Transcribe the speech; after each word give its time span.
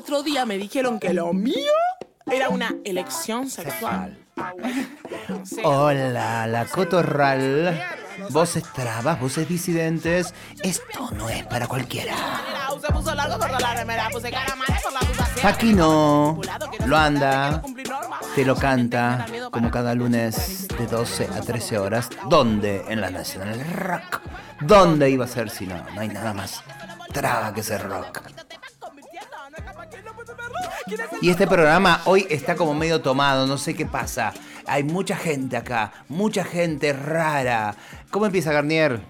otro 0.00 0.22
día 0.22 0.46
me 0.46 0.56
dijeron 0.56 0.98
que 0.98 1.12
lo 1.12 1.32
mío 1.34 1.72
era 2.26 2.48
una 2.48 2.74
elección 2.84 3.50
sexual. 3.50 4.18
Hola, 5.62 6.46
la 6.46 6.64
cotorral. 6.64 7.82
Voces 8.30 8.64
trabas, 8.72 9.20
voces 9.20 9.46
disidentes. 9.46 10.32
Esto 10.62 11.10
no 11.12 11.28
es 11.28 11.44
para 11.46 11.66
cualquiera. 11.66 12.14
Aquí 15.42 15.74
no. 15.74 16.40
Lo 16.86 16.96
anda. 16.96 17.62
Te 18.34 18.46
lo 18.46 18.56
canta 18.56 19.26
como 19.50 19.70
cada 19.70 19.94
lunes 19.94 20.66
de 20.68 20.86
12 20.86 21.26
a 21.26 21.40
13 21.42 21.78
horas. 21.78 22.08
¿Dónde? 22.28 22.84
En 22.88 23.02
la 23.02 23.10
Nacional 23.10 23.60
Rock. 23.74 24.22
¿Dónde 24.62 25.10
iba 25.10 25.26
a 25.26 25.28
ser 25.28 25.50
si 25.50 25.66
no? 25.66 25.76
No 25.94 26.00
hay 26.00 26.08
nada 26.08 26.32
más 26.32 26.62
traba 27.12 27.52
que 27.52 27.62
ser 27.62 27.86
rock. 27.86 28.39
Y 31.20 31.30
este 31.30 31.46
programa 31.46 32.00
hoy 32.04 32.26
está 32.30 32.54
como 32.56 32.74
medio 32.74 33.00
tomado, 33.00 33.46
no 33.46 33.58
sé 33.58 33.74
qué 33.74 33.86
pasa. 33.86 34.32
Hay 34.66 34.82
mucha 34.82 35.16
gente 35.16 35.56
acá, 35.56 35.92
mucha 36.08 36.44
gente 36.44 36.92
rara. 36.92 37.74
¿Cómo 38.10 38.26
empieza 38.26 38.52
Garnier? 38.52 39.00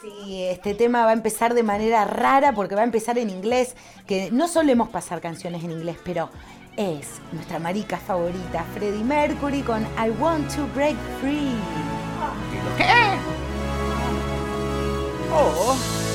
Sí, 0.00 0.44
este 0.44 0.74
tema 0.74 1.04
va 1.04 1.10
a 1.10 1.14
empezar 1.14 1.54
de 1.54 1.62
manera 1.62 2.04
rara 2.04 2.52
porque 2.52 2.74
va 2.74 2.82
a 2.82 2.84
empezar 2.84 3.18
en 3.18 3.30
inglés, 3.30 3.74
que 4.06 4.30
no 4.30 4.48
solemos 4.48 4.88
pasar 4.88 5.20
canciones 5.20 5.64
en 5.64 5.72
inglés, 5.72 5.96
pero 6.04 6.30
es 6.76 7.20
nuestra 7.32 7.58
marica 7.58 7.96
favorita, 7.96 8.64
Freddie 8.74 9.04
Mercury 9.04 9.62
con 9.62 9.82
I 9.82 10.10
Want 10.18 10.54
to 10.54 10.66
Break 10.74 10.96
Free. 11.20 11.56
¿Qué? 12.76 13.18
Oh. 15.32 16.05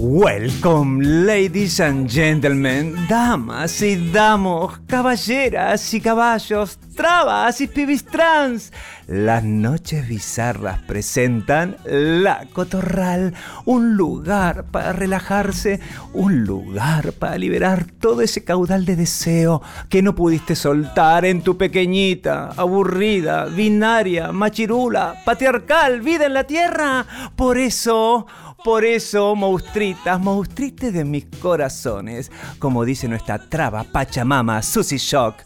Welcome, 0.00 1.00
ladies 1.02 1.80
and 1.80 2.08
gentlemen, 2.08 2.94
damas 3.08 3.82
y 3.82 3.96
damos, 4.12 4.78
caballeras 4.86 5.92
y 5.92 6.00
caballos, 6.00 6.78
trabas 6.94 7.60
y 7.60 7.66
pibis 7.66 8.04
trans. 8.04 8.72
Las 9.08 9.42
noches 9.42 10.06
bizarras 10.06 10.78
presentan 10.82 11.78
La 11.84 12.46
Cotorral, 12.52 13.34
un 13.64 13.96
lugar 13.96 14.66
para 14.70 14.92
relajarse, 14.92 15.80
un 16.12 16.44
lugar 16.44 17.12
para 17.14 17.36
liberar 17.36 17.84
todo 17.98 18.22
ese 18.22 18.44
caudal 18.44 18.84
de 18.84 18.94
deseo 18.94 19.62
que 19.88 20.00
no 20.00 20.14
pudiste 20.14 20.54
soltar 20.54 21.24
en 21.24 21.42
tu 21.42 21.56
pequeñita, 21.56 22.50
aburrida, 22.56 23.46
binaria, 23.46 24.30
machirula, 24.30 25.16
patriarcal 25.24 26.02
vida 26.02 26.26
en 26.26 26.34
la 26.34 26.44
tierra. 26.44 27.04
Por 27.34 27.58
eso... 27.58 28.28
Por 28.64 28.84
eso, 28.84 29.36
monstruitas, 29.36 30.18
monstruites 30.20 30.92
de 30.92 31.04
mis 31.04 31.26
corazones, 31.40 32.32
como 32.58 32.84
dice 32.84 33.06
nuestra 33.06 33.38
traba 33.38 33.84
Pachamama 33.84 34.62
Susie 34.62 34.98
Shock, 34.98 35.36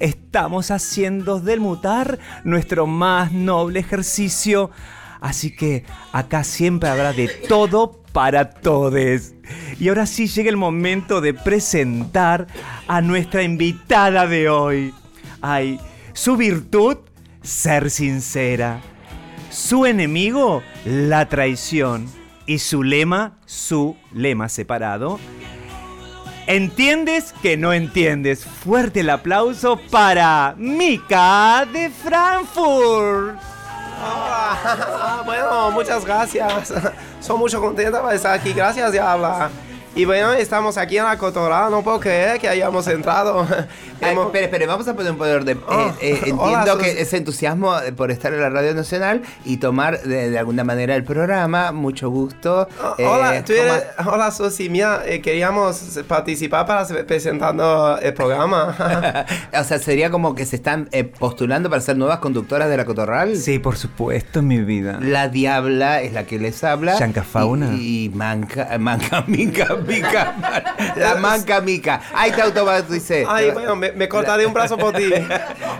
estamos 0.00 0.72
haciendo 0.72 1.38
del 1.38 1.60
mutar 1.60 2.18
nuestro 2.42 2.88
más 2.88 3.30
noble 3.30 3.78
ejercicio. 3.78 4.72
Así 5.20 5.54
que 5.54 5.84
acá 6.12 6.42
siempre 6.42 6.88
habrá 6.88 7.12
de 7.12 7.28
todo 7.28 8.02
para 8.12 8.50
todos. 8.50 9.32
Y 9.78 9.88
ahora 9.88 10.04
sí 10.04 10.26
llega 10.26 10.50
el 10.50 10.56
momento 10.56 11.20
de 11.20 11.34
presentar 11.34 12.48
a 12.88 13.00
nuestra 13.00 13.44
invitada 13.44 14.26
de 14.26 14.48
hoy. 14.48 14.92
Ay, 15.40 15.78
su 16.14 16.36
virtud, 16.36 16.96
ser 17.42 17.90
sincera. 17.90 18.80
Su 19.50 19.86
enemigo, 19.86 20.64
la 20.84 21.28
traición 21.28 22.15
y 22.46 22.58
su 22.58 22.82
lema, 22.82 23.38
su 23.44 23.96
lema 24.12 24.48
separado. 24.48 25.18
¿Entiendes 26.46 27.34
que 27.42 27.56
no 27.56 27.72
entiendes? 27.72 28.44
Fuerte 28.44 29.00
el 29.00 29.10
aplauso 29.10 29.80
para 29.90 30.54
Mika 30.56 31.66
de 31.72 31.90
Frankfurt. 31.90 33.36
Ah, 33.98 35.22
bueno, 35.24 35.70
muchas 35.72 36.04
gracias. 36.04 36.72
Soy 37.20 37.38
mucho 37.38 37.60
contenta 37.60 38.06
de 38.08 38.16
estar 38.16 38.38
aquí. 38.38 38.52
Gracias, 38.52 38.92
Diabla. 38.92 39.50
Y 39.96 40.04
bueno, 40.04 40.32
estamos 40.34 40.76
aquí 40.76 40.98
en 40.98 41.04
la 41.04 41.16
cotorra. 41.16 41.70
No 41.70 41.82
puedo 41.82 41.98
creer 41.98 42.38
que 42.38 42.48
hayamos 42.50 42.86
entrado. 42.86 43.46
Ay, 44.02 44.14
espere, 44.34 44.66
vamos 44.66 44.86
a 44.86 44.94
poner 44.94 45.12
un 45.12 45.16
poder 45.18 45.42
de. 45.44 45.52
eh, 45.52 45.56
Oh, 45.66 45.90
eh, 46.02 46.10
entiendo 46.26 46.42
hola, 46.42 46.76
que 46.78 46.90
Sus- 46.92 47.00
es 47.00 47.12
entusiasmo 47.14 47.74
por 47.96 48.10
estar 48.10 48.32
en 48.34 48.42
la 48.42 48.50
Radio 48.50 48.74
Nacional 48.74 49.22
y 49.46 49.56
tomar 49.56 50.02
de, 50.02 50.28
de 50.28 50.38
alguna 50.38 50.64
manera 50.64 50.94
el 50.96 51.02
programa. 51.02 51.72
Mucho 51.72 52.10
gusto. 52.10 52.68
Eh, 52.98 53.06
hola, 53.06 53.42
tú 53.42 53.54
¿cómo- 53.56 53.72
eres- 53.72 53.84
hola, 54.06 54.30
Susi. 54.32 54.68
Mira, 54.68 55.00
eh, 55.06 55.22
queríamos 55.22 55.98
participar 56.06 56.66
para 56.66 56.84
se- 56.84 57.02
presentando 57.04 57.98
el 57.98 58.12
programa. 58.12 59.24
o 59.58 59.64
sea, 59.64 59.78
sería 59.78 60.10
como 60.10 60.34
que 60.34 60.44
se 60.44 60.56
están 60.56 60.90
eh, 60.92 61.04
postulando 61.04 61.70
para 61.70 61.80
ser 61.80 61.96
nuevas 61.96 62.18
conductoras 62.18 62.68
de 62.68 62.76
la 62.76 62.84
Cotorral. 62.84 63.34
Sí, 63.38 63.58
por 63.58 63.78
supuesto, 63.78 64.42
mi 64.42 64.60
vida. 64.60 64.98
La 65.00 65.28
Diabla 65.30 66.02
es 66.02 66.12
la 66.12 66.24
que 66.24 66.38
les 66.38 66.62
habla. 66.64 66.98
Yanka 66.98 67.22
Fauna. 67.22 67.72
Y, 67.72 68.04
y 68.04 68.08
Manca, 68.10 68.76
Manca, 68.78 69.24
Mica, 69.26 69.74
Mica. 69.86 70.34
La 70.96 71.14
Manca 71.16 71.60
Mica. 71.60 72.00
Ahí 72.14 72.32
te 72.32 72.42
automaticé. 72.42 73.24
Ay, 73.28 73.50
bueno, 73.52 73.76
me, 73.76 73.92
me 73.92 74.08
cortaré 74.08 74.46
un 74.46 74.52
brazo 74.54 74.76
por 74.76 74.94
ti. 74.94 75.10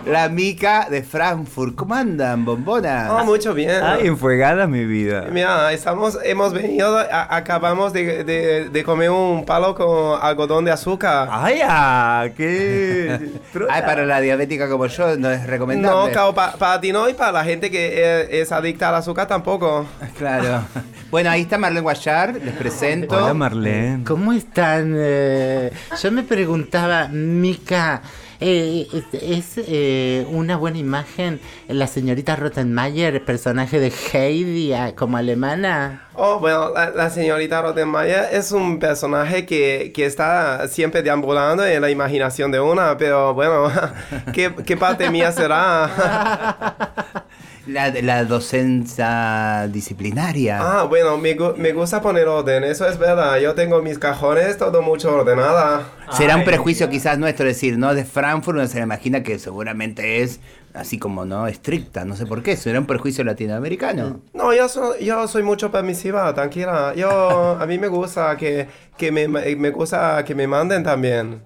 La 0.05 0.29
Mica 0.29 0.87
de 0.89 1.03
Frankfurt. 1.03 1.75
¿Cómo 1.75 1.93
andan, 1.95 2.45
bombonas? 2.45 3.09
Oh, 3.11 3.23
mucho 3.25 3.53
bien. 3.53 3.83
Ay, 3.83 4.07
enfregada 4.07 4.67
mi 4.67 4.85
vida. 4.85 5.25
Mira, 5.31 5.71
estamos, 5.73 6.17
hemos 6.23 6.53
venido, 6.53 6.97
a- 6.97 7.35
acabamos 7.35 7.93
de, 7.93 8.23
de- 8.23 8.69
de 8.69 8.83
comer 8.83 9.09
un 9.09 9.45
palo 9.45 9.75
con 9.75 10.19
algodón 10.21 10.65
de 10.65 10.71
azúcar. 10.71 11.27
Ay, 11.31 11.59
ah, 11.63 12.27
qué. 12.35 13.19
Ay, 13.69 13.81
para 13.81 14.05
la 14.05 14.19
diabética 14.21 14.69
como 14.69 14.85
yo 14.87 15.17
no 15.17 15.29
es 15.31 15.41
No, 15.41 15.47
recomendable. 15.47 16.11
claro, 16.13 16.33
pa- 16.33 16.53
para 16.53 16.79
ti 16.81 16.91
no 16.91 17.07
y 17.09 17.13
para 17.13 17.31
la 17.31 17.43
gente 17.43 17.69
que 17.69 18.21
es, 18.21 18.29
es 18.47 18.51
adicta 18.51 18.89
al 18.89 18.95
azúcar 18.95 19.27
tampoco. 19.27 19.85
Claro. 20.17 20.61
Bueno, 21.09 21.29
ahí 21.29 21.43
está 21.43 21.57
Marlene 21.57 21.81
Guayar, 21.81 22.35
les 22.35 22.53
presento. 22.55 23.15
Hola, 23.15 23.33
Marlene. 23.33 24.03
¿Cómo 24.03 24.33
están? 24.33 24.93
Eh, 24.97 25.71
yo 26.01 26.11
me 26.11 26.23
preguntaba, 26.23 27.07
Mika, 27.07 28.01
eh, 28.41 28.85
es, 28.91 29.55
es, 29.57 29.65
eh, 29.69 30.27
una 30.29 30.57
buena 30.57 30.79
imagen 30.79 31.39
la 31.69 31.87
señorita 31.87 32.35
Rottenmeier, 32.35 33.23
personaje 33.23 33.79
de 33.79 33.93
Heidi 34.11 34.73
ah, 34.73 34.95
como 34.95 35.15
alemana? 35.15 36.09
Oh, 36.13 36.39
bueno, 36.39 36.71
la, 36.73 36.89
la 36.89 37.09
señorita 37.09 37.61
Rottenmeier 37.61 38.27
es 38.33 38.51
un 38.51 38.77
personaje 38.77 39.45
que, 39.45 39.93
que 39.95 40.05
está 40.05 40.67
siempre 40.67 41.03
deambulando 41.03 41.65
en 41.65 41.81
la 41.81 41.89
imaginación 41.89 42.51
de 42.51 42.59
una, 42.59 42.97
pero 42.97 43.33
bueno, 43.33 43.71
¿qué, 44.33 44.53
qué 44.65 44.75
parte 44.75 45.09
mía 45.09 45.31
será? 45.31 47.23
La, 47.67 47.89
la 47.89 48.23
docencia 48.23 49.67
disciplinaria. 49.71 50.57
Ah, 50.61 50.83
bueno, 50.83 51.17
me, 51.17 51.37
gu- 51.37 51.55
me 51.57 51.73
gusta 51.73 52.01
poner 52.01 52.27
orden, 52.27 52.63
eso 52.63 52.87
es 52.87 52.97
verdad. 52.97 53.39
Yo 53.39 53.55
tengo 53.55 53.81
mis 53.81 53.99
cajones 53.99 54.57
todo 54.57 54.81
mucho 54.81 55.13
ordenada. 55.13 55.83
Será 56.11 56.37
un 56.37 56.45
prejuicio 56.45 56.89
quizás 56.89 57.17
nuestro 57.19 57.45
decir, 57.45 57.77
¿no? 57.77 57.93
De 57.93 58.05
Frankfurt 58.05 58.57
uno 58.57 58.67
se 58.67 58.79
imagina 58.79 59.21
que 59.21 59.37
seguramente 59.37 60.21
es 60.23 60.39
así 60.73 60.97
como, 60.99 61.25
¿no? 61.25 61.47
Estricta, 61.47 62.05
no 62.05 62.15
sé 62.15 62.25
por 62.25 62.41
qué. 62.43 62.55
¿Será 62.55 62.79
un 62.79 62.85
prejuicio 62.85 63.23
latinoamericano? 63.23 64.21
No, 64.33 64.53
yo 64.53 64.69
soy, 64.69 65.03
yo 65.05 65.27
soy 65.27 65.43
mucho 65.43 65.71
permisiva, 65.71 66.33
tranquila. 66.33 66.93
Yo, 66.95 67.57
a 67.59 67.65
mí 67.65 67.77
me 67.79 67.87
gusta 67.87 68.37
que, 68.37 68.67
que 68.97 69.11
me, 69.11 69.27
me 69.27 69.69
gusta 69.69 70.23
que 70.25 70.33
me 70.35 70.47
manden 70.47 70.83
también. 70.83 71.41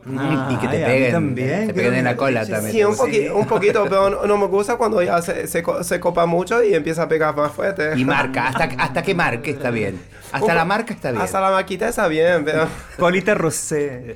y 0.50 0.56
que 0.58 0.68
te 0.68 0.84
ay, 0.86 0.92
peguen. 0.92 1.12
también, 1.12 1.68
Te 1.68 1.74
peguen 1.74 1.96
en 1.96 2.06
la 2.06 2.16
cola 2.16 2.46
sí, 2.46 2.52
también. 2.52 2.74
Sí, 2.76 2.84
un, 2.84 2.96
poqui- 2.96 3.32
un 3.32 3.46
poquito, 3.46 3.84
pero 3.84 4.10
no, 4.10 4.26
no 4.26 4.38
me 4.38 4.46
gusta 4.48 4.78
cuando 4.78 5.02
ya 5.04 5.22
se, 5.22 5.48
se, 5.48 5.64
se 5.82 6.00
copa 6.00 6.26
mucho 6.26 6.64
y 6.64 6.74
empieza 6.74 7.04
a 7.04 7.08
pegar 7.08 7.36
más 7.36 7.52
fuerte. 7.52 7.92
Y 7.98 8.06
marca, 8.06 8.48
hasta, 8.48 8.64
hasta 8.82 9.04
que 9.04 9.14
marque 9.14 9.52
está 9.52 9.70
bien. 9.70 10.00
Hasta 10.32 10.46
Un 10.48 10.56
la 10.56 10.64
marca 10.66 10.94
está 10.94 11.12
bien. 11.12 11.22
Hasta 11.22 11.42
la 11.42 11.52
maquita 11.52 11.90
está 11.90 12.08
bien, 12.08 12.46
pero 12.46 12.66
Colita 12.98 13.34
Rosé. 13.36 14.16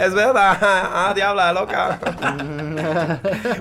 es 0.00 0.14
verdad. 0.14 0.56
Ah, 0.62 1.12
diabla, 1.14 1.52
loca. 1.52 1.98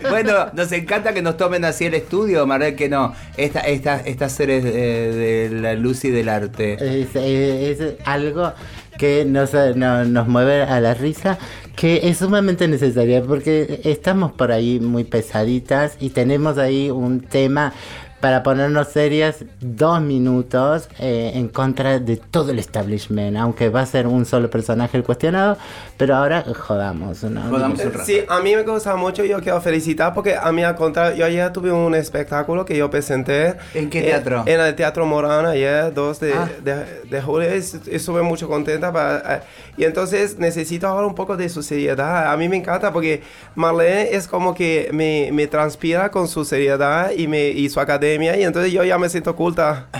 Bueno, 0.09 0.47
nos 0.53 0.71
encanta 0.71 1.13
que 1.13 1.21
nos 1.21 1.37
tomen 1.37 1.65
así 1.65 1.85
el 1.85 1.93
estudio, 1.95 2.45
Marel, 2.47 2.75
que 2.75 2.87
no. 2.89 3.13
Esta, 3.37 3.59
esta, 3.61 3.99
estas 4.01 4.31
seres 4.31 4.63
de, 4.63 4.71
de 4.71 5.49
la 5.49 5.73
luz 5.73 6.05
y 6.05 6.11
del 6.11 6.29
arte. 6.29 6.73
Es, 7.01 7.15
es 7.15 7.95
algo 8.05 8.53
que 8.97 9.25
nos, 9.25 9.53
no- 9.75 10.05
nos 10.05 10.27
mueve 10.27 10.63
a 10.63 10.79
la 10.79 10.93
risa, 10.93 11.37
que 11.75 12.07
es 12.09 12.17
sumamente 12.19 12.67
necesaria 12.67 13.21
porque 13.23 13.81
estamos 13.83 14.31
por 14.31 14.51
ahí 14.51 14.79
muy 14.79 15.03
pesaditas 15.03 15.97
y 15.99 16.09
tenemos 16.09 16.57
ahí 16.57 16.89
un 16.89 17.21
tema 17.21 17.73
para 18.19 18.41
ponernos 18.41 18.87
serias 18.87 19.43
dos 19.59 20.01
minutos 20.01 20.89
eh, 20.99 21.33
en 21.35 21.47
contra 21.47 21.99
de 21.99 22.17
todo 22.17 22.51
el 22.51 22.59
establishment, 22.59 23.37
aunque 23.37 23.69
va 23.69 23.81
a 23.81 23.85
ser 23.85 24.07
un 24.07 24.25
solo 24.25 24.49
personaje 24.49 24.97
el 24.97 25.03
cuestionado, 25.03 25.57
pero 25.97 26.15
ahora 26.15 26.43
jodamos, 26.55 27.23
¿no? 27.23 27.41
Jodamos 27.49 27.79
un 27.83 27.91
rato. 27.93 28.05
Sí, 28.05 28.21
a 28.27 28.39
mí 28.39 28.55
me 28.55 28.63
gusta 28.63 28.95
mucho, 28.95 29.23
yo 29.25 29.39
quiero 29.41 29.61
felicitar 29.61 30.13
porque 30.13 30.35
a 30.35 30.51
mí 30.51 30.63
al 30.63 30.75
contrario, 30.75 31.17
yo 31.17 31.25
ayer 31.25 31.51
tuve 31.53 31.71
un 31.71 31.93
espectáculo 31.93 32.65
que 32.65 32.75
yo 32.77 32.89
presenté. 32.89 33.55
¿En 33.75 33.89
qué 33.91 33.99
eh, 33.99 34.03
teatro? 34.03 34.43
En, 34.47 34.59
el 34.59 34.73
Teatro 34.75 35.05
Morán, 35.05 35.45
ayer, 35.45 35.93
2 35.93 36.19
de, 36.19 36.33
Ah. 36.33 36.49
de, 36.63 36.85
de 37.09 37.21
julio, 37.21 37.47
Es- 37.49 37.75
estuve 37.87 38.21
mucho 38.23 38.47
contenta 38.47 38.91
para, 38.91 39.35
eh, 39.35 39.41
y 39.77 39.83
entonces 39.83 40.39
necesito 40.39 40.87
ahora 40.87 41.05
un 41.05 41.15
poco 41.15 41.37
de 41.37 41.47
su 41.49 41.61
seriedad. 41.61 42.31
A 42.31 42.37
mí 42.37 42.49
me 42.49 42.55
encanta 42.55 42.91
porque 42.91 43.21
Marlene 43.55 44.15
es 44.15 44.27
como 44.27 44.55
que 44.55 44.89
me, 44.93 45.29
me 45.31 45.47
transpira 45.47 46.09
con 46.09 46.27
su 46.27 46.43
seriedad 46.45 47.11
y, 47.15 47.27
me, 47.27 47.49
y 47.49 47.69
su 47.69 47.79
academia 47.79 48.04
y 48.13 48.43
entonces 48.43 48.71
yo 48.71 48.83
ya 48.83 48.97
me 48.97 49.09
siento 49.09 49.35
culta. 49.35 49.87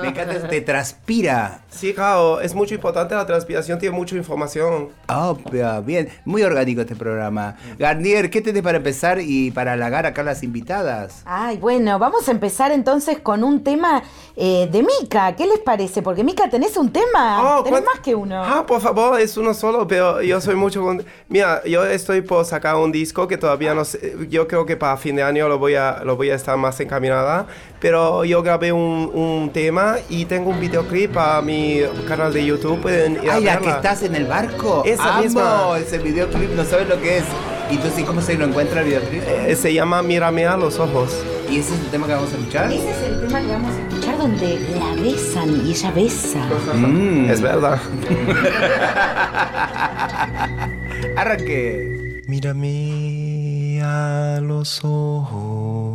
Me 0.00 0.08
encanta, 0.08 0.48
te 0.48 0.60
transpira. 0.60 1.60
Sí, 1.70 1.94
claro, 1.94 2.40
es 2.40 2.54
mucho 2.54 2.74
importante 2.74 3.14
la 3.14 3.24
transpiración, 3.26 3.78
tiene 3.78 3.96
mucha 3.96 4.16
información. 4.16 4.88
Oh, 5.08 5.36
bien, 5.84 6.08
muy 6.24 6.42
orgánico 6.42 6.80
este 6.82 6.94
programa. 6.96 7.56
Garnier, 7.78 8.30
¿qué 8.30 8.40
tenés 8.40 8.62
para 8.62 8.78
empezar 8.78 9.18
y 9.20 9.50
para 9.50 9.72
halagar 9.72 10.06
acá 10.06 10.20
a 10.22 10.24
las 10.24 10.42
invitadas? 10.42 11.22
Ay, 11.24 11.56
bueno, 11.58 11.98
vamos 11.98 12.28
a 12.28 12.32
empezar 12.32 12.72
entonces 12.72 13.18
con 13.20 13.42
un 13.44 13.62
tema 13.64 14.02
eh, 14.36 14.68
de 14.70 14.82
Mica. 14.82 15.34
¿Qué 15.36 15.46
les 15.46 15.58
parece? 15.60 16.02
Porque 16.02 16.22
Mica, 16.24 16.48
tenés 16.50 16.76
un 16.76 16.90
tema. 16.92 17.58
Oh, 17.58 17.62
tenés 17.64 17.80
¿cuán- 17.80 17.84
más 17.94 18.00
que 18.00 18.14
uno. 18.14 18.42
Ah, 18.44 18.64
por 18.66 18.80
favor, 18.80 19.18
es 19.20 19.36
uno 19.36 19.54
solo, 19.54 19.86
pero 19.86 20.22
yo 20.22 20.40
soy 20.40 20.54
mucho... 20.56 20.82
con- 20.82 21.04
Mira, 21.28 21.62
yo 21.64 21.84
estoy 21.86 22.20
por 22.22 22.44
sacar 22.44 22.76
un 22.76 22.92
disco 22.92 23.26
que 23.28 23.36
todavía 23.38 23.74
no 23.74 23.84
sé, 23.84 24.14
yo 24.28 24.46
creo 24.48 24.66
que 24.66 24.76
para 24.76 24.96
fin 24.96 25.16
de 25.16 25.22
año 25.22 25.48
lo 25.48 25.58
voy 25.58 25.74
a, 25.74 26.02
lo 26.04 26.16
voy 26.16 26.30
a 26.30 26.33
estar 26.34 26.56
más 26.56 26.78
encaminada, 26.80 27.46
pero 27.80 28.24
yo 28.24 28.42
grabé 28.42 28.72
un, 28.72 29.10
un 29.14 29.50
tema 29.52 29.96
y 30.08 30.24
tengo 30.24 30.50
un 30.50 30.60
videoclip 30.60 31.12
para 31.12 31.40
mi 31.42 31.80
canal 32.08 32.32
de 32.32 32.44
YouTube, 32.44 32.80
pueden 32.80 33.22
ir 33.22 33.30
a 33.30 33.34
Ay, 33.36 33.44
la 33.44 33.58
que 33.58 33.70
estás 33.70 34.02
en 34.02 34.14
el 34.14 34.26
barco. 34.26 34.82
Esa 34.84 35.14
Amo 35.14 35.22
misma. 35.22 35.78
ese 35.78 35.98
videoclip, 35.98 36.50
no 36.50 36.64
sabes 36.64 36.88
lo 36.88 37.00
que 37.00 37.18
es. 37.18 37.24
Y 37.70 37.76
entonces, 37.76 38.04
¿cómo 38.04 38.20
se 38.20 38.36
lo 38.36 38.44
encuentra 38.44 38.80
el 38.80 38.86
videoclip? 38.88 39.22
Eh, 39.26 39.56
se 39.56 39.72
llama 39.72 40.02
Mírame 40.02 40.46
a 40.46 40.56
los 40.56 40.78
ojos. 40.78 41.10
¿Y 41.50 41.58
ese 41.58 41.74
es 41.74 41.80
el 41.80 41.86
tema 41.86 42.06
que 42.06 42.14
vamos 42.14 42.30
a 42.32 42.36
escuchar? 42.36 42.72
Ese 42.72 42.90
es 42.90 43.02
el 43.08 43.26
tema 43.26 43.40
que 43.40 43.46
vamos 43.46 43.70
a 43.74 43.88
escuchar 43.88 44.18
donde 44.18 44.60
la 44.78 45.02
besan 45.02 45.66
y 45.66 45.70
ella 45.70 45.90
besa. 45.92 46.38
Mm. 46.74 47.30
Es 47.30 47.40
verdad. 47.40 47.80
Arranque. 51.16 52.22
Mírame 52.26 53.80
a 53.84 54.40
los 54.42 54.80
ojos, 54.82 55.93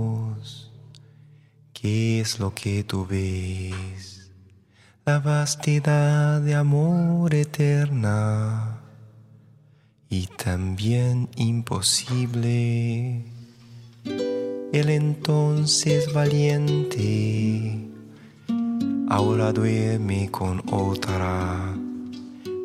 ¿qué 1.82 2.20
es 2.20 2.40
lo 2.40 2.54
que 2.54 2.84
tú 2.84 3.06
ves? 3.06 4.32
La 5.06 5.20
vastedad 5.20 6.42
de 6.42 6.56
amor 6.56 7.34
eterna 7.34 8.82
y 10.10 10.28
también 10.28 11.30
imposible. 11.36 13.24
El 14.72 14.90
entonces 14.90 16.12
valiente 16.14 17.88
ahora 19.10 19.52
duerme 19.52 20.30
con 20.30 20.62
otra. 20.72 21.76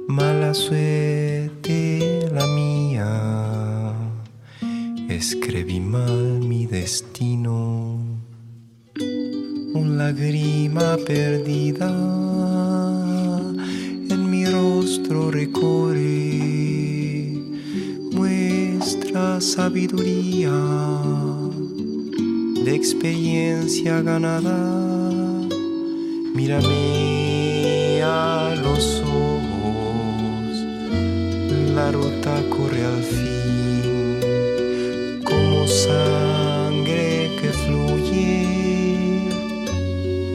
Mala 0.08 0.52
suerte 0.52 2.28
la 2.30 2.46
mía, 2.46 3.94
escribí 5.08 5.80
mal 5.80 6.40
mi 6.40 6.66
destino. 6.66 8.03
Un 9.74 9.98
lágrima 9.98 10.96
perdida 11.04 11.90
en 14.08 14.30
mi 14.30 14.46
rostro 14.46 15.32
recorre 15.32 16.44
nuestra 18.12 19.40
sabiduría 19.40 20.52
de 22.64 22.72
experiencia 22.72 24.00
ganada. 24.00 24.56
Mírame 26.34 28.00
a 28.04 28.54
los 28.62 29.02
ojos, 29.02 30.52
la 31.74 31.90
ruta 31.90 32.40
corre 32.48 32.84
al 32.84 33.02
fin, 33.02 33.33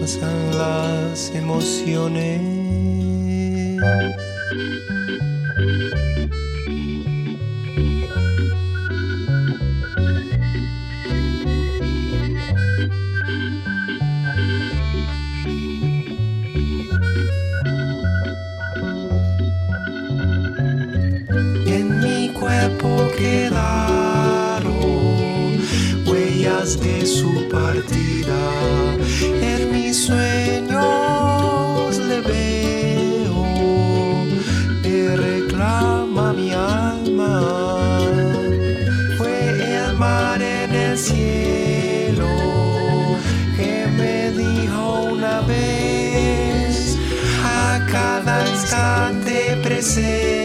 pasan 0.10 0.58
las 0.58 1.30
emociones. 1.36 2.42
crescer. 49.80 50.39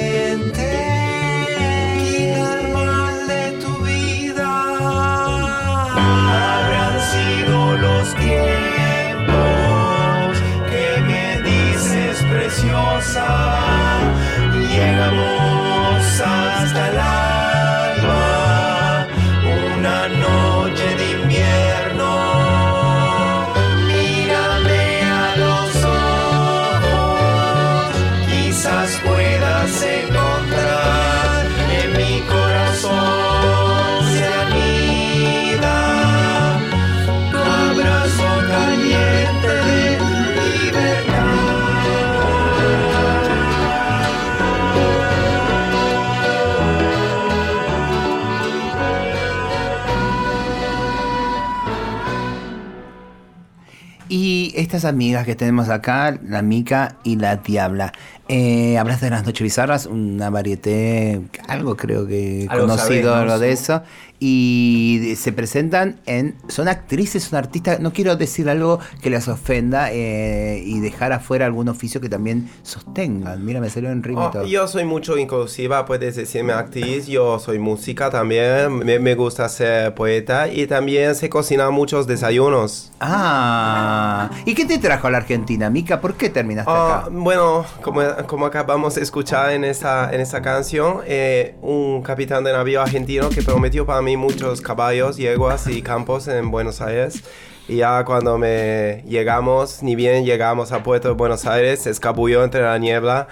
Estas 54.75 54.91
amigas 54.91 55.25
que 55.25 55.37
tenemos 55.37 55.69
acá, 55.69 56.19
la 56.27 56.43
Mica 56.43 56.97
y 57.05 57.17
la 57.17 57.37
Diabla, 57.37 57.93
Eh, 58.27 58.79
hablaste 58.79 59.05
de 59.05 59.11
las 59.11 59.27
noches 59.27 59.43
bizarras, 59.43 59.85
una 59.85 60.31
varieté, 60.31 61.21
algo 61.47 61.77
creo 61.77 62.07
que 62.07 62.47
Algo 62.49 62.67
conocido, 62.67 63.15
algo 63.15 63.39
de 63.39 63.53
eso. 63.53 63.83
Y 64.27 65.15
se 65.17 65.33
presentan 65.33 66.01
en. 66.07 66.35
Son 66.49 66.67
actrices, 66.67 67.25
son 67.25 67.39
artistas. 67.39 67.81
No 67.81 67.93
quiero 67.93 68.17
decir 68.17 68.49
algo 68.49 68.81
que 69.03 69.11
les 69.11 69.29
ofenda 69.29 69.93
eh, 69.93 70.63
y 70.65 70.81
dejar 70.81 71.13
afuera 71.13 71.45
algún 71.45 71.69
oficio 71.69 72.01
que 72.01 72.09
también 72.09 72.49
sostengan. 72.63 73.45
Mira, 73.45 73.61
me 73.61 73.69
salió 73.69 73.91
en 73.91 74.03
y 74.03 74.15
Oh, 74.17 74.45
yo 74.45 74.67
soy 74.67 74.85
mucho 74.85 75.19
inclusiva, 75.19 75.85
puedes 75.85 76.17
decirme 76.17 76.55
actriz, 76.55 77.07
yo 77.07 77.39
soy 77.39 77.59
música 77.59 78.09
también, 78.09 78.79
me, 78.79 78.99
me 78.99 79.15
gusta 79.15 79.47
ser 79.51 79.95
poeta 79.95 80.49
y 80.49 80.67
también 80.67 81.15
sé 81.15 81.29
cocinar 81.29 81.71
muchos 81.71 82.07
desayunos. 82.07 82.93
Ah, 83.01 84.31
¿y 84.47 84.55
qué 84.55 84.65
te 84.65 84.79
trajo 84.79 85.07
a 85.09 85.11
la 85.11 85.19
Argentina, 85.19 85.69
Mica? 85.69 86.01
¿Por 86.01 86.15
qué 86.15 86.31
terminaste 86.31 86.71
Ah, 86.71 87.01
acá? 87.01 87.09
bueno, 87.11 87.67
como, 87.83 88.01
como 88.27 88.47
acabamos 88.47 88.95
de 88.95 89.03
escuchar 89.03 89.53
en 89.53 89.65
esa, 89.65 90.13
en 90.15 90.21
esa 90.21 90.41
canción, 90.41 91.01
eh, 91.07 91.57
un 91.61 92.03
capitán 92.03 92.43
de 92.45 92.53
navío 92.53 92.81
argentino 92.81 93.29
que 93.29 93.43
prometió 93.43 93.85
para 93.85 94.01
mí 94.01 94.14
muchos 94.17 94.61
caballos, 94.61 95.17
yeguas 95.17 95.67
y 95.67 95.83
campos 95.83 96.29
en 96.29 96.51
Buenos 96.51 96.81
Aires. 96.81 97.23
Y 97.67 97.77
ya 97.77 98.05
cuando 98.05 98.37
me 98.37 99.03
llegamos, 99.07 99.83
ni 99.83 99.97
bien 99.97 100.25
llegamos 100.25 100.73
a 100.73 100.83
Puerto 100.83 101.09
de 101.09 101.15
Buenos 101.15 101.47
Aires, 101.47 101.83
se 101.83 101.91
escabulló 101.91 102.45
entre 102.45 102.63
la 102.63 102.79
niebla 102.79 103.29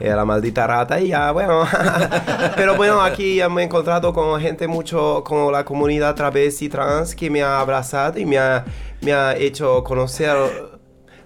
eh, 0.00 0.08
la 0.08 0.24
maldita 0.24 0.66
rata 0.66 0.98
y 0.98 1.08
ya, 1.08 1.30
bueno. 1.30 1.66
Pero 2.56 2.74
bueno, 2.76 3.02
aquí 3.02 3.36
ya 3.36 3.50
me 3.50 3.60
he 3.60 3.64
encontrado 3.66 4.14
con 4.14 4.40
gente 4.40 4.66
mucho, 4.66 5.22
con 5.24 5.52
la 5.52 5.62
comunidad 5.64 6.14
travesti 6.14 6.70
trans 6.70 7.14
que 7.14 7.28
me 7.28 7.42
ha 7.42 7.60
abrazado 7.60 8.18
y 8.18 8.24
me 8.24 8.38
ha, 8.38 8.64
me 9.02 9.12
ha 9.12 9.36
hecho 9.36 9.84
conocer 9.84 10.36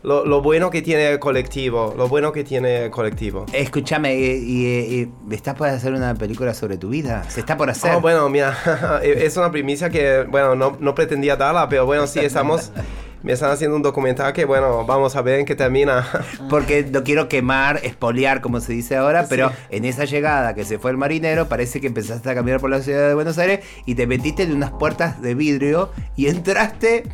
lo, 0.04 0.25
lo 0.25 0.40
bueno 0.42 0.70
que 0.70 0.82
tiene 0.82 1.08
el 1.11 1.18
colectivo, 1.18 1.94
lo 1.96 2.08
bueno 2.08 2.30
que 2.30 2.44
tiene 2.44 2.84
el 2.84 2.90
colectivo. 2.90 3.46
Escúchame, 3.52 4.14
y, 4.14 4.28
y- 4.28 5.12
¿estás 5.34 5.54
por 5.54 5.68
hacer 5.68 5.92
una 5.94 6.14
película 6.14 6.54
sobre 6.54 6.76
tu 6.76 6.90
vida? 6.90 7.25
¿Se 7.28 7.40
está 7.40 7.56
por 7.56 7.68
hacer? 7.70 7.94
Oh, 7.96 8.00
bueno, 8.00 8.28
mira, 8.28 8.56
es 9.02 9.37
una 9.37 9.50
primicia 9.50 9.90
que, 9.90 10.25
bueno, 10.28 10.54
no, 10.54 10.76
no 10.78 10.94
pretendía 10.94 11.37
darla, 11.37 11.68
pero 11.68 11.87
bueno, 11.87 12.06
sí, 12.06 12.20
estamos, 12.20 12.70
me 13.23 13.32
están 13.32 13.50
haciendo 13.50 13.75
un 13.76 13.82
documental 13.82 14.34
que, 14.34 14.44
bueno, 14.44 14.84
vamos 14.84 15.16
a 15.16 15.23
ver 15.23 15.40
en 15.40 15.46
qué 15.46 15.54
termina. 15.54 16.06
Porque 16.50 16.84
no 16.84 17.02
quiero 17.02 17.28
quemar, 17.30 17.80
espolear, 17.82 18.42
como 18.42 18.61
se 18.61 18.75
dice 18.75 18.96
ahora, 18.96 19.25
pero 19.28 19.49
Sí. 19.49 19.54
en 19.70 19.87
esa 19.87 20.04
llegada 20.04 20.54
que 20.54 20.64
se 20.66 20.78
fue 20.78 20.90
el 20.90 20.99
marinero, 20.99 21.49
parece 21.49 21.80
que 21.80 21.87
empezaste 21.87 22.28
a 22.28 22.34
caminar 22.34 22.61
por 22.61 22.68
la 22.68 22.82
ciudad 22.82 23.08
de 23.08 23.14
Buenos 23.14 23.38
Aires 23.38 23.61
y 23.87 23.94
te 23.94 24.06
metiste 24.06 24.42
en 24.42 24.52
unas 24.54 24.70
puertas 24.73 25.23
de 25.23 25.34
vidrio 25.34 25.90
y 26.14 26.26
entraste 26.28 27.04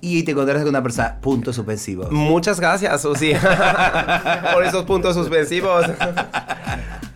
y 0.00 0.22
te 0.24 0.32
encontraste 0.32 0.62
con 0.64 0.70
una 0.70 0.82
persona. 0.82 1.16
Punto 1.20 1.52
suspensivo. 1.52 2.08
Muchas 2.10 2.58
gracias, 2.60 3.00
Susi, 3.02 3.32
por 4.52 4.64
esos 4.64 4.84
puntos 4.84 5.14
suspensivos. 5.14 5.86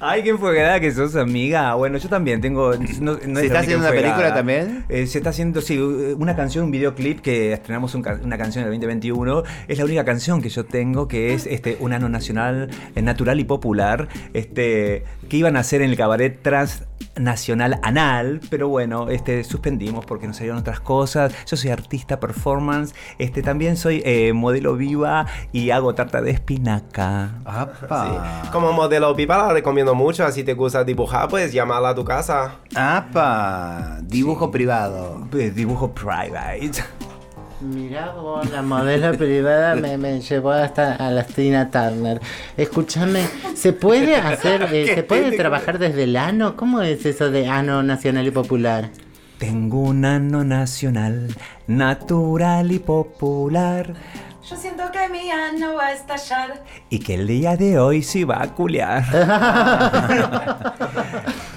Ay, 0.02 0.22
qué 0.22 0.30
enfogada 0.30 0.80
que 0.80 0.90
sos, 0.92 1.14
amiga. 1.14 1.74
Bueno, 1.74 1.98
yo 1.98 2.08
también 2.08 2.40
tengo. 2.40 2.72
no- 3.00 3.18
no 3.26 3.38
es 3.38 3.40
¿Se 3.40 3.46
está 3.46 3.58
haciendo 3.58 3.86
una 3.86 3.94
película 3.94 4.32
también? 4.32 4.84
Eh, 4.88 5.06
se 5.06 5.18
está 5.18 5.28
haciendo, 5.28 5.60
sí, 5.60 5.76
una 5.78 6.34
canción, 6.34 6.64
un 6.64 6.70
videoclip 6.70 7.20
que 7.20 7.52
estrenamos 7.52 7.94
un 7.94 8.00
una 8.24 8.38
canción 8.38 8.64
en 8.64 8.68
el 8.72 8.78
2021. 8.80 9.42
Es 9.68 9.78
la 9.78 9.84
única 9.84 10.04
canción 10.06 10.40
que 10.40 10.48
yo 10.48 10.64
tengo 10.64 11.06
que 11.06 11.34
es 11.34 11.46
este, 11.46 11.76
un 11.80 11.92
ano 11.92 12.08
nacional, 12.08 12.70
eh, 12.94 13.02
natural 13.02 13.40
y 13.40 13.44
popular. 13.44 14.08
Este, 14.32 15.04
que 15.28 15.36
iban 15.36 15.56
a 15.58 15.60
hacer 15.60 15.82
en 15.82 15.90
el 15.90 15.96
cabaret 15.98 16.40
transnacional 17.14 17.78
anal. 17.82 18.40
Pero 18.50 18.68
bueno, 18.68 19.08
este, 19.08 19.44
suspendimos 19.44 20.04
porque 20.06 20.26
nos 20.26 20.36
salieron 20.36 20.58
otras 20.58 20.80
cosas. 20.80 21.34
Yo 21.46 21.56
soy 21.56 21.70
artista 21.70 22.20
performance. 22.20 22.94
Este, 23.18 23.42
también 23.42 23.76
soy 23.76 24.02
eh, 24.04 24.32
modelo 24.32 24.76
viva 24.76 25.26
y 25.52 25.70
hago 25.70 25.94
tarta 25.94 26.22
de 26.22 26.30
espinaca. 26.30 27.30
¡Apa! 27.44 28.42
Sí. 28.44 28.50
Como 28.50 28.72
modelo 28.72 29.14
pipa 29.14 29.38
la 29.38 29.52
recomiendo 29.52 29.94
mucho, 29.94 30.30
si 30.30 30.44
te 30.44 30.54
gusta 30.54 30.84
dibujar, 30.84 31.28
pues 31.28 31.52
llamarla 31.52 31.90
a 31.90 31.94
tu 31.94 32.04
casa. 32.04 32.56
¡Apa! 32.74 33.98
Dibujo 34.02 34.50
privado. 34.50 35.28
Eh, 35.32 35.50
Dibujo 35.50 35.92
private. 35.92 36.70
Mirá 37.60 38.12
vos, 38.12 38.50
la 38.50 38.62
modelo 38.62 39.12
privada 39.18 39.74
me, 39.74 39.98
me 39.98 40.20
llevó 40.20 40.50
hasta 40.50 40.94
a 40.96 41.10
la 41.10 41.24
Tina 41.24 41.70
Turner. 41.70 42.20
Escúchame, 42.56 43.26
¿se 43.54 43.74
puede 43.74 44.16
hacer, 44.16 44.62
eh, 44.72 44.94
se 44.94 45.02
puede 45.02 45.32
trabajar 45.36 45.78
desde 45.78 46.04
el 46.04 46.16
ano? 46.16 46.56
¿Cómo 46.56 46.80
es 46.80 47.04
eso 47.04 47.30
de 47.30 47.48
ano 47.48 47.82
nacional 47.82 48.26
y 48.26 48.30
popular? 48.30 48.90
Tengo 49.38 49.80
un 49.80 50.04
ano 50.04 50.42
nacional, 50.42 51.34
natural 51.66 52.72
y 52.72 52.78
popular. 52.78 53.94
Yo 54.48 54.56
siento 54.56 54.90
que 54.90 55.08
mi 55.10 55.30
ano 55.30 55.74
va 55.74 55.86
a 55.88 55.92
estallar. 55.92 56.62
Y 56.88 57.00
que 57.00 57.14
el 57.14 57.26
día 57.26 57.56
de 57.56 57.78
hoy 57.78 58.02
sí 58.02 58.24
va 58.24 58.42
a 58.42 58.54
culear. 58.54 59.04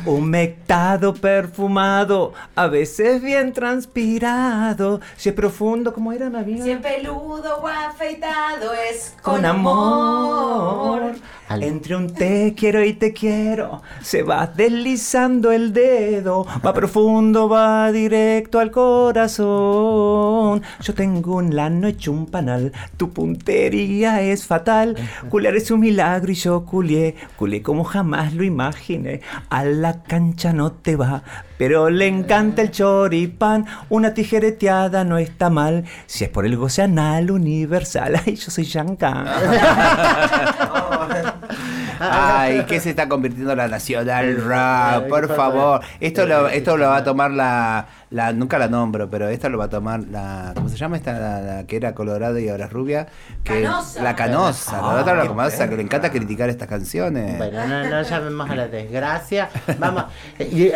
Humectado, 0.06 1.14
perfumado, 1.14 2.34
a 2.56 2.68
veces 2.68 3.22
bien 3.22 3.54
transpirado. 3.54 5.00
Si 5.16 5.30
es 5.30 5.36
profundo, 5.36 5.94
como 5.94 6.12
era 6.12 6.30
Navidad. 6.30 6.66
Si 6.66 6.72
es 6.72 6.80
peludo 6.80 7.58
o 7.62 7.68
afeitado 7.68 8.74
es 8.74 9.16
Con 9.22 9.36
con 9.36 9.46
amor. 9.46 11.02
amor. 11.04 11.16
Entre 11.62 11.96
un 11.96 12.14
te 12.14 12.54
quiero 12.56 12.84
y 12.84 12.94
te 12.94 13.14
quiero, 13.14 13.82
se 14.02 14.24
va 14.24 14.48
deslizando 14.48 15.52
el 15.52 15.74
dedo, 15.74 16.46
va 16.66 16.74
profundo, 16.74 17.50
va 17.50 17.92
directo 17.92 18.60
al 18.60 18.72
corazón. 18.72 20.62
Yo 20.82 20.94
tengo 20.94 21.36
un 21.36 21.56
lano 21.56 21.88
hecho 21.88 22.12
un 22.12 22.26
panal, 22.26 22.72
tu 22.98 23.12
puntería 23.12 24.22
es 24.22 24.46
fatal. 24.46 24.96
Culiar 25.30 25.56
es 25.56 25.70
un 25.72 25.82
milagro 25.82 26.32
y 26.32 26.36
yo 26.36 26.66
culié, 26.66 27.16
culié 27.36 27.62
como 27.62 27.84
jamás 27.84 28.34
lo 28.34 28.44
imaginé. 28.44 29.22
A 29.50 29.66
la 29.66 30.04
cancha 30.04 30.54
no 30.54 30.72
te 30.72 30.96
va, 30.96 31.24
pero 31.64 31.90
le 31.90 32.08
encanta 32.08 32.62
el 32.62 32.72
choripán. 32.72 33.66
Una 33.88 34.14
tijereteada 34.14 35.06
no 35.06 35.18
está 35.18 35.50
mal, 35.50 35.86
si 36.08 36.26
es 36.26 36.30
por 36.30 36.46
el 36.46 36.58
goce 36.58 36.82
anal 36.82 37.32
universal. 37.32 38.20
Ay, 38.26 38.36
yo 38.36 38.52
soy 38.52 38.66
Yanka. 38.66 39.24
Ay, 42.12 42.64
¿qué 42.68 42.80
se 42.80 42.90
está 42.90 43.08
convirtiendo 43.08 43.56
la 43.56 43.68
nacional 43.68 44.44
rap? 44.44 45.08
Por 45.08 45.34
favor. 45.36 45.82
Esto 46.00 46.26
lo, 46.26 46.48
esto 46.50 46.78
lo 46.78 46.88
va 46.88 46.98
a 46.98 47.04
tomar 47.04 47.32
la, 47.32 47.88
la. 48.10 48.34
Nunca 48.34 48.58
la 48.58 48.68
nombro, 48.68 49.10
pero 49.10 49.30
esta 49.30 49.50
lo 49.50 49.58
va 49.58 49.66
a 49.66 49.70
tomar 49.70 50.02
la. 50.10 50.52
¿Cómo 50.56 50.70
se 50.70 50.78
llama 50.78 50.98
esta? 50.98 51.14
La, 51.14 51.42
la 51.42 51.64
que 51.66 51.76
era 51.78 51.94
colorada 51.94 52.40
y 52.40 52.50
ahora 52.50 52.66
es 52.66 52.74
rubia. 52.74 53.08
Que, 53.44 53.64
Canosa. 53.64 54.04
La 54.04 54.16
canosa. 54.16 54.72
la 54.82 54.92
Ah, 54.92 55.02
otra 55.02 55.16
la 55.16 55.28
canosa, 55.28 55.70
que 55.70 55.76
le 55.76 55.84
encanta 55.84 56.12
criticar 56.12 56.50
estas 56.50 56.68
canciones. 56.68 57.38
Bueno, 57.38 57.66
no, 57.68 57.90
no 57.90 58.02
llamemos 58.02 58.50
a 58.50 58.56
la 58.56 58.68
desgracia. 58.68 59.50
Vamos, 59.80 60.06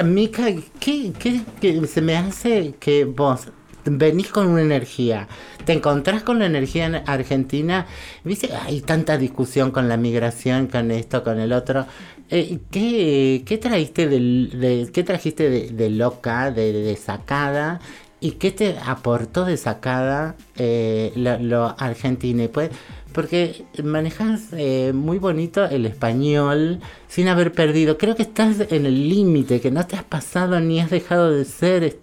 Mica, 0.06 0.44
¿qué, 0.80 1.12
qué, 1.18 1.42
qué 1.60 1.88
se 1.88 2.02
me 2.02 2.16
hace 2.18 2.76
que 2.80 3.06
vos 3.06 3.48
venís 3.89 4.29
con 4.29 4.48
una 4.48 4.62
energía? 4.62 5.27
Te 5.65 5.74
encontrás 5.74 6.24
con 6.24 6.39
la 6.39 6.46
energía 6.46 6.86
en 6.86 6.96
Argentina. 6.96 7.86
Viste, 8.24 8.50
hay 8.53 8.82
tanta 8.82 9.17
discusión 9.17 9.72
con 9.72 9.89
la 9.89 9.98
migración, 9.98 10.67
con 10.67 10.91
esto, 10.91 11.24
con 11.24 11.39
el 11.39 11.53
otro. 11.53 11.86
Eh, 12.29 12.60
¿qué, 12.72 13.60
trajiste 13.62 14.08
de, 14.08 14.89
qué 14.94 15.03
trajiste 15.03 15.50
de, 15.50 15.89
loca, 15.89 16.51
de, 16.51 16.74
de 16.74 16.96
sacada? 16.96 17.79
¿Y 18.20 18.32
qué 18.32 18.51
te 18.51 18.75
aportó 18.84 19.46
de 19.46 19.58
sacada 19.58 20.36
eh, 20.56 21.12
lo, 21.15 21.75
argentino? 21.79 22.48
Pues, 22.50 22.72
porque 23.13 23.65
manejas 23.84 24.41
eh, 24.53 24.91
muy 24.94 25.20
bonito 25.20 25.65
el 25.65 25.86
español 25.86 26.79
sin 27.08 27.27
haber 27.27 27.51
perdido. 27.51 27.98
Creo 28.00 28.15
que 28.15 28.24
estás 28.24 28.60
en 28.72 28.88
el 28.88 29.08
límite, 29.10 29.62
que 29.62 29.70
no 29.70 29.86
te 29.86 29.96
has 29.96 30.03
pasado 30.03 30.60
ni 30.60 30.79
has 30.79 30.89
dejado 30.89 31.32
de 31.32 31.46
ser. 31.46 32.00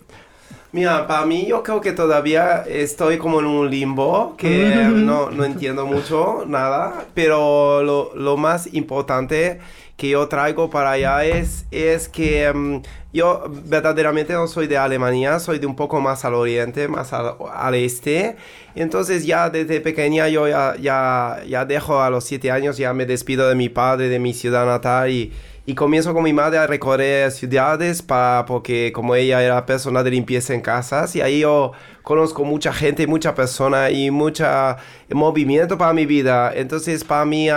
Mira, 0.74 1.06
para 1.06 1.24
mí 1.24 1.46
yo 1.46 1.62
creo 1.62 1.80
que 1.80 1.92
todavía 1.92 2.64
estoy 2.66 3.16
como 3.16 3.38
en 3.38 3.46
un 3.46 3.70
limbo, 3.70 4.34
que 4.36 4.74
no, 4.92 5.30
no 5.30 5.44
entiendo 5.44 5.86
mucho 5.86 6.42
nada, 6.48 7.04
pero 7.14 7.84
lo, 7.84 8.12
lo 8.16 8.36
más 8.36 8.74
importante 8.74 9.60
que 9.96 10.08
yo 10.08 10.26
traigo 10.26 10.70
para 10.70 10.90
allá 10.90 11.24
es, 11.24 11.66
es 11.70 12.08
que 12.08 12.52
mm, 12.52 12.82
yo 13.12 13.44
verdaderamente 13.66 14.32
no 14.32 14.48
soy 14.48 14.66
de 14.66 14.76
Alemania, 14.76 15.38
soy 15.38 15.60
de 15.60 15.66
un 15.68 15.76
poco 15.76 16.00
más 16.00 16.24
al 16.24 16.34
oriente, 16.34 16.88
más 16.88 17.12
al, 17.12 17.36
al 17.54 17.74
este. 17.76 18.34
Entonces 18.74 19.24
ya 19.24 19.50
desde 19.50 19.80
pequeña 19.80 20.26
yo 20.26 20.48
ya, 20.48 20.74
ya, 20.80 21.40
ya 21.46 21.64
dejo 21.64 22.02
a 22.02 22.10
los 22.10 22.24
siete 22.24 22.50
años, 22.50 22.78
ya 22.78 22.92
me 22.92 23.06
despido 23.06 23.48
de 23.48 23.54
mi 23.54 23.68
padre, 23.68 24.08
de 24.08 24.18
mi 24.18 24.34
ciudad 24.34 24.66
natal 24.66 25.08
y, 25.08 25.32
y 25.66 25.74
comienzo 25.74 26.12
con 26.12 26.24
mi 26.24 26.32
madre 26.32 26.58
a 26.58 26.66
recorrer 26.66 27.30
ciudades 27.30 28.02
para, 28.02 28.44
porque 28.44 28.92
como 28.92 29.14
ella 29.14 29.42
era 29.42 29.64
persona 29.64 30.02
de 30.02 30.10
limpieza 30.10 30.52
en 30.52 30.60
casas 30.60 31.16
y 31.16 31.22
ahí 31.22 31.40
yo 31.40 31.72
conozco 32.02 32.44
mucha 32.44 32.72
gente, 32.72 33.06
mucha 33.06 33.34
persona 33.34 33.90
y 33.90 34.10
mucha 34.10 34.76
movimiento 35.10 35.78
para 35.78 35.94
mi 35.94 36.04
vida. 36.04 36.52
Entonces 36.54 37.02
para 37.02 37.24
mí 37.24 37.48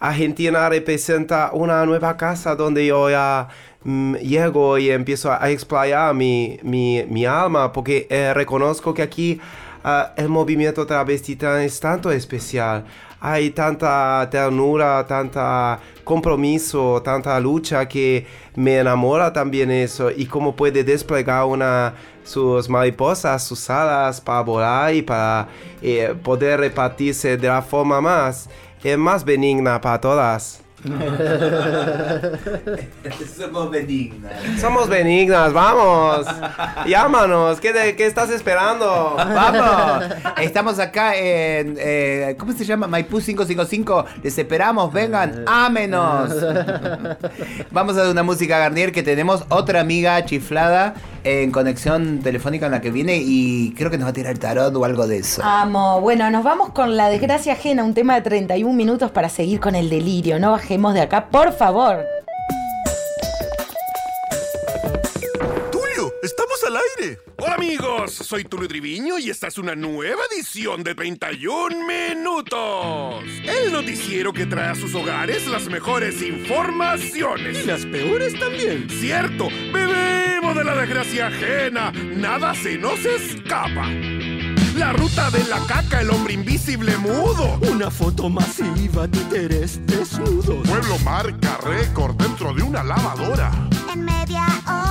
Argentina 0.00 0.68
representa 0.68 1.50
una 1.52 1.84
nueva 1.84 2.16
casa 2.16 2.56
donde 2.56 2.86
yo 2.86 3.10
ya 3.10 3.48
mm, 3.84 4.14
llego 4.16 4.78
y 4.78 4.90
empiezo 4.90 5.30
a, 5.30 5.50
explayar 5.50 6.14
mi, 6.14 6.58
mi, 6.62 7.04
mi 7.10 7.26
alma 7.26 7.70
porque 7.70 8.06
eh, 8.08 8.32
reconozco 8.32 8.94
que 8.94 9.02
aquí 9.02 9.40
ah, 9.84 10.14
el 10.16 10.30
movimiento 10.30 10.86
travesti 10.86 11.36
es 11.60 11.80
tanto 11.80 12.10
especial. 12.10 12.86
Hay 13.24 13.50
tanta 13.50 14.28
ternura, 14.28 15.06
tanta 15.06 15.78
compromiso, 16.02 17.00
tanta 17.04 17.38
lucha 17.38 17.86
que 17.86 18.26
me 18.56 18.78
enamora 18.78 19.32
también 19.32 19.70
eso 19.70 20.10
y 20.10 20.26
cómo 20.26 20.56
puede 20.56 20.82
desplegar 20.82 21.44
una 21.44 21.94
sus 22.24 22.68
mariposas, 22.68 23.44
sus 23.44 23.70
alas 23.70 24.20
para 24.20 24.40
volar 24.40 24.92
y 24.92 25.02
para 25.02 25.46
eh, 25.80 26.16
poder 26.20 26.58
repartirse 26.58 27.36
de 27.36 27.46
la 27.46 27.62
forma 27.62 28.00
más, 28.00 28.50
eh, 28.82 28.96
más 28.96 29.24
benigna 29.24 29.80
para 29.80 30.00
todas. 30.00 30.61
Somos 33.36 33.70
benignas. 33.70 34.32
Somos 34.60 34.88
benignas, 34.88 35.52
vamos. 35.52 36.26
Llámanos, 36.86 37.60
¿qué, 37.60 37.72
de- 37.72 37.94
qué 37.96 38.06
estás 38.06 38.30
esperando? 38.30 39.14
Vamos, 39.16 40.04
estamos 40.40 40.78
acá 40.80 41.14
en, 41.16 41.76
eh, 41.78 42.34
¿cómo 42.38 42.52
se 42.52 42.64
llama? 42.64 42.86
Maipú 42.88 43.20
555. 43.20 44.04
Les 44.22 44.36
esperamos, 44.36 44.92
vengan, 44.92 45.44
ámenos. 45.46 46.30
Vamos 47.70 47.96
a 47.96 48.02
dar 48.02 48.10
una 48.10 48.22
música 48.22 48.58
Garnier 48.58 48.92
que 48.92 49.02
tenemos 49.02 49.44
otra 49.48 49.80
amiga 49.80 50.22
chiflada 50.24 50.94
en 51.24 51.50
conexión 51.50 52.20
telefónica 52.20 52.66
en 52.66 52.72
la 52.72 52.80
que 52.80 52.90
viene 52.90 53.20
y 53.22 53.72
creo 53.76 53.90
que 53.90 53.98
nos 53.98 54.06
va 54.06 54.10
a 54.10 54.14
tirar 54.14 54.32
el 54.32 54.38
tarot 54.38 54.74
o 54.74 54.84
algo 54.84 55.06
de 55.06 55.18
eso. 55.18 55.42
Amo. 55.44 56.00
Bueno, 56.00 56.30
nos 56.30 56.44
vamos 56.44 56.70
con 56.70 56.96
la 56.96 57.08
desgracia 57.08 57.54
ajena, 57.54 57.84
un 57.84 57.94
tema 57.94 58.14
de 58.14 58.22
31 58.22 58.72
minutos 58.74 59.10
para 59.10 59.28
seguir 59.28 59.60
con 59.60 59.74
el 59.74 59.88
delirio. 59.88 60.38
No 60.38 60.52
bajemos 60.52 60.94
de 60.94 61.02
acá, 61.02 61.26
por 61.26 61.52
favor. 61.52 62.04
Estamos 66.22 66.62
al 66.64 66.76
aire. 66.76 67.18
Hola 67.38 67.54
amigos, 67.54 68.12
soy 68.12 68.44
Tulio 68.44 68.68
Triviño 68.68 69.18
y 69.18 69.30
esta 69.30 69.48
es 69.48 69.58
una 69.58 69.74
nueva 69.74 70.22
edición 70.32 70.84
de 70.84 70.94
31 70.94 71.76
Minutos. 71.86 73.24
El 73.44 73.72
noticiero 73.72 74.32
que 74.32 74.46
trae 74.46 74.70
a 74.70 74.74
sus 74.74 74.94
hogares 74.94 75.46
las 75.48 75.66
mejores 75.66 76.22
informaciones. 76.22 77.58
Y 77.64 77.66
las 77.66 77.84
peores 77.84 78.38
también. 78.38 78.88
Cierto, 78.88 79.48
bebemos 79.72 80.56
de 80.56 80.64
la 80.64 80.76
desgracia 80.76 81.26
ajena. 81.26 81.90
Nada 81.92 82.54
se 82.54 82.78
nos 82.78 83.04
escapa. 83.04 83.88
La 84.76 84.92
ruta 84.92 85.30
de 85.30 85.44
la 85.44 85.58
caca, 85.66 86.00
el 86.00 86.10
hombre 86.10 86.34
invisible 86.34 86.96
mudo. 86.96 87.58
Una 87.70 87.90
foto 87.90 88.28
masiva, 88.28 89.08
títeres 89.08 89.84
desnudos. 89.86 90.66
Pueblo 90.68 90.98
marca 91.00 91.58
récord 91.58 92.16
dentro 92.16 92.54
de 92.54 92.62
una 92.62 92.82
lavadora. 92.82 93.50
En 93.92 94.04
media 94.04 94.46
hora 94.66 94.81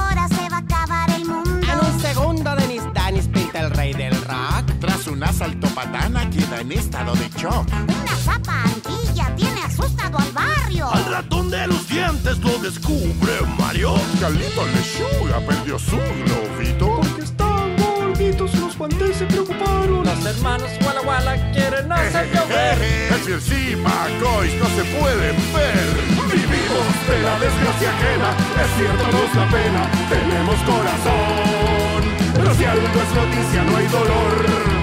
Tras 5.22 5.36
un 5.36 5.36
asalto 5.36 5.68
patana 5.76 6.28
queda 6.32 6.62
en 6.62 6.72
estado 6.72 7.14
de 7.14 7.30
shock. 7.38 7.68
Una 7.72 8.16
zapa 8.16 8.64
antilla 8.64 9.36
tiene 9.36 9.62
asustado 9.62 10.18
al 10.18 10.32
barrio. 10.32 10.90
Al 10.92 11.06
ratón 11.06 11.52
de 11.52 11.68
los 11.68 11.88
dientes 11.88 12.40
lo 12.40 12.58
descubre 12.58 13.34
Mario. 13.60 13.94
Carlito 14.20 14.66
Lechuga 14.66 15.40
perdió 15.46 15.78
su 15.78 15.98
globito. 15.98 16.96
Porque 16.96 17.22
están 17.22 17.78
gorditos, 17.78 18.56
los 18.56 18.76
guantes 18.76 19.18
se 19.18 19.26
preocuparon. 19.28 20.04
Los 20.04 20.26
hermanos 20.26 20.72
Walla 20.84 21.02
Walla 21.02 21.52
quieren 21.52 21.92
hacer 21.92 22.28
llover. 22.34 22.82
Es 22.82 23.28
encima, 23.28 24.08
Cois, 24.20 24.56
no 24.56 24.66
se 24.70 24.84
pueden 24.98 25.36
ver. 25.54 25.88
Vivimos 26.34 26.94
de 27.08 27.22
la 27.22 27.40
desgracia 27.40 27.90
ajena. 27.94 28.30
Es 28.64 28.70
cierto, 28.76 29.04
nos 29.06 29.36
da 29.36 29.48
pena. 29.52 29.92
Tenemos 30.10 30.56
corazón. 30.64 32.02
Pero 32.34 32.56
si 32.56 32.66
algo 32.66 32.88
es 32.88 33.14
noticia, 33.14 33.64
no 33.64 33.78
hay 33.78 33.88
dolor. 33.88 34.81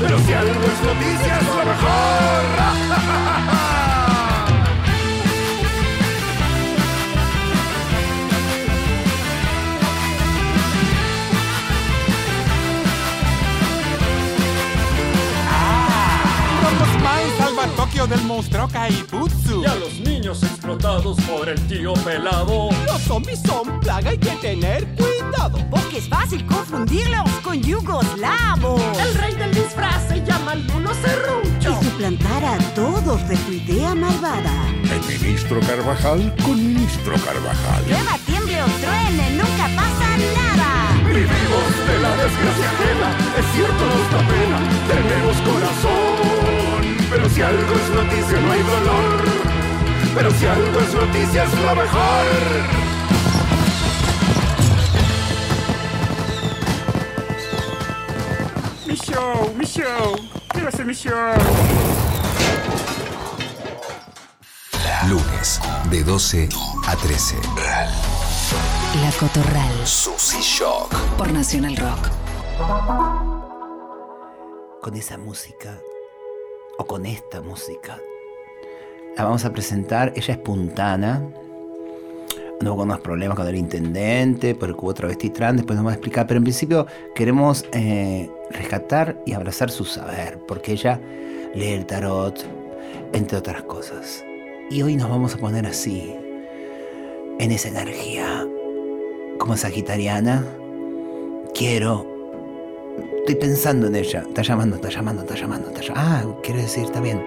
Pero 0.00 0.16
si 0.20 0.32
algo 0.32 0.50
es 0.50 0.80
noticia, 0.82 1.38
es 1.38 1.46
lo 1.48 1.56
mejor. 1.56 2.78
Rocosman 16.62 17.38
salva 17.38 17.64
a 17.64 17.66
Tokio 17.76 18.06
del 18.06 18.22
monstruo 18.22 18.68
Kaibutsu. 18.68 19.62
Y 19.62 19.66
a 19.66 19.74
los 19.74 19.98
niños 19.98 20.44
explotados 20.44 21.16
por 21.22 21.48
el 21.48 21.60
tío 21.66 21.92
pelado. 21.94 22.68
Los 22.86 23.02
zombies 23.02 23.40
son 23.42 23.80
plaga, 23.80 24.10
hay 24.10 24.18
que 24.18 24.30
tener 24.36 24.86
cuidado. 24.94 25.07
Porque 25.70 25.98
es 25.98 26.08
fácil 26.08 26.44
confundirlos 26.46 27.28
con 27.42 27.60
yugoslavos. 27.62 28.80
El 28.98 29.14
rey 29.14 29.34
del 29.34 29.52
disfraz 29.54 30.08
se 30.08 30.24
llama 30.24 30.54
el 30.54 30.64
mono 30.64 30.90
serrucho. 30.94 31.78
Y 31.80 31.84
suplantar 31.84 32.44
a 32.44 32.58
todos 32.74 33.28
de 33.28 33.36
tu 33.36 33.52
idea 33.52 33.94
malvada. 33.94 34.52
El 34.82 35.20
ministro 35.20 35.60
Carvajal 35.60 36.34
con 36.44 36.56
ministro 36.56 37.14
Carvajal. 37.14 37.84
Llueva, 37.86 38.18
tiemble 38.26 38.62
o 38.62 38.66
truene, 38.66 39.30
nunca 39.32 39.64
pasa 39.76 40.16
nada. 40.34 40.68
Vivimos 41.04 41.70
de 41.88 41.98
la 42.00 42.10
desgracia 42.16 42.70
ajena, 42.70 43.08
es 43.38 43.46
cierto 43.54 43.82
nos 43.86 44.10
da 44.12 44.20
pena, 44.28 44.58
tenemos 44.88 45.36
corazón. 45.42 46.96
Pero 47.10 47.28
si 47.30 47.42
algo 47.42 47.74
es 47.74 47.90
noticia 47.90 48.40
no 48.40 48.52
hay 48.52 48.62
dolor, 48.62 49.24
pero 50.14 50.30
si 50.32 50.46
algo 50.46 50.80
es 50.80 50.94
noticia 50.94 51.44
es 51.44 51.54
lo 51.54 51.74
mejor. 51.74 52.97
Mi 58.98 59.14
show, 59.14 59.54
mi 59.56 59.64
show. 59.64 60.16
Quiero 60.48 60.68
hacer 60.68 60.84
mi 60.84 60.92
show. 60.92 61.14
Lunes, 65.08 65.60
de 65.88 66.02
12 66.02 66.48
a 66.84 66.96
13. 66.96 67.36
La 69.00 69.12
Cotorral. 69.20 69.86
Susy 69.86 70.40
Shock. 70.40 70.92
Por 71.16 71.32
Nacional 71.32 71.76
Rock. 71.76 72.08
Con 74.82 74.96
esa 74.96 75.16
música, 75.16 75.78
o 76.78 76.84
con 76.84 77.06
esta 77.06 77.40
música, 77.40 78.00
la 79.16 79.24
vamos 79.24 79.44
a 79.44 79.52
presentar. 79.52 80.12
Ella 80.16 80.34
es 80.34 80.40
puntana. 80.40 81.22
Anduvo 82.58 82.78
con 82.78 82.88
unos 82.88 83.00
problemas 83.00 83.36
con 83.36 83.46
el 83.46 83.54
intendente, 83.54 84.56
porque 84.56 84.80
hubo 84.80 84.92
travesti 84.92 85.30
trans, 85.30 85.58
después 85.58 85.76
nos 85.76 85.86
va 85.86 85.90
a 85.92 85.94
explicar. 85.94 86.26
Pero 86.26 86.38
en 86.38 86.44
principio 86.44 86.86
queremos 87.14 87.64
eh, 87.70 88.28
rescatar 88.50 89.16
y 89.24 89.32
abrazar 89.32 89.70
su 89.70 89.84
saber, 89.84 90.38
porque 90.46 90.72
ella 90.72 91.00
lee 91.54 91.72
el 91.72 91.86
tarot, 91.86 92.44
entre 93.12 93.38
otras 93.38 93.62
cosas. 93.62 94.24
Y 94.70 94.82
hoy 94.82 94.96
nos 94.96 95.08
vamos 95.08 95.34
a 95.34 95.38
poner 95.38 95.66
así, 95.66 96.14
en 97.38 97.52
esa 97.52 97.68
energía, 97.68 98.46
como 99.38 99.56
sagitariana. 99.56 100.44
Quiero. 101.54 102.06
Estoy 103.20 103.36
pensando 103.36 103.86
en 103.86 103.96
ella. 103.96 104.24
Está 104.28 104.42
llamando, 104.42 104.76
está 104.76 104.88
llamando, 104.88 105.22
está 105.22 105.34
llamando, 105.34 105.68
está 105.68 105.80
llamando. 105.80 106.10
Ah, 106.10 106.40
quiere 106.42 106.62
decir, 106.62 106.84
está 106.84 107.00
bien. 107.00 107.22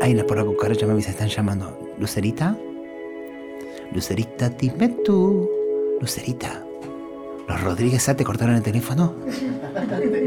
Ahí 0.00 0.14
la 0.14 0.24
por 0.24 0.36
la 0.36 0.44
cucaracha 0.44 0.86
me 0.86 0.98
están 0.98 1.28
llamando. 1.28 1.78
¿Lucerita? 1.98 2.56
Lucerita, 3.92 4.48
dime 4.50 4.88
tú. 5.04 5.48
Lucerita. 6.00 6.63
¿Los 7.48 7.60
Rodríguez 7.62 8.02
Sá 8.02 8.16
te 8.16 8.24
cortaron 8.24 8.56
el 8.56 8.62
teléfono? 8.62 9.14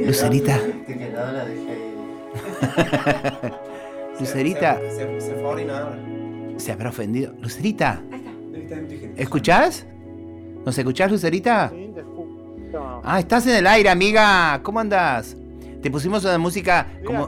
Lucerita. 0.05 0.59
Lucerita. 4.19 4.79
Se, 4.89 5.21
se 5.21 5.33
fue 5.33 5.43
a 5.43 5.47
orinar. 5.47 5.99
Se 6.57 6.71
habrá 6.71 6.89
ofendido. 6.89 7.33
Lucerita. 7.41 8.01
¿Escuchás? 9.15 9.85
¿Nos 10.65 10.77
escuchás, 10.77 11.11
Lucerita? 11.11 11.71
Ah, 13.03 13.19
estás 13.19 13.47
en 13.47 13.55
el 13.55 13.67
aire, 13.67 13.89
amiga. 13.89 14.59
¿Cómo 14.63 14.79
andás? 14.79 15.35
Te 15.81 15.89
pusimos 15.89 16.23
una 16.25 16.37
música 16.37 16.87
como... 17.05 17.25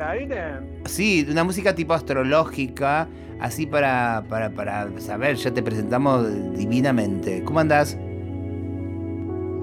Sí, 0.85 1.25
una 1.29 1.43
música 1.43 1.73
tipo 1.73 1.93
astrológica, 1.93 3.07
así 3.39 3.65
para, 3.65 4.23
para, 4.27 4.49
para 4.49 4.89
saber, 4.99 5.37
ya 5.37 5.51
te 5.51 5.61
presentamos 5.61 6.27
divinamente. 6.57 7.43
¿Cómo 7.43 7.59
andás? 7.59 7.97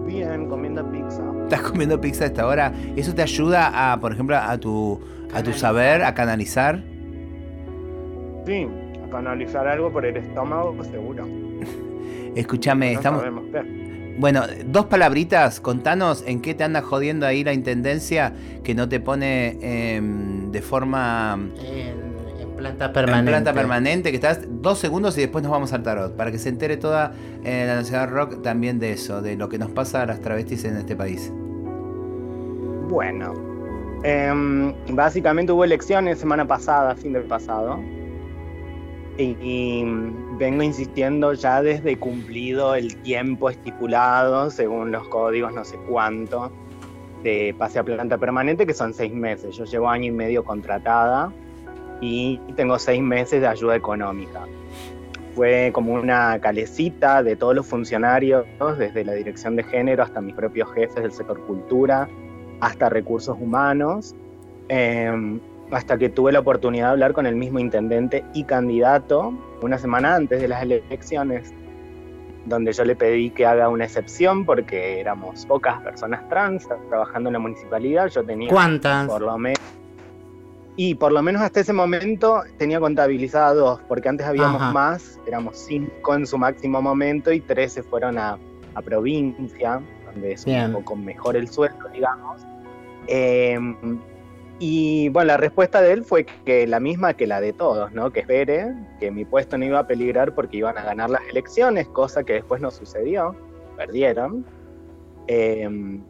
Bien, 0.06 0.48
comiendo 0.48 0.88
pizza. 0.90 1.22
¿Estás 1.44 1.60
comiendo 1.62 2.00
pizza 2.00 2.24
a 2.24 2.26
esta 2.28 2.46
hora? 2.46 2.72
¿Eso 2.96 3.14
te 3.14 3.22
ayuda 3.22 3.92
a, 3.92 4.00
por 4.00 4.12
ejemplo, 4.12 4.36
a 4.36 4.56
tu, 4.58 5.00
a 5.34 5.42
tu 5.42 5.52
saber, 5.52 6.02
a 6.02 6.14
canalizar? 6.14 6.82
Sí, 8.46 8.66
a 9.04 9.10
canalizar 9.10 9.66
algo 9.66 9.92
por 9.92 10.06
el 10.06 10.16
estómago, 10.16 10.74
pues 10.74 10.88
seguro. 10.88 11.26
Escúchame, 12.36 12.92
No 12.92 12.98
estamos... 12.98 13.20
sabemos 13.20 13.44
qué. 13.52 13.86
Bueno, 14.18 14.44
dos 14.64 14.86
palabritas, 14.86 15.60
contanos 15.60 16.24
en 16.26 16.40
qué 16.40 16.54
te 16.54 16.64
anda 16.64 16.80
jodiendo 16.80 17.26
ahí 17.26 17.44
la 17.44 17.52
intendencia 17.52 18.32
que 18.64 18.74
no 18.74 18.88
te 18.88 18.98
pone 18.98 19.58
em, 19.60 20.50
de 20.52 20.62
forma 20.62 21.38
En, 21.62 22.05
planta 22.56 22.86
en 22.86 22.92
permanente. 22.92 23.30
planta 23.30 23.52
permanente, 23.52 24.10
que 24.10 24.16
estás 24.16 24.40
dos 24.48 24.78
segundos 24.78 25.16
y 25.18 25.22
después 25.22 25.42
nos 25.42 25.52
vamos 25.52 25.72
al 25.72 25.82
tarot, 25.82 26.16
para 26.16 26.30
que 26.30 26.38
se 26.38 26.48
entere 26.48 26.76
toda 26.76 27.12
eh, 27.44 27.64
la 27.66 27.76
Nacional 27.76 28.10
Rock 28.10 28.42
también 28.42 28.78
de 28.78 28.92
eso, 28.92 29.22
de 29.22 29.36
lo 29.36 29.48
que 29.48 29.58
nos 29.58 29.70
pasa 29.70 30.02
a 30.02 30.06
las 30.06 30.20
travestis 30.20 30.64
en 30.64 30.76
este 30.76 30.96
país. 30.96 31.32
Bueno, 32.88 33.34
Em, 34.02 34.72
básicamente 34.94 35.52
hubo 35.52 35.64
elecciones 35.64 36.18
semana 36.18 36.46
pasada, 36.46 36.94
fin 36.94 37.12
del 37.12 37.24
pasado. 37.24 37.80
Y, 39.18 39.36
y 39.40 39.84
vengo 40.38 40.62
insistiendo 40.62 41.32
ya 41.32 41.62
desde 41.62 41.96
cumplido 41.98 42.74
el 42.74 42.94
tiempo 42.98 43.48
estipulado, 43.48 44.50
según 44.50 44.92
los 44.92 45.08
códigos, 45.08 45.52
no 45.54 45.64
sé 45.64 45.76
cuánto, 45.88 46.52
de 47.22 47.54
pase 47.58 47.78
a 47.78 47.82
planta 47.84 48.18
permanente, 48.18 48.66
que 48.66 48.74
son 48.74 48.92
seis 48.92 49.12
meses. 49.12 49.56
Yo 49.56 49.64
llevo 49.64 49.88
año 49.88 50.04
y 50.04 50.10
medio 50.12 50.44
contratada 50.44 51.32
y 52.00 52.38
tengo 52.56 52.78
seis 52.78 53.00
meses 53.02 53.40
de 53.40 53.46
ayuda 53.46 53.76
económica. 53.76 54.46
Fue 55.34 55.70
como 55.72 55.92
una 55.94 56.38
calecita 56.40 57.22
de 57.22 57.36
todos 57.36 57.54
los 57.54 57.66
funcionarios, 57.66 58.46
desde 58.78 59.04
la 59.04 59.12
dirección 59.12 59.56
de 59.56 59.64
género 59.64 60.02
hasta 60.02 60.20
mis 60.20 60.34
propios 60.34 60.72
jefes 60.72 61.02
del 61.02 61.12
sector 61.12 61.38
cultura, 61.46 62.08
hasta 62.60 62.88
recursos 62.88 63.36
humanos, 63.38 64.14
eh, 64.68 65.38
hasta 65.70 65.98
que 65.98 66.08
tuve 66.08 66.32
la 66.32 66.40
oportunidad 66.40 66.86
de 66.86 66.92
hablar 66.92 67.12
con 67.12 67.26
el 67.26 67.36
mismo 67.36 67.58
intendente 67.58 68.24
y 68.32 68.44
candidato 68.44 69.34
una 69.62 69.78
semana 69.78 70.14
antes 70.14 70.40
de 70.40 70.48
las 70.48 70.62
elecciones, 70.62 71.52
donde 72.46 72.72
yo 72.72 72.84
le 72.84 72.94
pedí 72.94 73.30
que 73.30 73.44
haga 73.44 73.68
una 73.68 73.84
excepción 73.84 74.44
porque 74.44 75.00
éramos 75.00 75.44
pocas 75.46 75.80
personas 75.82 76.28
trans 76.28 76.68
trabajando 76.88 77.28
en 77.28 77.34
la 77.34 77.38
municipalidad. 77.40 78.08
Yo 78.08 78.24
tenía 78.24 78.48
¿Cuántas? 78.48 79.06
por 79.06 79.22
lo 79.22 79.36
menos 79.36 79.60
y 80.76 80.94
por 80.94 81.10
lo 81.12 81.22
menos 81.22 81.42
hasta 81.42 81.60
ese 81.60 81.72
momento 81.72 82.42
tenía 82.58 82.78
contabilizadas 82.78 83.56
dos, 83.56 83.80
porque 83.88 84.08
antes 84.08 84.26
habíamos 84.26 84.60
Ajá. 84.60 84.72
más, 84.72 85.18
éramos 85.26 85.56
cinco 85.56 86.14
en 86.14 86.26
su 86.26 86.36
máximo 86.36 86.82
momento 86.82 87.32
y 87.32 87.40
tres 87.40 87.72
se 87.72 87.82
fueron 87.82 88.18
a, 88.18 88.38
a 88.74 88.82
provincia, 88.82 89.80
donde 90.12 90.32
es 90.32 90.44
Bien. 90.44 90.66
un 90.66 90.72
poco 90.82 90.96
mejor 90.96 91.36
el 91.36 91.48
sueldo, 91.48 91.88
digamos. 91.92 92.42
Eh, 93.06 93.58
y 94.58 95.08
bueno, 95.10 95.28
la 95.28 95.36
respuesta 95.38 95.80
de 95.80 95.92
él 95.92 96.04
fue 96.04 96.26
que 96.44 96.66
la 96.66 96.80
misma 96.80 97.14
que 97.14 97.26
la 97.26 97.40
de 97.40 97.52
todos, 97.52 97.92
¿no? 97.92 98.10
Que 98.10 98.20
espere, 98.20 98.74
que 99.00 99.10
mi 99.10 99.24
puesto 99.24 99.56
no 99.56 99.64
iba 99.64 99.78
a 99.80 99.86
peligrar 99.86 100.34
porque 100.34 100.58
iban 100.58 100.76
a 100.78 100.82
ganar 100.82 101.10
las 101.10 101.22
elecciones, 101.30 101.88
cosa 101.88 102.22
que 102.24 102.34
después 102.34 102.60
no 102.60 102.70
sucedió, 102.70 103.34
perdieron. 103.76 104.44
Eh, 105.26 106.00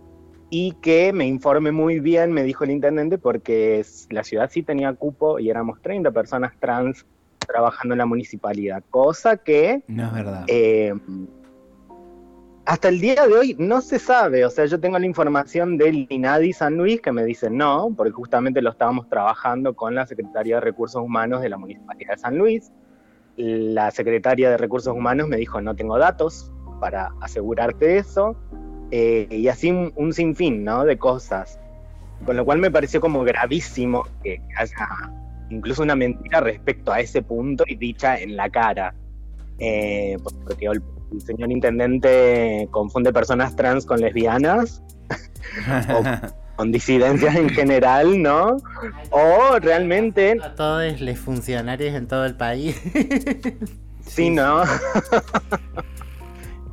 y 0.51 0.73
que 0.81 1.13
me 1.13 1.27
informe 1.27 1.73
muy 1.73 2.01
bien, 2.01 2.33
me 2.33 2.43
dijo 2.45 2.65
el 2.65 2.71
intendente, 2.71 3.19
porque 3.19 3.85
la 4.11 4.23
ciudad 4.23 4.49
sí 4.51 4.63
tenía 4.63 4.93
cupo 4.95 5.39
y 5.39 5.51
éramos 5.51 5.81
30 5.83 6.11
personas 6.13 6.53
trans 6.61 7.05
trabajando 7.47 7.95
en 7.95 7.99
la 7.99 8.07
municipalidad, 8.07 8.83
cosa 8.91 9.37
que 9.37 9.83
No 9.89 10.07
es 10.07 10.13
verdad. 10.13 10.45
eh, 10.49 10.95
hasta 12.65 12.89
el 12.89 13.01
día 13.01 13.27
de 13.27 13.35
hoy 13.35 13.57
no 13.61 13.81
se 13.81 14.01
sabe, 14.01 14.45
o 14.45 14.51
sea, 14.51 14.67
yo 14.67 14.81
tengo 14.81 14.99
la 14.99 15.07
información 15.07 15.79
del 15.79 16.07
INADI 16.09 16.53
San 16.53 16.77
Luis 16.77 17.01
que 17.01 17.13
me 17.13 17.25
dice 17.25 17.49
no, 17.49 17.93
porque 17.97 18.11
justamente 18.11 18.61
lo 18.61 18.71
estábamos 18.71 19.09
trabajando 19.09 19.75
con 19.75 19.95
la 19.95 20.05
Secretaría 20.07 20.57
de 20.57 20.63
Recursos 20.63 21.01
Humanos 21.01 21.43
de 21.43 21.49
la 21.49 21.59
Municipalidad 21.59 22.15
de 22.15 22.19
San 22.19 22.37
Luis. 22.37 22.73
La 23.37 23.93
Secretaria 23.93 24.51
de 24.51 24.57
Recursos 24.57 24.93
Humanos 24.93 25.29
me 25.29 25.37
dijo 25.37 25.61
no 25.61 25.77
tengo 25.77 25.97
datos 25.97 26.51
para 26.81 27.13
asegurarte 27.21 27.99
eso, 27.99 28.35
eh, 28.91 29.29
y 29.31 29.49
así 29.49 29.71
un, 29.71 29.93
un 29.97 30.13
sinfín, 30.13 30.65
¿no? 30.65 30.85
De 30.85 30.99
cosas. 30.99 31.59
Con 32.25 32.37
lo 32.37 32.45
cual 32.45 32.59
me 32.59 32.71
pareció 32.71 33.01
como 33.01 33.25
gravísimo 33.25 34.07
que 34.23 34.41
haya 34.57 34.89
incluso 35.51 35.83
una 35.83 35.95
mentira 35.95 36.41
respecto 36.41 36.93
a 36.93 37.01
ese 37.01 37.23
punto 37.23 37.65
y 37.67 37.77
dicha 37.77 38.19
en 38.19 38.37
la 38.37 38.49
cara. 38.51 38.95
Eh, 39.59 40.17
porque 40.45 40.67
el, 40.67 40.83
el 41.13 41.21
señor 41.21 41.51
intendente 41.51 42.69
confunde 42.71 43.13
personas 43.13 43.55
trans 43.57 43.87
con 43.87 44.01
lesbianas 44.01 44.83
o 45.89 46.03
con 46.57 46.73
disidencias 46.73 47.37
en 47.37 47.49
general, 47.51 48.21
¿no? 48.21 48.57
O 49.11 49.59
realmente... 49.61 50.39
A 50.43 50.55
todos 50.55 51.01
los 51.01 51.19
funcionarios 51.19 51.95
en 51.95 52.09
todo 52.09 52.25
el 52.25 52.35
país. 52.35 52.81
Sí, 54.07 54.31
¿no? 54.31 54.63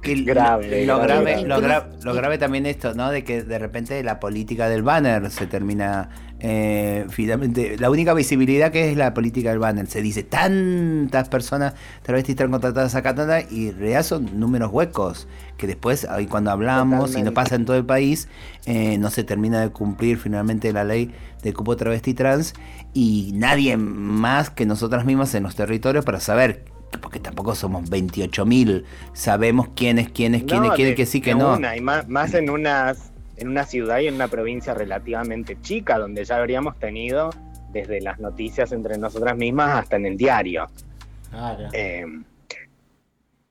Que 0.03 0.15
grave, 0.23 0.85
Lo 0.85 0.99
grave, 0.99 1.31
grave, 1.31 1.43
grave. 1.43 1.47
lo, 1.47 1.61
gra- 1.61 2.03
lo 2.03 2.13
grave 2.13 2.37
también 2.37 2.65
esto, 2.65 2.93
¿no? 2.93 3.09
De 3.09 3.23
que 3.23 3.41
de 3.43 3.57
repente 3.57 4.03
la 4.03 4.19
política 4.19 4.67
del 4.67 4.83
banner 4.83 5.31
se 5.31 5.47
termina 5.47 6.09
eh, 6.41 7.05
finalmente. 7.09 7.77
La 7.77 7.89
única 7.89 8.13
visibilidad 8.13 8.69
que 8.71 8.91
es 8.91 8.97
la 8.97 9.13
política 9.13 9.51
del 9.51 9.59
banner. 9.59 9.87
Se 9.87 10.01
dice 10.01 10.23
tantas 10.23 11.29
personas 11.29 11.73
travestis 12.01 12.33
están 12.33 12.51
contratadas 12.51 12.95
acá 12.95 13.15
tanta, 13.15 13.39
y 13.49 13.69
en 13.69 13.77
realidad 13.79 14.03
son 14.03 14.39
números 14.39 14.69
huecos. 14.73 15.27
Que 15.57 15.67
después, 15.67 16.05
cuando 16.29 16.51
hablamos 16.51 16.91
y 16.91 16.97
no 16.99 17.05
Totalmente. 17.07 17.31
pasa 17.31 17.55
en 17.55 17.63
todo 17.65 17.77
el 17.77 17.85
país, 17.85 18.27
eh, 18.65 18.97
no 18.97 19.09
se 19.09 19.23
termina 19.23 19.61
de 19.61 19.69
cumplir 19.69 20.17
finalmente 20.17 20.73
la 20.73 20.83
ley 20.83 21.13
de 21.43 21.53
cupo 21.53 21.77
travesti 21.77 22.13
trans. 22.13 22.53
Y 22.93 23.31
nadie 23.35 23.77
más 23.77 24.49
que 24.49 24.65
nosotras 24.65 25.05
mismas 25.05 25.33
en 25.35 25.43
los 25.43 25.55
territorios 25.55 26.03
para 26.03 26.19
saber. 26.19 26.65
Porque 27.01 27.19
tampoco 27.19 27.55
somos 27.55 27.89
28.000, 27.89 28.83
sabemos 29.13 29.69
quién 29.75 29.99
es 29.99 30.09
quién 30.09 30.35
es 30.35 30.43
quién 30.43 30.63
es 30.63 30.69
No, 30.69 30.75
quién 30.75 30.87
de- 30.87 30.91
es 30.91 30.95
que 30.97 31.05
sí 31.05 31.21
que 31.21 31.35
no. 31.35 31.53
una, 31.55 31.75
y 31.75 31.81
más, 31.81 32.07
más 32.07 32.33
en, 32.33 32.49
unas, 32.49 33.11
en 33.37 33.47
una 33.49 33.65
ciudad 33.65 33.99
y 33.99 34.07
en 34.07 34.15
una 34.15 34.27
provincia 34.27 34.73
relativamente 34.73 35.57
chica, 35.61 35.97
donde 35.97 36.23
ya 36.25 36.37
habríamos 36.37 36.77
tenido 36.79 37.31
desde 37.71 38.01
las 38.01 38.19
noticias 38.19 38.71
entre 38.71 38.97
nosotras 38.97 39.35
mismas 39.35 39.75
hasta 39.79 39.95
en 39.95 40.05
el 40.05 40.17
diario. 40.17 40.67
Claro. 41.31 41.67
Eh, 41.73 42.05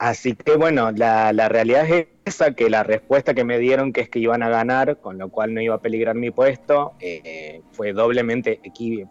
así 0.03 0.35
que 0.35 0.57
bueno, 0.57 0.91
la, 0.91 1.33
la 1.33 1.49
realidad 1.49 1.89
es 1.89 2.07
esa, 2.25 2.53
que 2.53 2.69
la 2.69 2.83
respuesta 2.83 3.35
que 3.35 3.45
me 3.45 3.59
dieron 3.59 3.93
que 3.93 4.01
es 4.03 4.09
que 4.09 4.19
iban 4.19 4.43
a 4.43 4.49
ganar, 4.49 4.99
con 4.99 5.19
lo 5.19 5.29
cual 5.29 5.55
no 5.55 5.61
iba 5.61 5.77
a 5.77 5.81
peligrar 5.81 6.15
mi 6.15 6.31
puesto, 6.31 6.95
eh, 7.01 7.61
fue 7.73 7.93
doblemente 7.93 8.61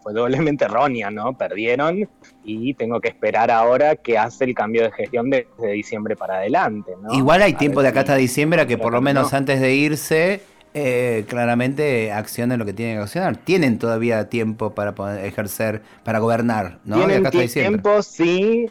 fue 0.02 0.12
doblemente 0.12 0.64
errónea, 0.66 1.10
¿no? 1.10 1.36
Perdieron 1.36 2.08
y 2.44 2.74
tengo 2.74 3.00
que 3.00 3.08
esperar 3.08 3.50
ahora 3.50 3.96
que 3.96 4.18
hace 4.18 4.44
el 4.44 4.54
cambio 4.54 4.82
de 4.82 4.92
gestión 4.92 5.30
desde 5.30 5.72
diciembre 5.72 6.14
para 6.14 6.36
adelante, 6.36 6.92
¿no? 7.02 7.12
Igual 7.14 7.42
hay 7.42 7.54
A 7.54 7.58
tiempo 7.58 7.82
de 7.82 7.88
acá 7.88 8.00
hasta 8.00 8.16
diciembre 8.16 8.60
a 8.60 8.66
que 8.66 8.78
por 8.78 8.92
lo 8.92 9.00
menos 9.00 9.32
no. 9.32 9.38
antes 9.38 9.60
de 9.60 9.74
irse, 9.74 10.40
eh, 10.74 11.24
claramente 11.28 12.12
accionen 12.12 12.58
lo 12.58 12.64
que 12.64 12.72
tienen 12.72 12.96
que 12.96 13.02
accionar. 13.02 13.36
Tienen 13.36 13.78
todavía 13.78 14.28
tiempo 14.28 14.74
para 14.74 14.94
poder 14.94 15.24
ejercer, 15.24 15.82
para 16.02 16.18
gobernar, 16.18 16.78
¿no? 16.84 16.96
De 16.96 17.04
Tienen 17.04 17.20
acá 17.20 17.28
hasta 17.28 17.40
diciembre. 17.40 17.82
tiempo, 17.82 18.02
sí. 18.02 18.70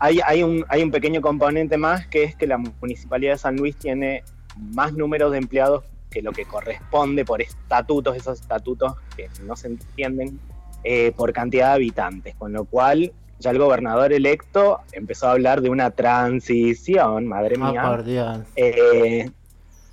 Hay, 0.00 0.20
hay, 0.24 0.42
un, 0.42 0.64
hay 0.68 0.82
un 0.82 0.90
pequeño 0.90 1.20
componente 1.20 1.76
más 1.76 2.06
que 2.06 2.22
es 2.24 2.36
que 2.36 2.46
la 2.46 2.58
Municipalidad 2.58 3.32
de 3.32 3.38
San 3.38 3.56
Luis 3.56 3.76
tiene 3.76 4.22
más 4.56 4.92
números 4.92 5.32
de 5.32 5.38
empleados 5.38 5.84
que 6.10 6.22
lo 6.22 6.32
que 6.32 6.44
corresponde 6.44 7.24
por 7.24 7.42
estatutos, 7.42 8.16
esos 8.16 8.40
estatutos 8.40 8.94
que 9.16 9.28
no 9.44 9.56
se 9.56 9.66
entienden 9.68 10.38
eh, 10.84 11.12
por 11.16 11.32
cantidad 11.32 11.68
de 11.68 11.72
habitantes, 11.74 12.34
con 12.36 12.52
lo 12.52 12.64
cual 12.64 13.12
ya 13.40 13.50
el 13.50 13.58
gobernador 13.58 14.12
electo 14.12 14.80
empezó 14.92 15.28
a 15.28 15.32
hablar 15.32 15.60
de 15.60 15.68
una 15.70 15.90
transición, 15.90 17.26
madre 17.26 17.56
Oh, 17.60 17.70
mía, 17.70 17.82
por 17.82 18.04
Dios. 18.04 18.40
eh, 18.56 19.30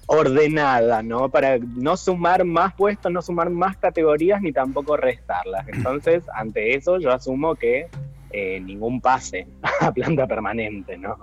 ordenada, 0.07 1.01
¿no? 1.03 1.29
Para 1.29 1.57
no 1.57 1.97
sumar 1.97 2.43
más 2.45 2.73
puestos, 2.75 3.11
no 3.11 3.21
sumar 3.21 3.49
más 3.49 3.75
categorías 3.77 4.41
ni 4.41 4.51
tampoco 4.51 4.97
restarlas. 4.97 5.67
Entonces, 5.67 6.23
ante 6.33 6.75
eso, 6.75 6.99
yo 6.99 7.11
asumo 7.11 7.55
que 7.55 7.87
eh, 8.31 8.59
ningún 8.59 9.01
pase 9.01 9.47
a 9.81 9.91
planta 9.91 10.27
permanente, 10.27 10.97
¿no? 10.97 11.17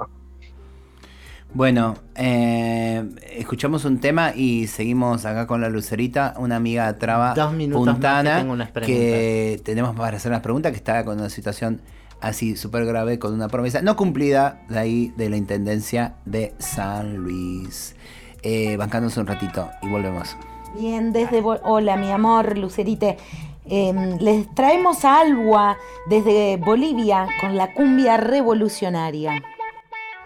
Bueno, 1.54 1.96
eh, 2.14 3.04
escuchamos 3.30 3.84
un 3.84 4.00
tema 4.00 4.32
y 4.34 4.68
seguimos 4.68 5.26
acá 5.26 5.46
con 5.46 5.60
la 5.60 5.68
lucerita, 5.68 6.32
una 6.38 6.56
amiga 6.56 6.96
traba 6.96 7.34
Dos 7.34 7.52
minutos 7.52 7.84
más 7.84 7.94
puntana 7.94 8.30
que 8.30 8.40
tengo 8.40 8.52
unas 8.54 8.70
que 8.70 9.60
tenemos 9.62 9.94
para 9.94 10.16
hacer 10.16 10.30
unas 10.30 10.40
preguntas 10.40 10.72
que 10.72 10.78
está 10.78 11.04
con 11.04 11.18
una 11.18 11.28
situación 11.28 11.82
así 12.22 12.56
súper 12.56 12.86
grave 12.86 13.18
con 13.18 13.34
una 13.34 13.48
promesa 13.48 13.82
no 13.82 13.96
cumplida 13.96 14.62
de 14.70 14.78
ahí 14.78 15.12
de 15.16 15.28
la 15.28 15.36
intendencia 15.36 16.14
de 16.24 16.54
San 16.58 17.16
Luis. 17.16 17.96
Eh, 18.42 18.76
bancándose 18.76 19.20
un 19.20 19.26
ratito 19.26 19.68
y 19.82 19.88
volvemos. 19.88 20.36
Bien, 20.76 21.12
desde... 21.12 21.42
Hola, 21.44 21.96
mi 21.96 22.10
amor, 22.10 22.56
Lucerite. 22.56 23.18
Em, 23.64 24.18
les 24.18 24.52
traemos 24.54 25.04
a 25.04 25.20
Alba 25.20 25.76
desde 26.06 26.56
Bolivia 26.56 27.28
con 27.40 27.56
la 27.56 27.72
cumbia 27.72 28.16
revolucionaria. 28.16 29.40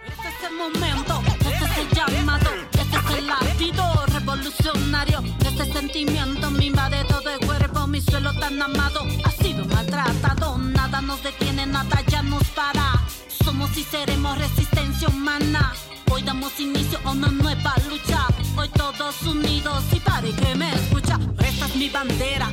Este 0.07 0.29
es 0.29 0.51
el 0.51 0.57
momento, 0.57 1.21
este 1.41 1.65
es 1.65 1.79
el 1.79 1.89
llamado, 1.91 2.51
este 2.73 2.97
es 2.97 3.19
el 3.19 3.27
latido 3.27 3.85
revolucionario. 4.07 5.23
Este 5.41 5.71
sentimiento 5.71 6.51
me 6.51 6.67
invade 6.67 7.05
todo 7.05 7.29
el 7.29 7.47
cuerpo, 7.47 7.87
mi 7.87 8.01
suelo 8.01 8.33
tan 8.41 8.61
amado 8.61 9.03
ha 9.25 9.31
sido 9.31 9.67
maltratado. 9.67 10.57
Nada 10.57 11.03
nos 11.03 11.23
detiene, 11.23 11.67
nada 11.67 12.01
ya 12.07 12.23
nos 12.23 12.45
para. 12.49 13.03
Somos 13.45 13.77
y 13.77 13.83
seremos 13.83 14.39
resistencia 14.39 15.09
humana. 15.09 15.75
Hoy 16.11 16.23
damos 16.23 16.59
inicio 16.59 16.99
a 17.05 17.11
una 17.11 17.29
nueva 17.29 17.75
lucha. 17.91 18.27
Hoy 18.57 18.71
todos 18.71 19.23
unidos 19.25 19.85
y 19.93 20.01
pare 20.01 20.31
que 20.33 20.55
me 20.55 20.73
escucha. 20.73 21.19
Esta 21.39 21.67
es 21.67 21.77
mi 21.77 21.91
bandera 21.91 22.51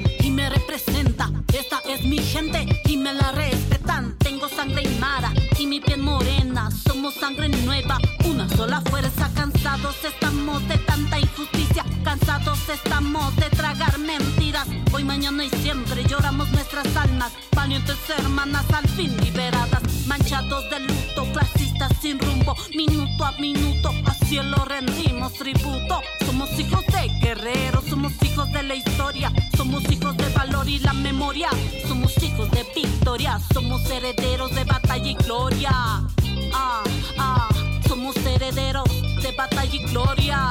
representa. 0.50 1.30
Esta 1.54 1.80
es 1.88 2.04
mi 2.04 2.18
gente 2.18 2.66
y 2.86 2.98
me 2.98 3.14
la 3.14 3.32
respetan. 3.32 4.18
Tengo 4.18 4.50
sangre 4.50 4.82
aymara 4.82 5.34
y 5.58 5.68
mi 5.68 5.80
piel 5.80 6.02
morena. 6.02 6.70
Somos 7.04 7.20
sangre 7.20 7.50
nueva, 7.50 7.98
una 8.24 8.48
sola 8.48 8.80
fuerza. 8.80 9.30
Cansados 9.36 9.98
estamos 10.06 10.66
de 10.70 10.78
tanta 10.78 11.20
injusticia. 11.20 11.84
Cansados 12.02 12.58
estamos 12.70 13.36
de 13.36 13.50
tragar 13.50 14.00
mentiras. 14.00 14.66
Hoy 14.94 15.04
mañana 15.04 15.44
y 15.44 15.50
siempre 15.50 16.06
lloramos 16.06 16.50
nuestras 16.52 16.96
almas. 16.96 17.34
Valientes 17.54 17.98
hermanas 18.08 18.63
al 18.72 18.88
fin 18.88 19.18
liberadas, 19.18 19.84
manchados 20.08 20.63
de 20.70 20.80
luto, 20.80 21.26
clasistas 21.34 21.92
sin 22.02 22.20
rumbo, 22.20 22.56
minuto 22.74 23.26
a 23.26 23.34
minuto, 23.34 23.92
a 24.06 24.13
cielo 24.26 24.63
rendimos 24.63 25.34
tributo. 25.34 26.00
Somos 26.26 26.58
hijos 26.58 26.86
de 26.86 27.10
guerreros, 27.20 27.84
somos 27.84 28.13
hijos 28.24 28.50
de 28.54 28.63
la 28.63 28.76
historia, 28.76 29.30
somos 29.58 29.84
hijos 29.92 30.16
de 30.16 30.30
valor 30.30 30.70
y 30.70 30.80
la 30.80 30.94
memoria, 30.94 31.50
somos 31.86 32.16
hijos 32.24 32.50
de 32.52 32.66
victoria, 32.74 33.42
somos 33.54 33.84
herederos 33.89 34.56
de 34.56 34.63
batalla 34.63 35.10
y 35.10 35.16
gloria. 35.16 36.08
Ah, 36.54 36.84
ah, 37.18 37.50
somos 37.88 38.16
herederos 38.18 38.89
de 39.22 39.32
batalla 39.32 39.76
y 39.76 39.84
gloria. 39.92 40.50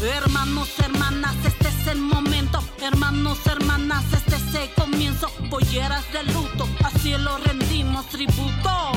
Hermanos, 0.00 0.68
hermanas, 0.78 1.34
este 1.44 1.68
es 1.68 1.86
el 1.88 1.98
momento. 1.98 2.60
Hermanos, 2.80 3.38
hermanas, 3.46 4.04
este 4.12 4.36
es 4.36 4.54
el 4.54 4.74
comienzo. 4.74 5.28
Polleras 5.50 6.04
de 6.12 6.22
luto, 6.32 6.68
a 6.84 6.90
cielo 6.90 7.38
rendimos 7.44 8.06
tributo. 8.08 8.92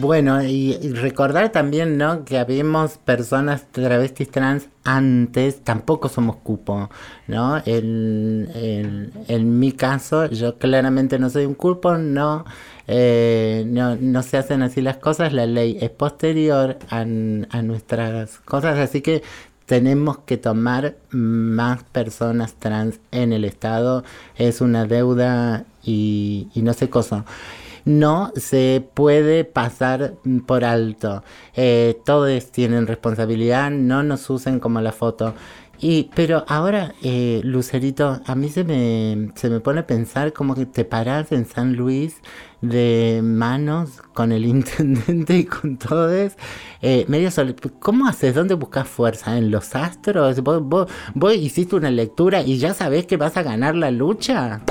Bueno, 0.00 0.42
y, 0.42 0.76
recordar 0.94 1.50
también, 1.52 1.96
¿no? 1.98 2.24
Que 2.24 2.38
habíamos 2.38 2.98
personas 2.98 3.66
travestis 3.72 4.30
trans 4.30 4.68
antes, 4.84 5.62
tampoco 5.62 6.08
somos 6.08 6.36
cupo, 6.36 6.90
¿no? 7.26 7.62
En, 7.66 9.58
mi 9.58 9.72
caso, 9.72 10.26
yo 10.26 10.58
claramente 10.58 11.18
no 11.18 11.30
soy 11.30 11.46
un 11.46 11.54
cupo, 11.54 11.96
no, 11.98 12.44
eh, 12.86 13.64
no, 13.66 13.96
no 13.96 14.22
se 14.22 14.38
hacen 14.38 14.62
así 14.62 14.80
las 14.80 14.96
cosas, 14.98 15.32
la 15.32 15.46
ley 15.46 15.78
es 15.80 15.90
posterior 15.90 16.78
a, 16.90 17.00
a 17.00 17.04
nuestras 17.62 18.38
cosas, 18.40 18.78
así 18.78 19.02
que 19.02 19.22
tenemos 19.66 20.18
que 20.18 20.36
tomar 20.36 20.96
más 21.10 21.82
personas 21.84 22.54
trans 22.54 23.00
en 23.10 23.32
el 23.32 23.44
Estado, 23.44 24.04
es 24.36 24.60
una 24.60 24.86
deuda 24.86 25.64
y, 25.84 26.48
y 26.54 26.62
no 26.62 26.72
sé 26.72 26.88
cosa 26.88 27.24
no 27.86 28.32
se 28.36 28.86
puede 28.92 29.44
pasar 29.44 30.16
por 30.44 30.64
alto. 30.64 31.22
Eh, 31.54 31.96
todos 32.04 32.50
tienen 32.50 32.86
responsabilidad, 32.86 33.70
no 33.70 34.02
nos 34.02 34.28
usen 34.28 34.60
como 34.60 34.80
la 34.82 34.92
foto. 34.92 35.34
Y, 35.78 36.10
pero 36.14 36.44
ahora, 36.48 36.94
eh, 37.02 37.40
Lucerito, 37.44 38.20
a 38.24 38.34
mí 38.34 38.48
se 38.48 38.64
me, 38.64 39.30
se 39.34 39.50
me 39.50 39.60
pone 39.60 39.80
a 39.80 39.86
pensar 39.86 40.32
como 40.32 40.54
que 40.54 40.64
te 40.66 40.84
parás 40.84 41.32
en 41.32 41.44
San 41.46 41.74
Luis 41.76 42.16
de 42.60 43.20
manos 43.22 44.02
con 44.14 44.32
el 44.32 44.46
intendente 44.46 45.36
y 45.36 45.44
con 45.44 45.76
todos. 45.76 46.32
Eh, 46.82 47.06
¿Cómo 47.78 48.08
haces? 48.08 48.34
¿Dónde 48.34 48.54
buscas 48.54 48.88
fuerza? 48.88 49.38
¿En 49.38 49.50
los 49.50 49.76
astros? 49.76 50.42
¿Vos, 50.42 50.62
vos, 50.62 50.90
vos 51.14 51.34
hiciste 51.34 51.76
una 51.76 51.90
lectura 51.90 52.42
y 52.42 52.58
ya 52.58 52.74
sabés 52.74 53.06
que 53.06 53.16
vas 53.16 53.36
a 53.36 53.42
ganar 53.42 53.76
la 53.76 53.90
lucha? 53.90 54.62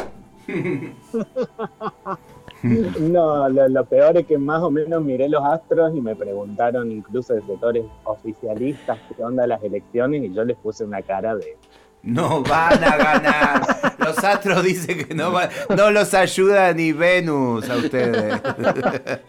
No, 3.00 3.48
lo, 3.50 3.68
lo 3.68 3.86
peor 3.86 4.18
es 4.18 4.26
que 4.26 4.38
más 4.38 4.62
o 4.62 4.72
menos 4.72 5.04
miré 5.04 5.30
los 5.30 5.44
astros 5.44 5.96
y 5.96 6.02
me 6.02 6.16
preguntaron 6.16 6.92
incluso 6.92 7.34
de 7.34 7.42
sectores 7.42 7.86
oficialistas 8.04 8.98
qué 9.16 9.24
onda 9.24 9.46
las 9.48 9.64
elecciones 9.64 10.24
y 10.24 10.34
yo 10.34 10.44
les 10.44 10.58
puse 10.58 10.84
una 10.84 11.02
cara 11.02 11.36
de... 11.36 11.58
No 12.04 12.44
van 12.44 12.84
a 12.84 12.98
ganar. 12.98 13.96
Los 14.00 14.24
astros 14.24 14.64
dicen 14.64 15.08
que 15.08 15.16
no 15.16 15.32
van, 15.32 15.50
no 15.76 15.90
los 15.90 16.14
ayuda 16.14 16.72
ni 16.72 16.92
Venus 16.92 17.68
a 17.68 17.78
ustedes. 17.78 18.40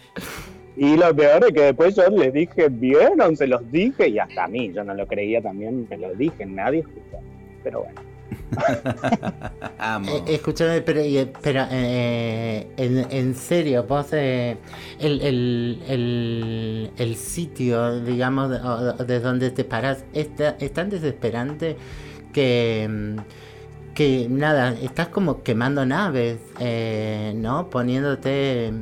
Y 0.79 0.95
lo 0.95 1.17
peor 1.17 1.43
es 1.47 1.55
que 1.55 1.63
después 1.63 1.97
yo 1.97 2.07
les 2.11 2.35
dije, 2.35 2.69
vieron, 2.69 3.35
se 3.35 3.47
los 3.47 3.63
dije 3.73 4.09
y 4.09 4.19
hasta 4.19 4.45
a 4.45 4.49
mí, 4.49 4.71
yo 4.75 4.85
no 4.85 4.93
lo 4.93 5.07
creía 5.07 5.41
también, 5.41 5.87
me 5.89 5.97
lo 5.97 6.15
dije, 6.15 6.45
nadie 6.45 6.81
escuchó. 6.81 7.19
Pero 7.65 7.81
bueno. 7.85 8.06
Eh, 10.09 10.23
escúchame, 10.35 10.81
pero, 10.83 11.01
pero 11.43 11.65
eh, 11.71 12.69
en, 12.77 13.35
serio, 13.35 13.85
vos, 13.89 14.07
eh, 14.13 14.57
el, 14.99 15.21
el, 15.23 16.91
el, 16.97 17.17
sitio, 17.17 18.01
digamos, 18.03 18.51
de, 18.51 19.05
de 19.05 19.21
donde 19.21 19.51
te 19.51 19.65
parás, 19.65 20.05
es, 20.13 20.35
ta- 20.37 20.57
es 20.61 20.73
tan 20.73 20.91
desesperante 20.91 21.77
que, 22.33 23.17
que 23.95 24.29
nada, 24.31 24.73
estás 24.83 25.09
como 25.09 25.43
quemando 25.43 25.87
naves, 25.87 26.39
eh, 26.61 27.33
¿no? 27.37 27.71
Poniéndote 27.71 28.73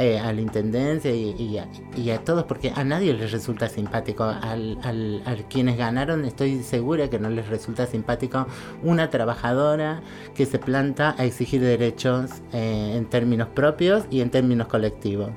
eh, 0.00 0.18
a 0.18 0.32
la 0.32 0.40
intendencia 0.40 1.10
y, 1.10 1.34
y 1.38 1.58
a, 1.58 1.68
y 1.96 2.10
a 2.10 2.18
todos, 2.24 2.44
porque 2.44 2.72
a 2.74 2.82
nadie 2.82 3.12
les 3.12 3.30
resulta 3.30 3.68
simpático. 3.68 4.24
Al, 4.24 4.78
al- 4.82 5.22
a 5.26 5.36
quienes 5.48 5.76
ganaron, 5.76 6.24
estoy 6.24 6.62
segura 6.62 7.08
que 7.10 7.18
no 7.18 7.28
les 7.30 7.48
resulta 7.48 7.86
simpático 7.86 8.46
una 8.82 9.10
trabajadora 9.10 10.02
que 10.34 10.46
se 10.46 10.58
planta 10.58 11.14
a 11.18 11.24
exigir 11.24 11.60
derechos 11.60 12.30
eh, 12.52 12.94
en 12.96 13.04
términos 13.06 13.48
propios 13.48 14.06
y 14.10 14.20
en 14.22 14.30
términos 14.30 14.66
colectivos. 14.68 15.30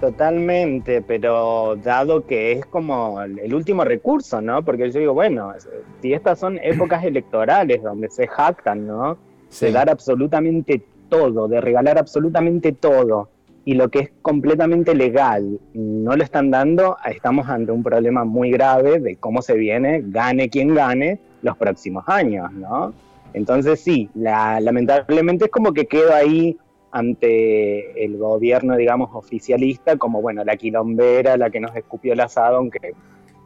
Totalmente, 0.00 1.02
pero 1.02 1.74
dado 1.82 2.24
que 2.24 2.52
es 2.52 2.66
como 2.66 3.20
el 3.20 3.52
último 3.52 3.82
recurso, 3.84 4.40
¿no? 4.40 4.64
Porque 4.64 4.92
yo 4.92 5.00
digo, 5.00 5.12
bueno, 5.12 5.52
si 6.00 6.12
estas 6.12 6.38
son 6.38 6.58
épocas 6.62 7.02
electorales 7.04 7.82
donde 7.82 8.08
se 8.08 8.28
jactan, 8.28 8.86
¿no? 8.86 9.18
De 9.60 9.72
dar 9.72 9.90
absolutamente 9.90 10.84
todo, 11.08 11.48
de 11.48 11.60
regalar 11.60 11.98
absolutamente 11.98 12.72
todo, 12.72 13.28
y 13.64 13.74
lo 13.74 13.88
que 13.90 13.98
es 13.98 14.10
completamente 14.22 14.94
legal 14.94 15.58
no 15.74 16.16
lo 16.16 16.22
están 16.22 16.50
dando, 16.50 16.96
estamos 17.04 17.48
ante 17.48 17.70
un 17.72 17.82
problema 17.82 18.24
muy 18.24 18.50
grave 18.50 18.98
de 18.98 19.16
cómo 19.16 19.42
se 19.42 19.54
viene, 19.54 20.02
gane 20.06 20.48
quien 20.48 20.74
gane, 20.74 21.20
los 21.42 21.56
próximos 21.56 22.04
años, 22.08 22.50
¿no? 22.52 22.92
Entonces 23.34 23.80
sí, 23.80 24.08
la- 24.14 24.58
lamentablemente 24.60 25.44
es 25.46 25.50
como 25.50 25.72
que 25.72 25.86
quedo 25.86 26.14
ahí 26.14 26.56
ante 26.90 28.04
el 28.04 28.16
gobierno, 28.16 28.76
digamos, 28.76 29.10
oficialista, 29.12 29.96
como, 29.98 30.22
bueno, 30.22 30.42
la 30.44 30.56
quilombera, 30.56 31.36
la 31.36 31.50
que 31.50 31.60
nos 31.60 31.76
escupió 31.76 32.14
el 32.14 32.20
asado, 32.20 32.56
aunque 32.56 32.92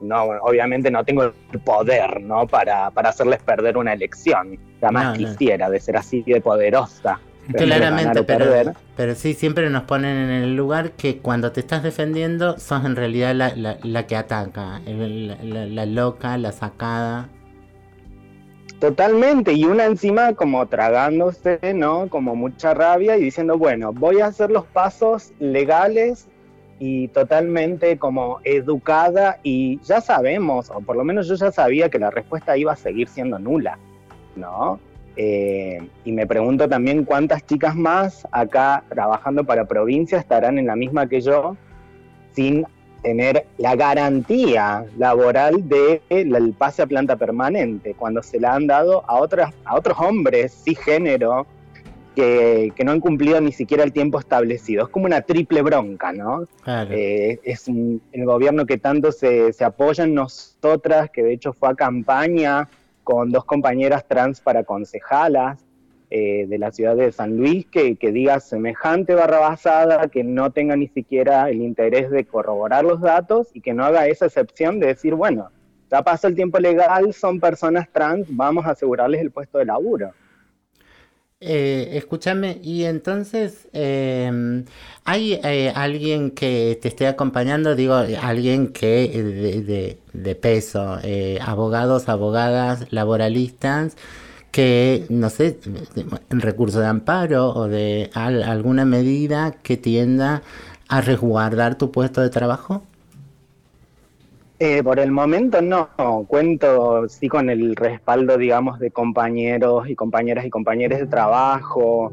no, 0.00 0.22
obviamente 0.42 0.90
no 0.90 1.04
tengo 1.04 1.24
el 1.24 1.60
poder, 1.64 2.20
¿no? 2.22 2.46
Para, 2.46 2.90
para 2.92 3.10
hacerles 3.10 3.42
perder 3.42 3.76
una 3.76 3.92
elección. 3.92 4.58
Jamás 4.80 5.04
No, 5.04 5.10
no. 5.12 5.18
quisiera 5.18 5.68
de 5.68 5.80
ser 5.80 5.96
así 5.96 6.22
de 6.22 6.40
poderosa. 6.40 7.20
Claramente, 7.56 8.22
pero, 8.24 8.44
pero 8.96 9.14
sí, 9.14 9.34
siempre 9.34 9.68
nos 9.70 9.82
ponen 9.84 10.16
en 10.16 10.30
el 10.30 10.56
lugar 10.56 10.92
que 10.92 11.18
cuando 11.18 11.50
te 11.52 11.60
estás 11.60 11.82
defendiendo 11.82 12.58
sos 12.58 12.84
en 12.84 12.94
realidad 12.96 13.34
la, 13.34 13.54
la- 13.56 13.78
la 13.82 14.06
que 14.06 14.16
ataca, 14.16 14.80
el- 14.86 15.28
la, 15.28 15.36
la- 15.42 15.66
la 15.66 15.86
loca, 15.86 16.38
la 16.38 16.52
sacada. 16.52 17.28
Totalmente, 18.78 19.52
y 19.52 19.64
una 19.64 19.84
encima 19.86 20.32
como 20.34 20.66
tragándose, 20.66 21.60
¿no? 21.74 22.08
Como 22.08 22.34
mucha 22.34 22.74
rabia 22.74 23.16
y 23.16 23.22
diciendo, 23.22 23.56
bueno, 23.56 23.92
voy 23.92 24.20
a 24.20 24.26
hacer 24.26 24.50
los 24.50 24.64
pasos 24.66 25.32
legales 25.38 26.26
y 26.80 27.06
totalmente 27.08 27.96
como 27.96 28.40
educada 28.42 29.38
y 29.44 29.78
ya 29.84 30.00
sabemos, 30.00 30.68
o 30.70 30.80
por 30.80 30.96
lo 30.96 31.04
menos 31.04 31.28
yo 31.28 31.36
ya 31.36 31.52
sabía 31.52 31.88
que 31.90 32.00
la 32.00 32.10
respuesta 32.10 32.56
iba 32.56 32.72
a 32.72 32.76
seguir 32.76 33.06
siendo 33.08 33.38
nula, 33.38 33.78
¿no? 34.34 34.80
Eh, 35.16 35.80
y 36.04 36.12
me 36.12 36.26
pregunto 36.26 36.68
también 36.68 37.04
cuántas 37.04 37.44
chicas 37.46 37.76
más 37.76 38.26
acá 38.32 38.82
trabajando 38.88 39.44
para 39.44 39.66
provincia 39.66 40.18
estarán 40.18 40.58
en 40.58 40.66
la 40.66 40.76
misma 40.76 41.06
que 41.06 41.20
yo 41.20 41.56
sin 42.34 42.64
tener 43.02 43.46
la 43.58 43.74
garantía 43.76 44.84
laboral 44.96 45.68
del 45.68 46.54
pase 46.56 46.82
a 46.82 46.86
planta 46.86 47.16
permanente, 47.16 47.94
cuando 47.98 48.22
se 48.22 48.38
la 48.40 48.54
han 48.54 48.66
dado 48.68 49.04
a, 49.08 49.16
otras, 49.16 49.52
a 49.64 49.74
otros 49.74 49.98
hombres 50.00 50.62
cisgénero 50.64 51.46
que, 52.14 52.72
que 52.76 52.84
no 52.84 52.92
han 52.92 53.00
cumplido 53.00 53.40
ni 53.40 53.52
siquiera 53.52 53.82
el 53.84 53.92
tiempo 53.92 54.18
establecido. 54.20 54.84
Es 54.84 54.88
como 54.90 55.06
una 55.06 55.22
triple 55.22 55.62
bronca, 55.62 56.12
¿no? 56.12 56.46
Eh, 56.92 57.40
es 57.42 57.66
un- 57.68 58.00
el 58.12 58.24
gobierno 58.24 58.66
que 58.66 58.78
tanto 58.78 59.10
se, 59.12 59.52
se 59.52 59.64
apoya 59.64 60.04
en 60.04 60.14
nosotras, 60.14 61.10
que 61.10 61.22
de 61.22 61.32
hecho 61.32 61.52
fue 61.52 61.70
a 61.70 61.74
campaña 61.74 62.68
con 63.04 63.30
dos 63.30 63.44
compañeras 63.44 64.06
trans 64.06 64.40
para 64.40 64.64
concejalas 64.64 65.64
eh, 66.10 66.46
de 66.46 66.58
la 66.58 66.70
ciudad 66.70 66.94
de 66.94 67.10
San 67.10 67.36
Luis 67.36 67.66
que, 67.66 67.96
que 67.96 68.12
diga 68.12 68.38
semejante 68.40 69.14
barra 69.14 69.38
basada, 69.38 70.08
que 70.08 70.22
no 70.22 70.50
tenga 70.50 70.76
ni 70.76 70.88
siquiera 70.88 71.48
el 71.48 71.62
interés 71.62 72.10
de 72.10 72.24
corroborar 72.24 72.84
los 72.84 73.00
datos 73.00 73.48
y 73.54 73.60
que 73.60 73.72
no 73.72 73.84
haga 73.84 74.06
esa 74.06 74.26
excepción 74.26 74.78
de 74.78 74.88
decir, 74.88 75.14
bueno, 75.14 75.50
ya 75.90 76.02
pasó 76.02 76.26
el 76.26 76.34
tiempo 76.34 76.58
legal, 76.58 77.12
son 77.12 77.40
personas 77.40 77.88
trans, 77.90 78.26
vamos 78.30 78.66
a 78.66 78.70
asegurarles 78.70 79.20
el 79.20 79.30
puesto 79.30 79.58
de 79.58 79.66
laburo. 79.66 80.10
Eh, 81.44 81.96
escúchame, 81.98 82.60
y 82.62 82.84
entonces, 82.84 83.68
eh, 83.72 84.64
¿hay 85.04 85.40
eh, 85.42 85.72
alguien 85.74 86.30
que 86.30 86.78
te 86.80 86.86
esté 86.88 87.08
acompañando? 87.08 87.74
Digo, 87.74 87.94
alguien 87.94 88.68
que 88.72 89.04
eh, 89.06 89.22
de, 89.22 89.98
de- 90.12 90.34
peso, 90.36 90.98
eh, 91.02 91.38
abogados, 91.42 92.08
abogadas, 92.08 92.86
laboralistas, 92.92 93.96
que, 94.52 95.06
no 95.10 95.30
sé, 95.30 95.58
recurso 96.30 96.80
de 96.80 96.86
amparo 96.86 97.50
o 97.54 97.68
de 97.68 98.10
al- 98.14 98.42
alguna 98.44 98.84
medida 98.84 99.52
que 99.62 99.76
tienda 99.76 100.42
a 100.88 101.00
resguardar 101.00 101.76
tu 101.78 101.90
puesto 101.92 102.20
de 102.22 102.30
trabajo? 102.30 102.82
Eh, 104.58 104.82
por 104.82 105.00
el 105.00 105.10
momento 105.10 105.60
no, 105.60 105.88
cuento 106.28 107.08
sí 107.08 107.28
con 107.28 107.50
el 107.50 107.74
respaldo, 107.74 108.36
digamos, 108.36 108.78
de 108.78 108.90
compañeros 108.90 109.88
y 109.88 109.96
compañeras 109.96 110.44
y 110.44 110.50
compañeros 110.50 111.00
de 111.00 111.06
trabajo, 111.06 112.12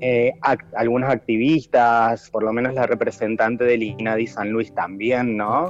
eh, 0.00 0.32
algunos 0.74 1.10
activistas, 1.10 2.30
por 2.30 2.42
lo 2.42 2.52
menos 2.52 2.72
la 2.72 2.86
representante 2.86 3.64
del 3.64 3.82
INADI 3.82 4.26
San 4.26 4.50
Luis 4.50 4.74
también, 4.74 5.36
¿no? 5.36 5.68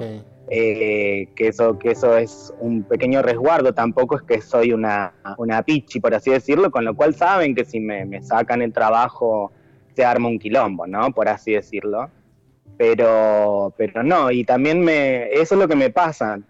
Eh, 0.53 1.29
que, 1.35 1.49
eso, 1.49 1.79
que 1.79 1.93
eso 1.93 2.17
es 2.17 2.55
un 2.61 2.85
pequeño 2.85 3.23
resguardo, 3.23 3.73
tampoco 3.73 4.17
es 4.17 4.23
que 4.23 4.41
soy 4.41 4.73
una, 4.73 5.13
una 5.39 5.63
pichi, 5.63 5.99
por 6.01 6.15
así 6.15 6.31
decirlo, 6.31 6.71
con 6.71 6.85
lo 6.85 6.95
cual 6.95 7.15
saben 7.15 7.55
que 7.55 7.65
si 7.65 7.81
me, 7.81 8.05
me 8.05 8.23
sacan 8.23 8.63
el 8.63 8.73
trabajo 8.73 9.53
se 9.95 10.05
arma 10.05 10.29
un 10.29 10.39
quilombo, 10.39 10.87
¿no? 10.87 11.11
Por 11.13 11.29
así 11.29 11.53
decirlo 11.53 12.09
pero 12.81 13.75
pero 13.77 14.03
no 14.03 14.31
y 14.31 14.43
también 14.43 14.81
me 14.81 15.31
eso 15.35 15.55
es 15.55 15.61
lo 15.61 15.69
que 15.69 15.77
me 15.77 15.91
pasa 15.91 16.41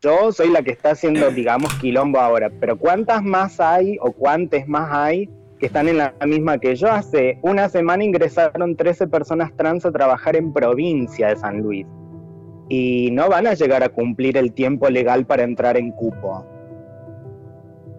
yo 0.00 0.30
soy 0.30 0.50
la 0.50 0.62
que 0.62 0.70
está 0.70 0.92
haciendo 0.92 1.30
digamos 1.34 1.74
quilombo 1.80 2.20
ahora 2.20 2.48
pero 2.60 2.78
cuántas 2.78 3.24
más 3.24 3.58
hay 3.58 3.98
o 4.00 4.12
cuántas 4.12 4.68
más 4.68 4.88
hay 4.92 5.28
que 5.58 5.66
están 5.66 5.88
en 5.88 5.98
la 5.98 6.14
misma 6.24 6.58
que 6.58 6.76
yo 6.76 6.88
hace 6.88 7.40
una 7.42 7.68
semana 7.68 8.04
ingresaron 8.04 8.76
13 8.76 9.08
personas 9.08 9.52
trans 9.56 9.84
a 9.84 9.90
trabajar 9.90 10.36
en 10.36 10.52
provincia 10.52 11.30
de 11.30 11.34
San 11.34 11.58
Luis 11.58 11.88
y 12.68 13.10
no 13.10 13.28
van 13.28 13.48
a 13.48 13.54
llegar 13.54 13.82
a 13.82 13.88
cumplir 13.88 14.36
el 14.36 14.52
tiempo 14.52 14.88
legal 14.88 15.26
para 15.26 15.42
entrar 15.42 15.76
en 15.76 15.90
cupo 15.90 16.46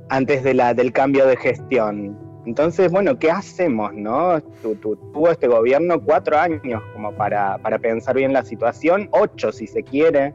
antes 0.08 0.46
de 0.46 0.54
la, 0.54 0.74
del 0.74 0.94
cambio 0.94 1.28
de 1.28 1.36
gestión. 1.36 2.18
Entonces, 2.46 2.92
bueno, 2.92 3.20
¿qué 3.20 3.30
hacemos, 3.30 3.94
no? 3.94 4.42
Tu- 4.62 4.76
tu- 4.76 4.96
tuvo 4.96 5.30
este 5.30 5.48
gobierno 5.48 6.02
cuatro 6.02 6.38
años 6.38 6.82
como 6.94 7.12
para, 7.12 7.58
pensar 7.82 8.16
bien 8.16 8.34
la 8.34 8.44
situación, 8.44 9.10
ocho 9.12 9.52
si 9.52 9.68
se 9.68 9.84
quiere, 9.84 10.34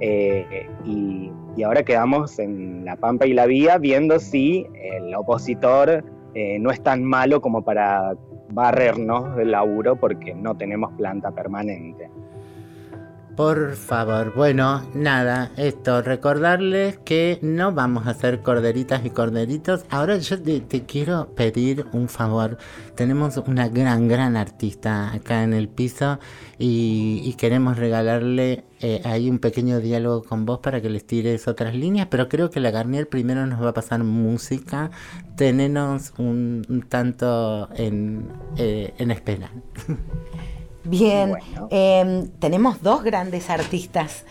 eh, 0.00 0.68
y, 0.84 1.30
y 1.56 1.62
ahora 1.62 1.82
quedamos 1.82 2.38
en 2.38 2.84
la 2.84 2.96
pampa 2.96 3.26
y 3.26 3.32
la 3.32 3.46
vía 3.46 3.78
viendo 3.78 4.18
si 4.18 4.66
el 4.74 5.14
opositor 5.14 6.04
eh, 6.34 6.58
no 6.58 6.70
es 6.70 6.82
tan 6.82 7.02
malo 7.02 7.40
como 7.40 7.62
para 7.64 8.14
barrernos 8.50 9.34
del 9.36 9.52
laburo 9.52 9.96
porque 9.96 10.34
no 10.34 10.56
tenemos 10.56 10.92
planta 10.94 11.30
permanente. 11.30 12.10
Por 13.36 13.76
favor, 13.76 14.32
bueno, 14.34 14.82
nada, 14.94 15.52
esto, 15.58 16.00
recordarles 16.00 16.96
que 17.04 17.38
no 17.42 17.70
vamos 17.70 18.06
a 18.06 18.12
hacer 18.12 18.40
corderitas 18.40 19.04
y 19.04 19.10
corderitos. 19.10 19.84
Ahora 19.90 20.16
yo 20.16 20.40
te, 20.40 20.62
quiero 20.86 21.34
pedir 21.34 21.84
un 21.92 22.08
favor. 22.08 22.56
Tenemos 22.94 23.36
una 23.36 23.68
gran, 23.68 24.08
gran 24.08 24.38
artista 24.38 25.12
acá 25.12 25.42
en 25.42 25.52
el 25.52 25.68
piso 25.68 26.18
y, 26.58 27.34
queremos 27.34 27.76
regalarle 27.76 28.64
eh, 28.80 29.02
ahí 29.04 29.28
un 29.28 29.38
pequeño 29.38 29.80
diálogo 29.80 30.22
con 30.22 30.46
vos 30.46 30.60
para 30.60 30.80
que 30.80 30.88
les 30.88 31.06
tires 31.06 31.46
otras 31.46 31.74
líneas, 31.74 32.08
pero 32.10 32.30
creo 32.30 32.50
que 32.50 32.60
la 32.60 32.70
Garnier 32.70 33.06
primero 33.06 33.46
nos 33.46 33.62
va 33.62 33.68
a 33.68 33.74
pasar 33.74 34.02
música. 34.02 34.90
Tenenos 35.36 36.14
un, 36.16 36.86
tanto 36.88 37.68
en, 37.74 38.32
eh, 38.56 38.94
en 38.96 39.10
espera. 39.10 39.50
Bien, 40.88 41.34
em, 41.70 42.28
tenemos 42.38 42.82
dos 42.82 43.02
grandes 43.02 43.50
artistas. 43.50 44.24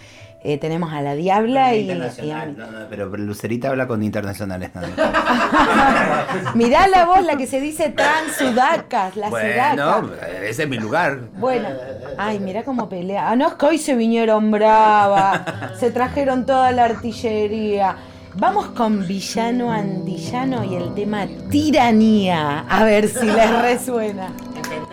Eh, 0.47 0.59
tenemos 0.59 0.93
a 0.93 1.01
la 1.01 1.15
Diabla 1.15 1.73
y, 1.73 1.87
y 1.87 1.91
a- 2.31 2.45
no, 2.45 2.67
no, 2.69 2.87
pero 2.87 3.07
Lucerita 3.17 3.69
habla 3.69 3.87
con 3.87 4.03
internacionales. 4.03 4.69
nada 4.75 4.87
más. 4.95 6.55
Mirá 6.55 6.87
la 6.87 7.05
voz, 7.05 7.23
la 7.25 7.35
que 7.35 7.47
se 7.47 7.59
dice 7.59 7.89
trans 7.89 8.35
sudacas, 8.37 9.15
la 9.15 9.29
bueno, 9.31 9.73
sudaca. 9.73 10.27
ese 10.47 10.63
es 10.63 10.69
mi 10.69 10.77
lugar. 10.77 11.17
Bueno, 11.37 11.67
ay, 12.19 12.37
mirá 12.39 12.63
cómo 12.63 12.87
pelea. 12.87 13.31
Ah, 13.31 13.35
no, 13.35 13.47
es 13.47 13.53
que 13.55 13.65
hoy 13.65 13.77
se 13.79 13.95
vinieron 13.95 14.51
brava, 14.51 15.73
se 15.79 15.89
trajeron 15.89 16.45
toda 16.45 16.71
la 16.73 16.85
artillería. 16.85 17.95
Vamos 18.35 18.67
con 18.67 19.07
Villano 19.07 19.71
Antillano 19.71 20.63
y 20.63 20.75
el 20.75 20.93
tema 20.93 21.25
tiranía. 21.49 22.65
A 22.69 22.83
ver 22.83 23.07
si 23.07 23.25
les 23.25 23.61
resuena. 23.63 24.27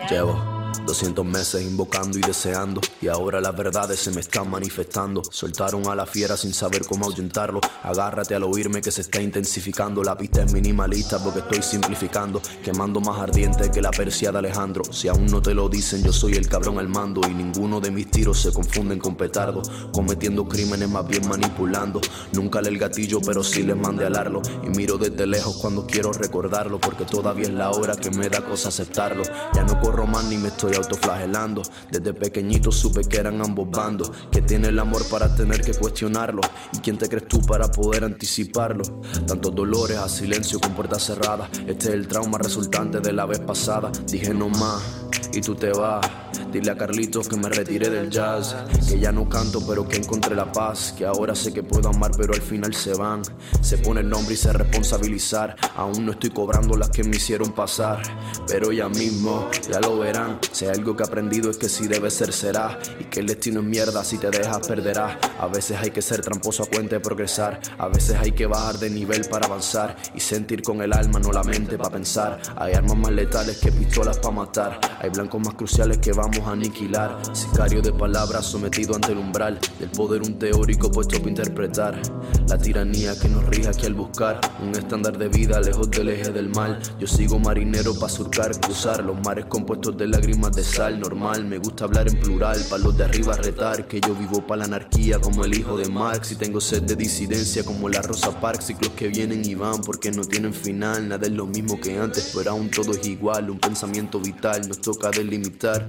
Llevo 0.09 0.52
200 0.85 1.25
meses 1.25 1.61
invocando 1.63 2.17
y 2.17 2.21
deseando 2.21 2.81
y 3.01 3.07
ahora 3.07 3.41
las 3.41 3.55
verdades 3.55 3.99
se 3.99 4.11
me 4.11 4.21
están 4.21 4.49
manifestando. 4.49 5.21
Soltaron 5.29 5.87
a 5.87 5.95
la 5.95 6.05
fiera 6.05 6.37
sin 6.37 6.53
saber 6.53 6.85
cómo 6.85 7.05
ahuyentarlo. 7.05 7.59
Agárrate 7.83 8.35
al 8.35 8.43
oírme 8.43 8.81
que 8.81 8.91
se 8.91 9.01
está 9.01 9.21
intensificando. 9.21 10.03
La 10.03 10.17
pista 10.17 10.43
es 10.43 10.53
minimalista 10.53 11.23
porque 11.23 11.39
estoy 11.39 11.61
simplificando. 11.61 12.41
Quemando 12.63 12.99
más 13.01 13.19
ardiente 13.19 13.71
que 13.71 13.81
la 13.81 13.91
persia 13.91 14.31
de 14.31 14.39
Alejandro. 14.39 14.83
Si 14.91 15.07
aún 15.07 15.25
no 15.27 15.41
te 15.41 15.53
lo 15.53 15.69
dicen, 15.69 16.03
yo 16.03 16.13
soy 16.13 16.33
el 16.33 16.47
cabrón 16.47 16.79
al 16.79 16.87
mando 16.87 17.21
y 17.29 17.33
ninguno 17.33 17.79
de 17.79 17.91
mis 17.91 18.09
tiros 18.09 18.41
se 18.41 18.51
confunden 18.51 18.99
con 18.99 19.15
petardo. 19.15 19.61
Cometiendo 19.91 20.47
crímenes 20.47 20.89
más 20.89 21.07
bien 21.07 21.27
manipulando. 21.27 22.01
Nunca 22.33 22.61
le 22.61 22.69
el 22.69 22.77
gatillo, 22.79 23.19
pero 23.21 23.43
sí 23.43 23.63
le 23.63 23.75
mandé 23.75 24.05
alarlo. 24.05 24.41
Y 24.63 24.69
miro 24.69 24.97
desde 24.97 25.27
lejos 25.27 25.57
cuando 25.57 25.85
quiero 25.85 26.11
recordarlo 26.11 26.79
porque 26.79 27.05
todavía 27.05 27.43
es 27.43 27.53
la 27.53 27.71
hora 27.71 27.95
que 27.95 28.09
me 28.11 28.29
da 28.29 28.43
cosa 28.43 28.69
aceptarlo. 28.69 29.23
Ya 29.53 29.63
no 29.63 29.79
corro 29.79 30.07
más 30.07 30.25
ni 30.25 30.37
me 30.37 30.47
estoy 30.47 30.72
autoflagelando. 30.75 31.61
Desde 31.91 32.13
pequeñito 32.13 32.71
supe 32.71 33.01
que 33.03 33.17
eran 33.17 33.41
ambos 33.41 33.69
bandos. 33.69 34.11
Que 34.31 34.41
tiene 34.41 34.69
el 34.69 34.79
amor 34.79 35.03
para 35.09 35.33
tener 35.35 35.61
que 35.61 35.73
cuestionarlo. 35.73 36.41
¿Y 36.73 36.79
quién 36.79 36.97
te 36.97 37.07
crees 37.07 37.27
tú 37.27 37.41
para 37.41 37.67
poder 37.71 38.03
anticiparlo? 38.03 38.83
Tantos 39.27 39.53
dolores 39.53 39.97
a 39.97 40.09
silencio 40.09 40.59
con 40.59 40.73
puertas 40.73 41.03
cerradas. 41.03 41.49
Este 41.67 41.89
es 41.89 41.93
el 41.93 42.07
trauma 42.07 42.37
resultante 42.37 42.99
de 42.99 43.13
la 43.13 43.25
vez 43.25 43.39
pasada. 43.39 43.91
Dije 44.07 44.33
no 44.33 44.49
más. 44.49 45.02
Y 45.33 45.41
tú 45.41 45.55
te 45.55 45.71
vas, 45.71 46.05
dile 46.51 46.69
a 46.69 46.77
Carlitos 46.77 47.27
que 47.27 47.35
me 47.35 47.49
retiré 47.49 47.89
del 47.89 48.11
jazz, 48.11 48.55
que 48.87 48.99
ya 48.99 49.11
no 49.11 49.27
canto 49.27 49.65
pero 49.65 49.87
que 49.87 49.97
encontré 49.97 50.35
la 50.35 50.51
paz, 50.51 50.93
que 50.95 51.07
ahora 51.07 51.33
sé 51.33 51.51
que 51.51 51.63
puedo 51.63 51.89
amar 51.89 52.11
pero 52.15 52.33
al 52.33 52.41
final 52.41 52.73
se 52.75 52.93
van, 52.93 53.23
se 53.61 53.79
pone 53.79 54.01
el 54.01 54.09
nombre 54.09 54.35
y 54.35 54.37
se 54.37 54.53
responsabilizar, 54.53 55.55
aún 55.75 56.05
no 56.05 56.11
estoy 56.11 56.29
cobrando 56.29 56.77
las 56.77 56.91
que 56.91 57.03
me 57.03 57.15
hicieron 57.15 57.51
pasar, 57.51 58.03
pero 58.47 58.71
ya 58.71 58.87
mismo 58.89 59.49
ya 59.67 59.79
lo 59.79 59.97
verán, 59.97 60.37
si 60.51 60.67
algo 60.67 60.95
que 60.95 61.01
he 61.01 61.07
aprendido 61.07 61.49
es 61.49 61.57
que 61.57 61.67
si 61.67 61.87
debe 61.87 62.11
ser 62.11 62.31
será, 62.31 62.77
y 62.99 63.05
que 63.05 63.21
el 63.21 63.25
destino 63.25 63.61
es 63.61 63.65
mierda, 63.65 64.03
si 64.03 64.19
te 64.19 64.29
dejas 64.29 64.67
perderás, 64.67 65.17
a 65.39 65.47
veces 65.47 65.79
hay 65.81 65.89
que 65.89 66.03
ser 66.03 66.21
tramposo 66.21 66.61
a 66.61 66.67
cuenta 66.67 66.97
de 66.97 66.99
progresar, 66.99 67.59
a 67.79 67.87
veces 67.87 68.17
hay 68.19 68.33
que 68.33 68.45
bajar 68.45 68.77
de 68.77 68.91
nivel 68.91 69.25
para 69.29 69.47
avanzar, 69.47 69.95
y 70.13 70.19
sentir 70.19 70.61
con 70.61 70.83
el 70.83 70.93
alma 70.93 71.19
no 71.19 71.31
la 71.31 71.43
mente 71.43 71.75
para 71.75 71.89
pensar, 71.89 72.39
hay 72.55 72.73
armas 72.73 72.97
más 72.97 73.11
letales 73.11 73.57
que 73.57 73.71
pistolas 73.71 74.19
para 74.19 74.35
matar, 74.35 74.79
hay 74.99 75.09
más 75.31 75.55
cruciales 75.55 75.97
que 75.97 76.11
vamos 76.11 76.39
a 76.39 76.51
aniquilar. 76.51 77.17
Sicario 77.33 77.81
de 77.81 77.91
palabras 77.91 78.45
sometido 78.45 78.95
ante 78.95 79.13
el 79.13 79.17
umbral 79.17 79.59
del 79.79 79.89
poder, 79.89 80.21
un 80.21 80.37
teórico 80.37 80.91
puesto 80.91 81.17
para 81.17 81.29
interpretar 81.29 82.01
la 82.47 82.57
tiranía 82.57 83.17
que 83.19 83.29
nos 83.29 83.43
rige 83.45 83.69
aquí 83.69 83.85
al 83.85 83.93
buscar 83.93 84.39
un 84.61 84.75
estándar 84.75 85.17
de 85.17 85.29
vida 85.29 85.59
lejos 85.59 85.89
del 85.89 86.09
eje 86.09 86.31
del 86.31 86.49
mal. 86.49 86.79
Yo 86.99 87.07
sigo 87.07 87.39
marinero 87.39 87.95
para 87.95 88.09
surcar, 88.09 88.59
cruzar 88.59 89.03
los 89.03 89.19
mares 89.21 89.45
compuestos 89.45 89.97
de 89.97 90.07
lágrimas 90.07 90.55
de 90.55 90.63
sal. 90.63 90.99
Normal, 90.99 91.45
me 91.45 91.57
gusta 91.57 91.85
hablar 91.85 92.07
en 92.07 92.19
plural, 92.19 92.59
para 92.69 92.83
los 92.83 92.97
de 92.97 93.05
arriba 93.05 93.35
retar 93.37 93.87
que 93.87 93.99
yo 93.99 94.13
vivo 94.15 94.45
para 94.45 94.59
la 94.59 94.65
anarquía 94.65 95.19
como 95.19 95.45
el 95.45 95.57
hijo 95.57 95.77
de 95.77 95.89
Marx 95.89 96.31
y 96.31 96.35
tengo 96.35 96.61
sed 96.61 96.83
de 96.83 96.95
disidencia 96.95 97.63
como 97.63 97.89
la 97.89 98.01
Rosa 98.01 98.39
Parks. 98.39 98.65
Ciclos 98.65 98.91
que 98.95 99.07
vienen 99.07 99.43
y 99.45 99.55
van 99.55 99.81
porque 99.81 100.11
no 100.11 100.23
tienen 100.23 100.53
final. 100.53 101.07
Nada 101.07 101.25
es 101.25 101.33
lo 101.33 101.45
mismo 101.47 101.79
que 101.79 101.97
antes, 101.97 102.31
pero 102.35 102.51
aún 102.51 102.69
todo 102.69 102.91
es 102.91 103.05
igual. 103.07 103.49
Un 103.49 103.59
pensamiento 103.59 104.19
vital 104.19 104.67
nos 104.67 104.79
toca 104.79 105.09
delimitar. 105.15 105.85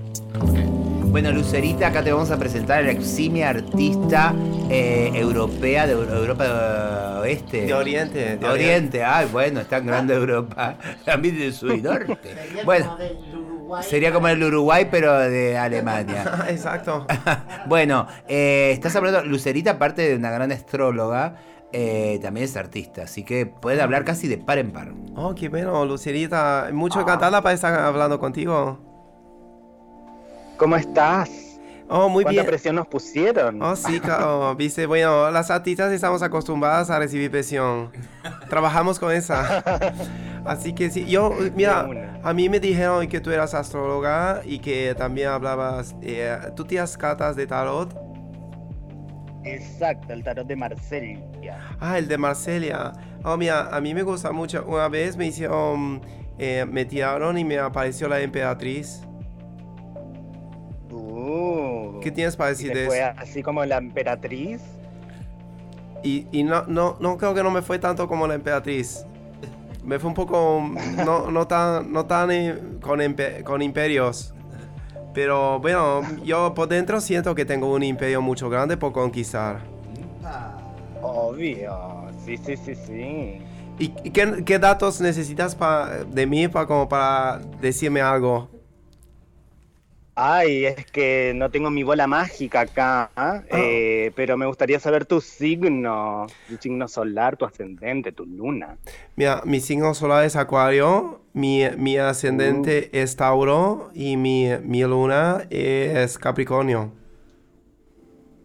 Bueno, 1.11 1.31
Lucerita, 1.31 1.89
acá 1.89 2.03
te 2.03 2.13
vamos 2.13 2.31
a 2.33 2.39
presentar 2.39 2.79
a 2.81 2.83
la 2.83 2.91
eximia 2.91 3.51
artista 3.51 4.35
eh, 4.69 5.13
europea 5.15 5.87
de 5.87 5.93
Euro- 5.93 6.13
Europa 6.17 7.19
Oeste. 7.21 7.67
De 7.67 7.75
Oriente, 7.75 8.37
de 8.37 8.47
Oriente. 8.49 9.05
ay, 9.05 9.29
bueno, 9.31 9.61
está 9.61 9.77
en 9.77 9.87
grande 9.87 10.15
Europa. 10.15 10.77
También 11.05 11.39
de 11.39 11.53
sur 11.53 11.73
y 11.73 11.81
norte. 11.83 12.17
Bueno, 12.65 12.99
sería 13.83 14.13
como 14.13 14.27
el 14.27 14.43
Uruguay, 14.43 14.89
pero 14.91 15.17
de 15.17 15.57
Alemania. 15.57 16.47
Exacto. 16.49 17.07
Bueno, 17.67 18.09
eh, 18.27 18.71
estás 18.73 18.97
hablando, 18.97 19.23
Lucerita, 19.25 19.73
aparte 19.73 20.03
de 20.09 20.17
una 20.17 20.33
gran 20.33 20.51
astróloga, 20.51 21.37
eh, 21.73 22.19
también 22.23 22.45
es 22.45 22.57
artista, 22.57 23.03
así 23.03 23.23
que 23.23 23.47
puede 23.47 23.81
hablar 23.83 24.05
casi 24.05 24.27
de 24.27 24.39
par 24.39 24.59
en 24.59 24.73
par. 24.73 24.93
Oh, 25.15 25.33
qué 25.37 25.49
bueno, 25.49 25.85
Lucerita. 25.85 26.71
Mucho 26.73 26.99
Ah. 26.99 27.03
encantada 27.03 27.41
para 27.41 27.55
estar 27.55 27.73
hablando 27.79 28.19
contigo. 28.19 28.84
¿Cómo 30.65 30.77
estás? 30.77 31.61
Oh, 31.91 32.09
muy 32.09 32.23
¿Cuánta 32.25 32.41
bien. 32.41 32.47
presión 32.47 32.77
nos 32.77 32.87
pusieron? 32.87 33.61
Oh, 33.61 33.77
sí, 33.77 34.01
claro. 34.01 34.57
Viste, 34.57 34.87
bueno, 34.87 35.31
las 35.31 35.51
artistas 35.51 35.93
estamos 35.93 36.23
acostumbradas 36.23 36.89
a 36.89 36.99
recibir 36.99 37.31
presión. 37.31 37.91
Trabajamos 38.49 38.99
con 38.99 39.13
esa. 39.13 39.63
Así 40.47 40.73
que 40.73 40.89
sí, 40.89 41.05
yo, 41.05 41.35
mira, 41.55 42.19
a 42.23 42.33
mí 42.33 42.49
me 42.49 42.61
dijeron 42.61 43.07
que 43.09 43.21
tú 43.21 43.31
eras 43.31 43.53
astróloga 43.53 44.41
y 44.43 44.59
que 44.61 44.95
también 44.97 45.29
hablabas, 45.29 45.95
eh, 46.01 46.35
tú 46.57 46.65
tienes 46.65 46.97
cartas 46.97 47.37
de 47.37 47.47
tarot. 47.47 47.95
Exacto, 49.45 50.15
el 50.15 50.25
tarot 50.25 50.47
de 50.47 50.57
Marsella. 50.57 51.59
Ah, 51.79 51.99
el 51.99 52.09
de 52.09 52.17
Marcelia. 52.17 52.93
Oh, 53.23 53.37
mira, 53.37 53.69
a 53.69 53.83
mí 53.83 53.93
me 53.93 54.03
gusta 54.03 54.33
mucho. 54.33 54.65
Una 54.67 54.89
vez 54.89 55.15
me 55.19 55.27
hicieron, 55.27 56.01
eh, 56.39 56.65
me 56.67 56.87
tiraron 56.87 57.37
y 57.37 57.45
me 57.45 57.59
apareció 57.59 58.09
la 58.09 58.19
emperatriz. 58.21 59.03
¿Qué 62.05 62.11
tienes 62.11 62.37
para 62.37 62.51
¿y 62.51 62.53
decir 62.53 62.73
de 62.73 62.87
fue 62.87 63.01
eso? 63.01 63.13
así 63.19 63.43
como 63.43 63.65
la 63.65 63.79
emperatriz? 63.79 64.61
Y, 66.03 66.27
y 66.33 66.43
no, 66.45 66.65
no, 66.67 66.97
no 67.01 67.17
creo 67.17 67.35
que 67.35 67.43
no 67.43 67.51
me 67.51 67.63
fue 67.63 67.79
tanto 67.79 68.07
como 68.07 68.27
la 68.27 68.35
emperatriz. 68.35 69.05
Me 69.83 69.99
fue 69.99 70.09
un 70.09 70.15
poco, 70.15 70.63
no, 71.05 71.31
no 71.31 71.47
tan, 71.47 71.93
no 71.93 72.05
tan 72.07 72.31
eh, 72.31 72.55
con, 72.81 73.01
con 73.43 73.63
imperios. 73.63 74.35
Pero 75.15 75.61
bueno, 75.61 76.03
yo 76.25 76.53
por 76.55 76.69
dentro 76.69 77.01
siento 77.01 77.35
que 77.35 77.45
tengo 77.45 77.73
un 77.73 77.83
imperio 77.83 78.21
mucho 78.21 78.51
grande 78.51 78.77
por 78.77 78.93
conquistar. 78.93 79.61
Obvio, 81.03 82.11
sí, 82.25 82.37
sí, 82.37 82.57
sí, 82.57 82.75
sí. 82.75 83.43
¿Y, 83.79 83.93
y 84.05 84.11
qué, 84.11 84.45
qué 84.45 84.59
datos 84.59 85.01
necesitas 85.01 85.55
pa- 85.55 85.91
de 86.07 86.27
mí 86.27 86.49
para, 86.49 86.67
como 86.67 86.89
para 86.89 87.39
decirme 87.61 88.01
algo? 88.01 88.49
Ay, 90.17 90.67
es 90.67 90.87
que 90.87 91.33
no 91.35 91.51
tengo 91.51 91.71
mi 91.71 91.83
bola 91.83 92.07
mágica 92.07 92.61
acá, 92.61 93.11
¿ah? 93.17 93.43
Eh, 93.51 94.13
pero 94.15 94.37
me 94.37 94.47
gustaría 94.47 94.79
saber 94.79 95.07
tu 95.07 95.21
signo, 95.21 96.27
tu 96.49 96.57
signo 96.57 96.87
solar, 96.87 97.37
tu 97.37 97.45
ascendente, 97.45 98.13
tu 98.13 98.25
luna. 98.25 98.77
Mira, 99.17 99.43
mi 99.45 99.59
signo 99.59 99.93
solar 99.93 100.25
es 100.25 100.37
Acuario, 100.37 101.21
mi, 101.33 101.65
mi 101.77 101.97
ascendente 101.97 102.91
es 102.93 103.17
Tauro 103.17 103.91
y 103.93 104.17
mi, 104.17 104.51
mi 104.63 104.83
luna 104.83 105.47
es 105.51 106.17
Capricornio. 106.17 106.93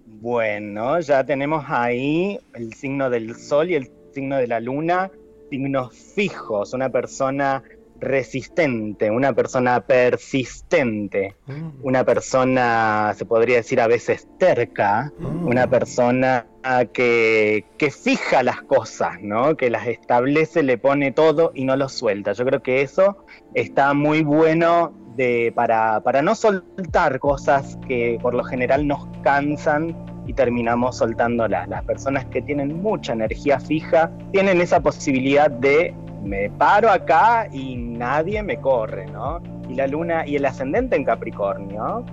Bueno, 0.07 0.99
ya 0.99 1.23
tenemos 1.23 1.63
ahí 1.67 2.39
el 2.55 2.73
signo 2.73 3.11
del 3.11 3.35
sol 3.35 3.69
y 3.69 3.75
el 3.75 3.91
signo 4.11 4.37
de 4.37 4.47
la 4.47 4.59
luna, 4.59 5.11
signos 5.51 5.93
fijos, 6.15 6.73
una 6.73 6.89
persona 6.89 7.61
resistente, 7.99 9.11
una 9.11 9.33
persona 9.33 9.81
persistente, 9.81 11.35
una 11.81 12.03
persona, 12.03 13.13
se 13.15 13.25
podría 13.25 13.57
decir 13.57 13.81
a 13.81 13.87
veces 13.87 14.27
terca, 14.37 15.11
una 15.19 15.67
persona 15.67 16.47
que, 16.93 17.65
que 17.77 17.91
fija 17.91 18.43
las 18.43 18.61
cosas, 18.61 19.21
¿no? 19.21 19.57
Que 19.57 19.69
las 19.69 19.87
establece, 19.87 20.63
le 20.63 20.77
pone 20.77 21.11
todo 21.11 21.51
y 21.53 21.65
no 21.65 21.75
lo 21.75 21.89
suelta. 21.89 22.33
Yo 22.33 22.45
creo 22.45 22.61
que 22.61 22.81
eso 22.81 23.25
está 23.53 23.93
muy 23.93 24.23
bueno 24.23 24.93
de, 25.15 25.51
para, 25.55 26.01
para 26.01 26.21
no 26.21 26.35
soltar 26.35 27.19
cosas 27.19 27.77
que 27.87 28.17
por 28.21 28.33
lo 28.33 28.43
general 28.43 28.87
nos 28.87 29.07
cansan 29.21 29.95
y 30.29 30.33
terminamos 30.33 30.97
soltándolas. 30.97 31.67
Las 31.67 31.83
personas 31.83 32.25
que 32.25 32.41
tienen 32.41 32.81
mucha 32.81 33.13
energía 33.13 33.59
fija 33.59 34.11
tienen 34.31 34.61
esa 34.61 34.79
posibilidad 34.79 35.49
de 35.49 35.93
me 36.23 36.49
paro 36.51 36.89
acá 36.89 37.47
y 37.51 37.75
nadie 37.75 38.41
me 38.43 38.57
corre, 38.57 39.05
¿no? 39.07 39.41
Y 39.69 39.75
la 39.75 39.87
luna 39.87 40.25
y 40.25 40.35
el 40.35 40.45
ascendente 40.45 40.95
en 40.95 41.03
Capricornio, 41.05 42.05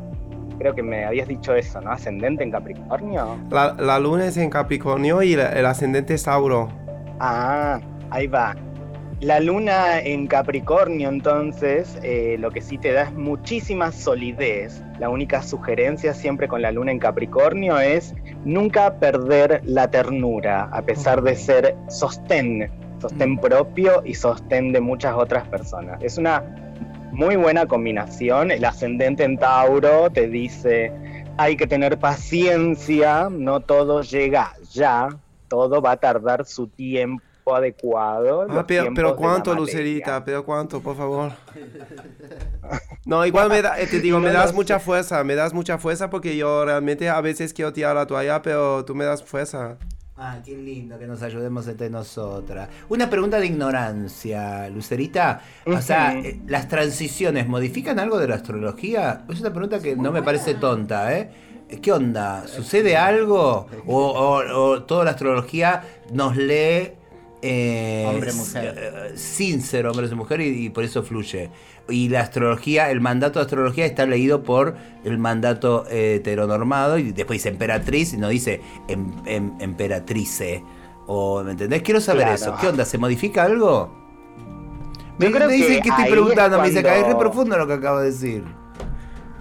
creo 0.59 0.75
que 0.75 0.83
me 0.83 1.05
habías 1.05 1.29
dicho 1.29 1.55
eso, 1.55 1.81
¿no? 1.81 1.91
Ascendente 1.91 2.45
en 2.45 2.51
Capricornio. 2.51 3.37
La, 3.51 3.75
la 3.79 3.99
luna 3.99 4.27
es 4.27 4.37
en 4.37 4.51
Capricornio 4.51 5.23
y 5.23 5.37
la- 5.37 5.51
el 5.53 5.67
ascendente 5.67 6.15
es 6.15 6.23
Tauro. 6.25 6.69
Ah, 7.21 7.81
ahí 8.11 8.27
va. 8.27 8.55
La 9.21 9.41
luna 9.41 9.99
en 10.01 10.27
Capricornio, 10.27 11.09
entonces, 11.09 11.99
eh, 12.03 12.37
lo 12.39 12.51
que 12.51 12.61
sí 12.61 12.77
te 12.77 12.93
da 12.93 13.05
es 13.05 13.13
muchísima 13.15 13.91
solidez. 13.91 14.83
La 14.99 15.09
única 15.09 15.43
sugerencia 15.43 16.13
siempre 16.13 16.49
con 16.49 16.61
la 16.61 16.71
luna 16.71 16.93
en 16.93 16.99
Capricornio 16.99 17.79
es 17.81 18.15
nunca 18.45 18.99
perder 18.99 19.63
la 19.65 19.91
ternura, 19.91 20.69
a 20.71 20.83
pesar 20.83 21.23
de 21.23 21.35
ser 21.35 21.75
sostén, 21.89 22.71
sostén 23.09 23.39
propio 23.39 24.03
y 24.05 24.15
sostén 24.15 24.73
de 24.73 24.81
muchas 24.81 25.15
otras 25.17 25.47
personas. 25.49 26.03
Es 26.03 26.19
una 26.19 26.43
muy 27.13 27.37
buena 27.37 27.67
combinación. 27.67 28.51
El 28.51 28.65
ascendente 28.65 29.23
en 29.25 29.39
Tauro 29.39 30.11
te 30.11 30.27
dice, 30.29 30.93
hay 31.39 31.57
que 31.57 31.67
tener 31.67 31.99
paciencia, 31.99 33.29
no 33.31 33.61
todo 33.61 34.03
llega 34.03 34.53
ya, 34.73 35.09
todo 35.49 35.81
va 35.81 35.93
a 35.93 35.97
tardar 35.97 36.45
su 36.47 36.67
tiempo 36.69 37.23
adecuado. 37.55 38.47
Ah, 38.51 38.65
pero, 38.67 38.93
pero 38.93 39.15
cuánto. 39.15 39.55
Lucerita, 39.55 40.25
pero 40.25 40.45
cuánto, 40.45 40.81
por 40.81 40.97
favor. 40.97 41.33
No, 43.05 43.25
igual 43.25 43.49
me 43.49 43.63
da- 43.63 43.79
eh, 43.81 43.87
te 43.87 44.01
digo, 44.01 44.19
No 44.19 44.25
me 44.27 44.33
das 44.33 44.51
sé. 44.51 44.57
mucha 44.57 44.81
fuerza, 44.81 45.23
me 45.23 45.37
das 45.37 45.55
mucha 45.55 45.79
fuerza 45.79 46.11
porque 46.11 46.37
yo 46.37 46.65
realmente 46.65 47.09
a 47.09 47.21
veces 47.21 47.53
quiero 47.53 47.73
tirar 47.73 47.95
la 47.95 48.09
toalla, 48.09 48.43
pero 48.43 48.85
tú 48.85 48.97
me 48.97 49.05
das 49.05 49.23
fuerza. 49.23 49.77
Ah, 50.19 50.39
qué 50.43 50.57
lindo 50.57 50.99
que 50.99 51.07
nos 51.07 51.23
ayudemos 51.23 51.69
entre 51.69 51.91
nosotras. 51.91 52.71
Una 52.89 53.11
pregunta 53.11 53.39
de 53.39 53.47
ignorancia, 53.47 54.67
Lucerita. 54.71 55.43
O 55.67 55.79
sea, 55.83 56.15
eh, 56.19 56.41
¿las 56.47 56.69
transiciones 56.69 57.47
modifican 57.47 57.99
algo 57.99 58.19
de 58.19 58.29
la 58.29 58.37
astrología? 58.37 59.27
Es 59.29 59.41
una 59.41 59.51
pregunta 59.51 59.79
que 59.81 59.95
no 59.95 60.13
me 60.13 60.23
parece 60.23 60.55
tonta, 60.55 61.15
¿eh? 61.15 61.31
¿Qué 61.83 61.93
onda? 61.93 62.47
¿Sucede 62.47 62.97
algo? 62.97 63.67
¿O, 63.87 63.97
o- 64.07 64.59
o 64.71 64.83
toda 64.85 65.05
la 65.05 65.11
astrología 65.11 65.83
nos 66.13 66.35
lee 66.37 66.93
eh, 67.43 68.05
Hombre, 68.09 68.33
mujer. 68.33 68.75
eh, 68.77 69.13
sin 69.17 69.61
ser 69.63 69.87
hombres 69.87 70.11
y 70.11 70.15
mujeres 70.15 70.47
y, 70.49 70.67
y 70.67 70.71
por 70.71 70.85
eso 70.85 71.03
fluye? 71.03 71.51
Y 71.89 72.09
la 72.09 72.21
astrología, 72.21 72.91
el 72.91 73.01
mandato 73.01 73.39
de 73.39 73.45
astrología 73.45 73.87
está 73.87 74.07
leído 74.07 74.43
por 74.43 74.75
el 75.05 75.19
mandato 75.19 75.85
heteronormado 75.89 76.99
y 76.99 77.13
después 77.13 77.39
dice 77.39 77.51
emperatriz 77.51 78.13
y 78.15 78.17
no 78.17 78.29
dice 78.29 78.61
em- 78.89 79.13
em- 79.27 79.53
emperatrice. 79.61 80.65
O, 81.07 81.43
¿Me 81.45 81.53
entendés? 81.53 81.83
Quiero 81.83 82.01
saber 82.01 82.23
Claro. 82.23 82.35
eso. 82.35 82.57
¿Qué 82.61 82.67
onda? 82.67 82.85
¿Se 82.85 82.99
modifica 82.99 83.45
algo? 83.45 83.95
Me, 85.19 85.27
Yo 85.27 85.33
creo 85.33 85.47
me 85.49 85.55
dicen 85.55 85.77
que 85.77 85.83
que 85.83 85.89
estoy 85.91 86.11
preguntando, 86.11 86.57
es 86.57 86.63
me 86.63 86.69
dice 86.69 86.83
que 86.83 87.01
es 87.01 87.07
re 87.07 87.15
profundo 87.15 87.57
lo 87.57 87.67
que 87.67 87.73
acabo 87.75 88.01
de 88.01 88.07
decir. 88.11 88.45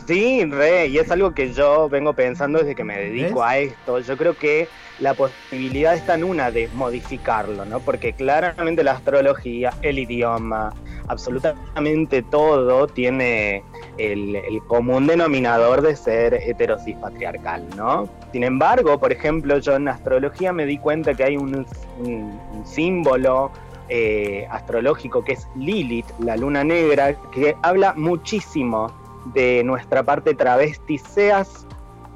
Sí, 0.07 0.45
re, 0.45 0.87
y 0.87 0.97
es 0.99 1.09
algo 1.09 1.31
que 1.33 1.51
yo 1.51 1.89
vengo 1.89 2.13
pensando 2.13 2.59
desde 2.59 2.75
que 2.75 2.83
me 2.83 2.97
dedico 2.97 3.39
¿Ves? 3.41 3.49
a 3.49 3.57
esto. 3.57 3.99
Yo 3.99 4.17
creo 4.17 4.37
que 4.37 4.67
la 4.99 5.13
posibilidad 5.13 5.93
está 5.95 6.13
en 6.13 6.23
una 6.23 6.51
de 6.51 6.69
modificarlo, 6.73 7.65
¿no? 7.65 7.79
Porque 7.79 8.13
claramente 8.13 8.83
la 8.83 8.91
astrología, 8.93 9.71
el 9.81 9.99
idioma, 9.99 10.71
absolutamente 11.07 12.21
todo 12.21 12.87
tiene 12.87 13.63
el, 13.97 14.35
el 14.35 14.61
común 14.67 15.07
denominador 15.07 15.81
de 15.81 15.95
ser 15.95 16.35
heterosis 16.35 16.95
patriarcal, 16.97 17.65
¿no? 17.75 18.07
Sin 18.31 18.43
embargo, 18.43 18.99
por 18.99 19.11
ejemplo, 19.11 19.57
yo 19.57 19.75
en 19.75 19.87
astrología 19.87 20.53
me 20.53 20.65
di 20.65 20.77
cuenta 20.77 21.13
que 21.13 21.23
hay 21.23 21.37
un, 21.37 21.65
un- 21.99 22.39
un 22.53 22.65
símbolo 22.65 23.51
eh, 23.89 24.47
astrológico 24.49 25.23
que 25.23 25.33
es 25.33 25.47
Lilith, 25.55 26.07
la 26.19 26.37
luna 26.37 26.63
negra, 26.63 27.15
que 27.31 27.55
habla 27.63 27.93
muchísimo 27.95 28.91
de 29.33 29.63
nuestra 29.63 30.03
parte 30.03 30.33
travesti, 30.33 30.97
seas 30.97 31.67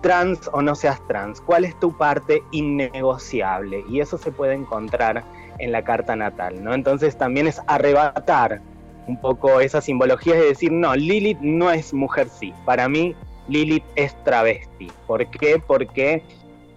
trans 0.02 0.50
o 0.54 0.62
no 0.62 0.76
seas 0.76 1.06
trans, 1.08 1.42
cuál 1.42 1.66
es 1.66 1.78
tu 1.80 1.98
parte 1.98 2.44
innegociable 2.52 3.84
y 3.90 4.00
eso 4.00 4.18
se 4.18 4.32
puede 4.32 4.54
encontrar 4.54 5.24
en 5.58 5.72
la 5.72 5.84
carta 5.84 6.16
natal, 6.16 6.64
¿no? 6.64 6.74
Entonces 6.74 7.18
también 7.18 7.48
es 7.48 7.62
arrebatar 7.68 8.62
un 9.08 9.20
poco 9.20 9.60
esa 9.60 9.82
simbología 9.82 10.36
y 10.38 10.50
decir, 10.50 10.72
no, 10.72 10.96
Lilith 10.96 11.40
no 11.42 11.72
es 11.72 11.94
mujer 11.94 12.30
sí, 12.30 12.54
para 12.66 12.88
mí 12.88 13.16
Lilith 13.50 13.84
es 13.96 14.16
travesti. 14.24 14.92
¿Por 15.08 15.30
qué? 15.30 15.62
Porque 15.66 16.24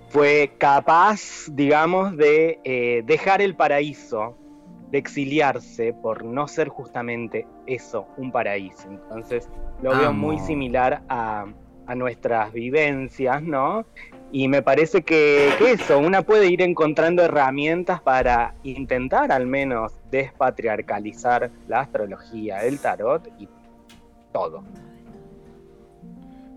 fue 0.08 0.52
capaz, 0.58 1.20
digamos, 1.50 2.16
de 2.16 2.58
eh, 2.64 3.02
dejar 3.04 3.40
el 3.42 3.54
paraíso, 3.54 4.36
de 4.92 4.98
exiliarse 4.98 5.92
por 5.94 6.22
no 6.24 6.46
ser 6.46 6.68
justamente 6.68 7.46
eso, 7.66 8.06
un 8.18 8.30
paraíso. 8.30 8.88
Entonces 8.90 9.48
lo 9.82 9.96
veo 9.96 10.12
muy 10.12 10.38
similar 10.38 11.02
a, 11.08 11.46
a 11.86 11.94
nuestras 11.94 12.52
vivencias, 12.52 13.42
¿no? 13.42 13.84
Y 14.30 14.48
me 14.48 14.62
parece 14.62 15.02
que, 15.02 15.50
que 15.58 15.72
eso, 15.72 15.98
una 15.98 16.22
puede 16.22 16.46
ir 16.48 16.62
encontrando 16.62 17.22
herramientas 17.22 18.00
para 18.02 18.54
intentar 18.62 19.32
al 19.32 19.46
menos 19.46 19.92
despatriarcalizar 20.10 21.50
la 21.68 21.80
astrología, 21.80 22.62
el 22.64 22.78
tarot 22.78 23.26
y 23.38 23.48
todo. 24.32 24.62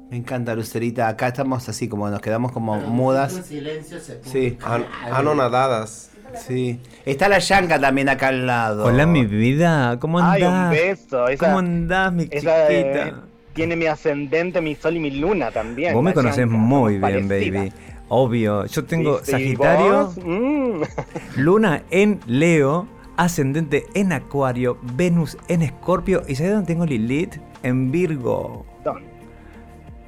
Me 0.10 0.18
encanta, 0.18 0.56
Lucerita. 0.56 1.08
Acá 1.08 1.28
estamos 1.30 1.68
así 1.68 1.90
como 1.90 2.10
nos 2.10 2.22
quedamos 2.22 2.52
como 2.52 2.80
mudas. 2.80 3.34
silencio 3.46 4.00
se 4.00 4.24
Sí. 4.24 4.58
An- 4.62 4.86
anonadadas. 5.12 6.12
Sí. 6.34 6.80
Está 7.06 7.30
la 7.30 7.40
Yanka 7.40 7.80
también 7.80 8.10
acá 8.10 8.28
al 8.30 8.46
lado. 8.48 8.86
Hola, 8.86 9.06
mi 9.06 9.26
vida. 9.26 9.98
¿Cómo 10.00 10.20
Ay, 10.20 10.42
andás? 10.44 10.66
un 10.66 10.70
beso. 10.72 11.28
Esa- 11.28 11.46
¿Cómo 11.46 11.60
andás, 11.60 12.14
mi 12.14 12.28
esa, 12.32 12.70
eh, 12.72 12.84
chiquita? 12.84 13.22
tiene 13.54 13.76
mi 13.76 13.86
ascendente, 13.86 14.60
mi 14.62 14.76
sol 14.76 14.98
y 14.98 15.00
mi 15.00 15.12
luna 15.12 15.52
también. 15.52 15.94
Vos 15.94 16.04
me 16.04 16.14
conocés 16.14 16.40
Yanka, 16.46 16.56
muy 16.58 16.98
bien, 16.98 17.28
baby. 17.28 17.72
Obvio. 18.10 18.66
Yo 18.66 18.84
tengo 18.86 19.18
¿Viste? 19.18 19.32
¿Y 19.32 19.34
Sagitario? 19.34 20.14
Mm. 20.24 20.82
Luna 21.38 21.84
en 21.90 22.20
Leo, 22.28 22.88
ascendente 23.18 23.86
en 23.94 24.12
Acuario, 24.12 24.78
Venus 24.96 25.38
en 25.48 25.62
Escorpio. 25.64 26.22
¿Y 26.28 26.36
sabés 26.36 26.52
dónde 26.54 26.68
tengo 26.68 26.86
Lilith? 26.86 27.36
En 27.64 27.92
Virgo. 27.92 28.66
¿Dónde? 28.84 29.15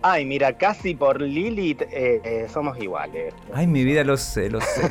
Ay, 0.10 0.24
mira, 0.24 0.58
casi 0.58 0.96
por 0.96 1.22
Lilith 1.22 1.82
eh, 1.82 2.22
eh, 2.24 2.48
somos 2.48 2.78
iguales. 2.82 3.34
Ay, 3.54 3.68
mi 3.68 3.84
vida, 3.84 4.06
lo 4.06 4.16
sé, 4.16 4.50
lo 4.50 4.62
sé. 4.62 4.82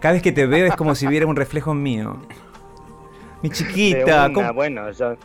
Cada 0.00 0.14
vez 0.14 0.22
que 0.22 0.32
te 0.32 0.46
veo 0.46 0.66
es 0.66 0.74
como 0.74 0.94
si 0.94 1.06
viera 1.06 1.26
un 1.26 1.36
reflejo 1.36 1.74
mío. 1.74 2.16
Mi 3.42 3.50
De 3.50 3.54
chiquita. 3.54 4.24
una, 4.26 4.32
¿cómo- 4.32 4.54
bueno, 4.54 4.90
yo 4.92 5.16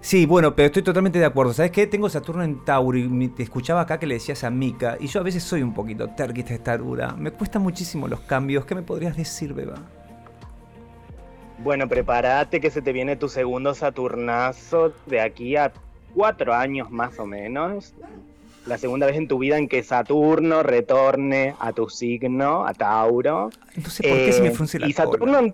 Sí, 0.00 0.26
bueno, 0.26 0.54
pero 0.54 0.66
estoy 0.66 0.82
totalmente 0.82 1.18
de 1.18 1.24
acuerdo. 1.24 1.54
¿Sabes 1.54 1.72
qué? 1.72 1.86
Tengo 1.86 2.10
Saturno 2.10 2.44
en 2.44 2.62
Tauro 2.62 2.98
y 2.98 3.28
te 3.28 3.42
escuchaba 3.42 3.80
acá 3.80 3.98
que 3.98 4.06
le 4.06 4.14
decías 4.16 4.44
a 4.44 4.50
Mika. 4.50 4.98
Y 5.00 5.06
yo 5.06 5.20
a 5.20 5.22
veces 5.24 5.42
soy 5.42 5.62
un 5.62 5.72
poquito 5.72 6.10
terquita 6.10 6.50
de 6.50 6.58
tarura. 6.58 7.14
Me 7.18 7.30
cuesta 7.30 7.58
muchísimo 7.58 8.06
los 8.06 8.20
cambios. 8.20 8.66
¿Qué 8.66 8.74
me 8.74 8.82
podrías 8.82 9.16
decir, 9.16 9.54
Beba? 9.54 9.76
Bueno, 11.58 11.88
prepárate 11.88 12.60
que 12.60 12.70
se 12.70 12.82
te 12.82 12.92
viene 12.92 13.16
tu 13.16 13.28
segundo 13.28 13.74
Saturnazo 13.74 14.92
de 15.06 15.22
aquí 15.22 15.56
a 15.56 15.72
cuatro 16.14 16.54
años 16.54 16.90
más 16.90 17.18
o 17.18 17.26
menos. 17.26 17.94
La 18.66 18.78
segunda 18.78 19.06
vez 19.06 19.16
en 19.16 19.28
tu 19.28 19.38
vida 19.38 19.58
en 19.58 19.68
que 19.68 19.82
Saturno 19.82 20.62
retorne 20.62 21.54
a 21.60 21.72
tu 21.72 21.88
signo, 21.88 22.66
a 22.66 22.74
Tauro. 22.74 23.50
Entonces, 23.74 24.06
¿por 24.06 24.16
qué 24.18 24.32
se 24.32 24.42
me 24.42 24.48
Eh, 24.48 24.52
frunce 24.52 24.78
la 24.78 24.88
y 24.88 24.92
Saturno... 24.92 25.52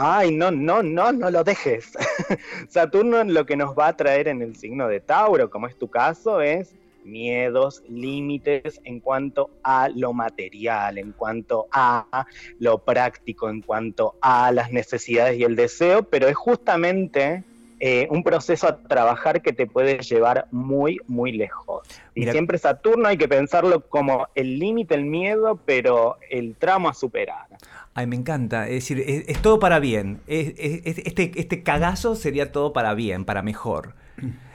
Ay, 0.00 0.30
no, 0.30 0.52
no, 0.52 0.82
no, 0.82 1.12
no 1.12 1.30
lo 1.30 1.42
dejes. 1.42 1.92
Saturno 2.68 3.24
lo 3.24 3.44
que 3.44 3.56
nos 3.56 3.76
va 3.76 3.88
a 3.88 3.96
traer 3.96 4.28
en 4.28 4.42
el 4.42 4.54
signo 4.54 4.86
de 4.86 5.00
Tauro, 5.00 5.50
como 5.50 5.66
es 5.66 5.76
tu 5.76 5.88
caso, 5.88 6.40
es 6.40 6.76
miedos, 7.04 7.82
límites 7.88 8.80
en 8.84 9.00
cuanto 9.00 9.50
a 9.64 9.88
lo 9.88 10.12
material, 10.12 10.98
en 10.98 11.12
cuanto 11.12 11.66
a 11.72 12.26
lo 12.60 12.78
práctico, 12.78 13.48
en 13.48 13.60
cuanto 13.60 14.14
a 14.20 14.52
las 14.52 14.70
necesidades 14.70 15.38
y 15.38 15.42
el 15.42 15.56
deseo, 15.56 16.04
pero 16.04 16.28
es 16.28 16.36
justamente 16.36 17.42
eh, 17.80 18.08
un 18.10 18.22
proceso 18.24 18.66
a 18.66 18.76
trabajar 18.78 19.40
que 19.42 19.52
te 19.52 19.66
puede 19.66 19.98
llevar 20.00 20.46
muy, 20.50 20.98
muy 21.06 21.32
lejos. 21.32 21.86
Y 22.14 22.20
Mira- 22.20 22.32
siempre 22.32 22.58
Saturno 22.58 23.08
hay 23.08 23.16
que 23.16 23.28
pensarlo 23.28 23.88
como 23.88 24.26
el 24.34 24.58
límite, 24.58 24.94
el 24.94 25.04
miedo, 25.04 25.60
pero 25.64 26.16
el 26.30 26.56
tramo 26.56 26.88
a 26.88 26.94
superar. 26.94 27.46
Ay, 27.94 28.06
me 28.06 28.16
encanta. 28.16 28.66
Es 28.66 28.74
decir, 28.74 29.00
es, 29.06 29.28
es 29.28 29.40
todo 29.42 29.58
para 29.58 29.78
bien. 29.78 30.20
Es- 30.26 30.54
es- 30.58 30.82
es- 30.86 30.98
este, 31.06 31.32
este 31.36 31.62
cagazo 31.62 32.14
sería 32.14 32.50
todo 32.52 32.72
para 32.72 32.94
bien, 32.94 33.24
para 33.24 33.42
mejor. 33.42 33.94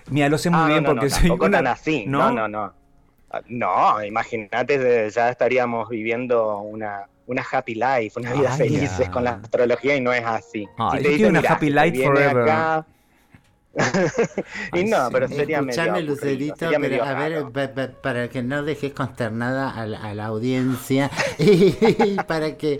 Mira, 0.09 0.28
lo 0.30 0.38
sé 0.38 0.49
muy 0.49 0.59
Ah, 0.61 0.67
bien 0.67 0.84
no, 0.84 0.89
porque 0.89 1.05
no, 1.05 1.09
soy 1.11 1.19
tampoco 1.30 1.45
una- 1.45 1.57
tan 1.59 1.67
así. 1.67 2.05
No, 2.07 2.32
no, 2.32 2.47
no. 2.47 2.74
Ah, 3.32 3.41
No, 3.47 4.03
imagínate, 4.03 5.05
eh, 5.05 5.09
ya 5.09 5.30
estaríamos 5.30 5.89
viviendo 5.89 6.59
una, 6.59 7.07
una 7.26 7.41
happy 7.51 7.74
life, 7.76 8.19
una 8.19 8.34
vida 8.34 8.49
ya. 9.05 9.11
con 9.11 9.24
la 9.24 9.32
astrología 9.32 9.95
y 9.95 10.01
no 10.01 10.13
es 10.13 10.24
así. 10.26 10.67
Si 10.91 10.97
te 11.03 11.09
una 11.30 11.39
"Mirá, 11.39 11.53
happy 11.53 11.69
life 11.69 12.03
forever". 12.03 12.43
acá- 12.43 12.86
y 14.74 14.84
no, 14.86 15.09
pero 15.11 15.28
sería 15.28 15.61
medio 15.61 15.91
Escuchame, 15.91 15.91
aburrido, 15.91 16.11
Lucerito, 16.15 16.55
sería 16.55 16.80
medio 16.80 17.01
pero 17.01 17.05
a 17.05 17.13
ver, 17.13 17.34
raro. 17.34 17.51
pa- 17.51 17.74
pa- 17.74 17.89
para 18.01 18.30
que 18.30 18.43
no 18.43 18.63
dejes 18.63 18.93
consternada 18.93 19.69
a 19.71 19.86
la, 19.88 19.99
a 19.99 20.13
la 20.13 20.26
audiencia 20.26 21.09
y 21.39 22.21
para 22.28 22.57
que, 22.57 22.80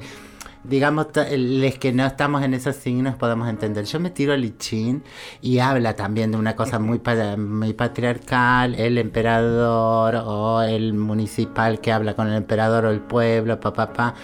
digamos, 0.63 1.07
les 1.31 1.79
que 1.79 1.91
no 1.93 2.05
estamos 2.05 2.43
en 2.43 2.53
esos 2.53 2.75
signos 2.75 3.15
podamos 3.15 3.49
entender. 3.49 3.85
Yo 3.85 3.99
me 3.99 4.11
tiro 4.11 4.33
a 4.33 4.37
Lichín 4.37 5.03
y 5.41 5.59
habla 5.59 5.95
también 5.95 6.31
de 6.31 6.37
una 6.37 6.55
cosa 6.55 6.79
muy, 6.79 6.99
pa- 6.99 7.37
muy 7.37 7.73
patriarcal, 7.73 8.75
el 8.75 8.97
emperador 8.97 10.15
o 10.25 10.61
el 10.63 10.93
municipal 10.93 11.81
que 11.81 11.91
habla 11.91 12.15
con 12.15 12.27
el 12.29 12.35
emperador 12.35 12.85
o 12.85 12.91
el 12.91 13.01
pueblo, 13.01 13.59
papá, 13.59 13.93
pa, 13.93 14.15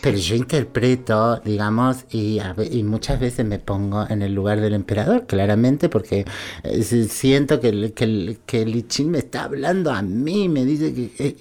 Pero 0.00 0.16
yo 0.18 0.36
interpreto, 0.36 1.40
digamos, 1.44 2.04
y, 2.10 2.38
a 2.38 2.54
y 2.70 2.82
muchas 2.84 3.20
veces 3.20 3.44
me 3.46 3.58
pongo 3.58 4.06
en 4.08 4.22
el 4.22 4.34
lugar 4.34 4.60
del 4.60 4.74
emperador, 4.74 5.26
claramente, 5.26 5.88
porque 5.88 6.24
eh, 6.62 6.82
si- 6.82 7.08
siento 7.08 7.60
que, 7.60 7.92
que, 7.92 8.38
que 8.46 8.64
Lichín 8.66 9.10
me 9.10 9.18
está 9.18 9.44
hablando 9.44 9.90
a 9.92 10.02
mí, 10.02 10.48
me 10.48 10.64
dice 10.64 10.94
que... 10.94 11.12
eh, 11.18 11.36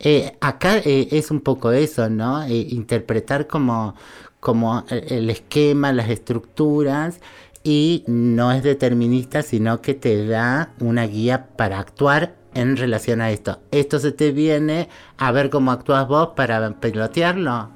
eh, 0.00 0.36
acá 0.40 0.78
es 0.78 1.30
un 1.30 1.40
poco 1.40 1.72
eso, 1.72 2.08
¿no? 2.10 2.46
Interpretar 2.48 3.46
como, 3.46 3.94
como 4.40 4.84
el 4.90 5.30
esquema, 5.30 5.92
las 5.92 6.08
estructuras, 6.10 7.20
y 7.62 8.04
no 8.06 8.52
es 8.52 8.62
determinista, 8.62 9.42
sino 9.42 9.80
que 9.82 9.94
te 9.94 10.26
da 10.26 10.74
una 10.80 11.06
guía 11.06 11.48
para 11.56 11.78
actuar 11.80 12.36
en 12.54 12.76
relación 12.76 13.20
a 13.20 13.30
esto. 13.30 13.60
Esto 13.70 13.98
se 13.98 14.12
te 14.12 14.32
viene 14.32 14.88
a 15.18 15.32
ver 15.32 15.50
cómo 15.50 15.72
actúas 15.72 16.06
vos 16.08 16.28
para 16.36 16.70
pelotearlo. 16.80 17.70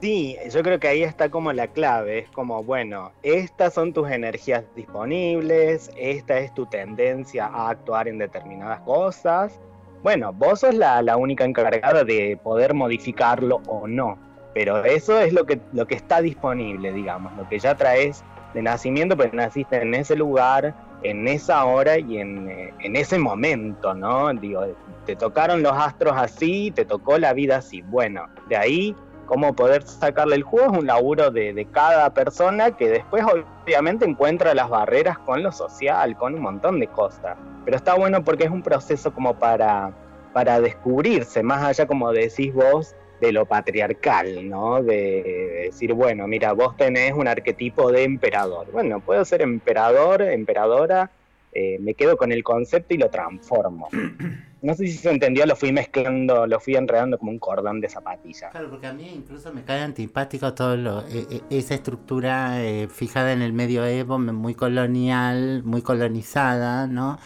Sí, 0.00 0.36
yo 0.50 0.62
creo 0.62 0.78
que 0.78 0.86
ahí 0.86 1.02
está 1.02 1.28
como 1.28 1.52
la 1.52 1.66
clave, 1.66 2.20
es 2.20 2.30
como, 2.30 2.62
bueno, 2.62 3.10
estas 3.24 3.74
son 3.74 3.92
tus 3.92 4.08
energías 4.08 4.62
disponibles, 4.76 5.90
esta 5.96 6.38
es 6.38 6.54
tu 6.54 6.66
tendencia 6.66 7.46
a 7.46 7.70
actuar 7.70 8.06
en 8.06 8.18
determinadas 8.18 8.80
cosas. 8.82 9.58
Bueno, 10.04 10.32
vos 10.32 10.60
sos 10.60 10.74
la, 10.74 11.02
la 11.02 11.16
única 11.16 11.44
encargada 11.44 12.04
de 12.04 12.38
poder 12.40 12.74
modificarlo 12.74 13.60
o 13.66 13.88
no, 13.88 14.16
pero 14.54 14.84
eso 14.84 15.18
es 15.18 15.32
lo 15.32 15.44
que, 15.46 15.60
lo 15.72 15.88
que 15.88 15.96
está 15.96 16.20
disponible, 16.20 16.92
digamos, 16.92 17.36
lo 17.36 17.48
que 17.48 17.58
ya 17.58 17.74
traes 17.74 18.22
de 18.54 18.62
nacimiento, 18.62 19.16
pues 19.16 19.32
naciste 19.32 19.82
en 19.82 19.94
ese 19.94 20.14
lugar, 20.14 20.76
en 21.02 21.26
esa 21.26 21.64
hora 21.64 21.98
y 21.98 22.18
en, 22.18 22.48
eh, 22.48 22.72
en 22.80 22.94
ese 22.94 23.18
momento, 23.18 23.94
¿no? 23.94 24.32
Digo, 24.32 24.64
te 25.06 25.16
tocaron 25.16 25.62
los 25.62 25.72
astros 25.72 26.14
así, 26.16 26.70
te 26.70 26.84
tocó 26.84 27.18
la 27.18 27.32
vida 27.32 27.56
así. 27.56 27.82
Bueno, 27.82 28.28
de 28.48 28.56
ahí 28.56 28.96
cómo 29.28 29.54
poder 29.54 29.82
sacarle 29.82 30.36
el 30.36 30.42
juego 30.42 30.72
es 30.72 30.78
un 30.78 30.86
laburo 30.86 31.30
de, 31.30 31.52
de 31.52 31.66
cada 31.66 32.12
persona 32.14 32.76
que 32.76 32.88
después 32.88 33.22
obviamente 33.62 34.06
encuentra 34.06 34.54
las 34.54 34.70
barreras 34.70 35.18
con 35.18 35.42
lo 35.42 35.52
social, 35.52 36.16
con 36.16 36.34
un 36.34 36.40
montón 36.40 36.80
de 36.80 36.88
cosas. 36.88 37.36
Pero 37.64 37.76
está 37.76 37.94
bueno 37.94 38.24
porque 38.24 38.44
es 38.44 38.50
un 38.50 38.62
proceso 38.62 39.12
como 39.12 39.38
para, 39.38 39.92
para 40.32 40.60
descubrirse, 40.60 41.42
más 41.42 41.62
allá 41.62 41.86
como 41.86 42.10
decís 42.12 42.54
vos, 42.54 42.94
de 43.20 43.32
lo 43.32 43.46
patriarcal, 43.46 44.48
¿no? 44.48 44.82
De 44.82 45.64
decir, 45.66 45.92
bueno, 45.92 46.26
mira, 46.26 46.52
vos 46.52 46.76
tenés 46.76 47.12
un 47.12 47.28
arquetipo 47.28 47.92
de 47.92 48.04
emperador. 48.04 48.70
Bueno, 48.72 49.00
puedo 49.00 49.24
ser 49.24 49.42
emperador, 49.42 50.22
emperadora, 50.22 51.10
eh, 51.52 51.78
me 51.80 51.94
quedo 51.94 52.16
con 52.16 52.32
el 52.32 52.42
concepto 52.42 52.94
y 52.94 52.98
lo 52.98 53.10
transformo. 53.10 53.88
No 54.60 54.74
sé 54.74 54.86
si 54.88 54.94
se 54.98 55.10
entendió, 55.10 55.46
lo 55.46 55.54
fui 55.54 55.72
mezclando, 55.72 56.46
lo 56.46 56.58
fui 56.60 56.74
enredando 56.74 57.16
como 57.18 57.30
un 57.30 57.38
cordón 57.38 57.80
de 57.80 57.88
zapatilla. 57.88 58.50
Claro, 58.50 58.70
porque 58.70 58.88
a 58.88 58.92
mí 58.92 59.08
incluso 59.14 59.52
me 59.52 59.62
cae 59.62 59.82
antipático 59.82 60.52
todo 60.54 60.76
lo, 60.76 61.00
eh, 61.02 61.26
eh, 61.30 61.42
esa 61.50 61.74
estructura 61.74 62.60
eh, 62.64 62.88
fijada 62.88 63.32
en 63.32 63.42
el 63.42 63.52
medioevo, 63.52 64.18
me- 64.18 64.32
muy 64.32 64.54
colonial, 64.54 65.62
muy 65.64 65.82
colonizada, 65.82 66.86
¿no? 66.88 67.18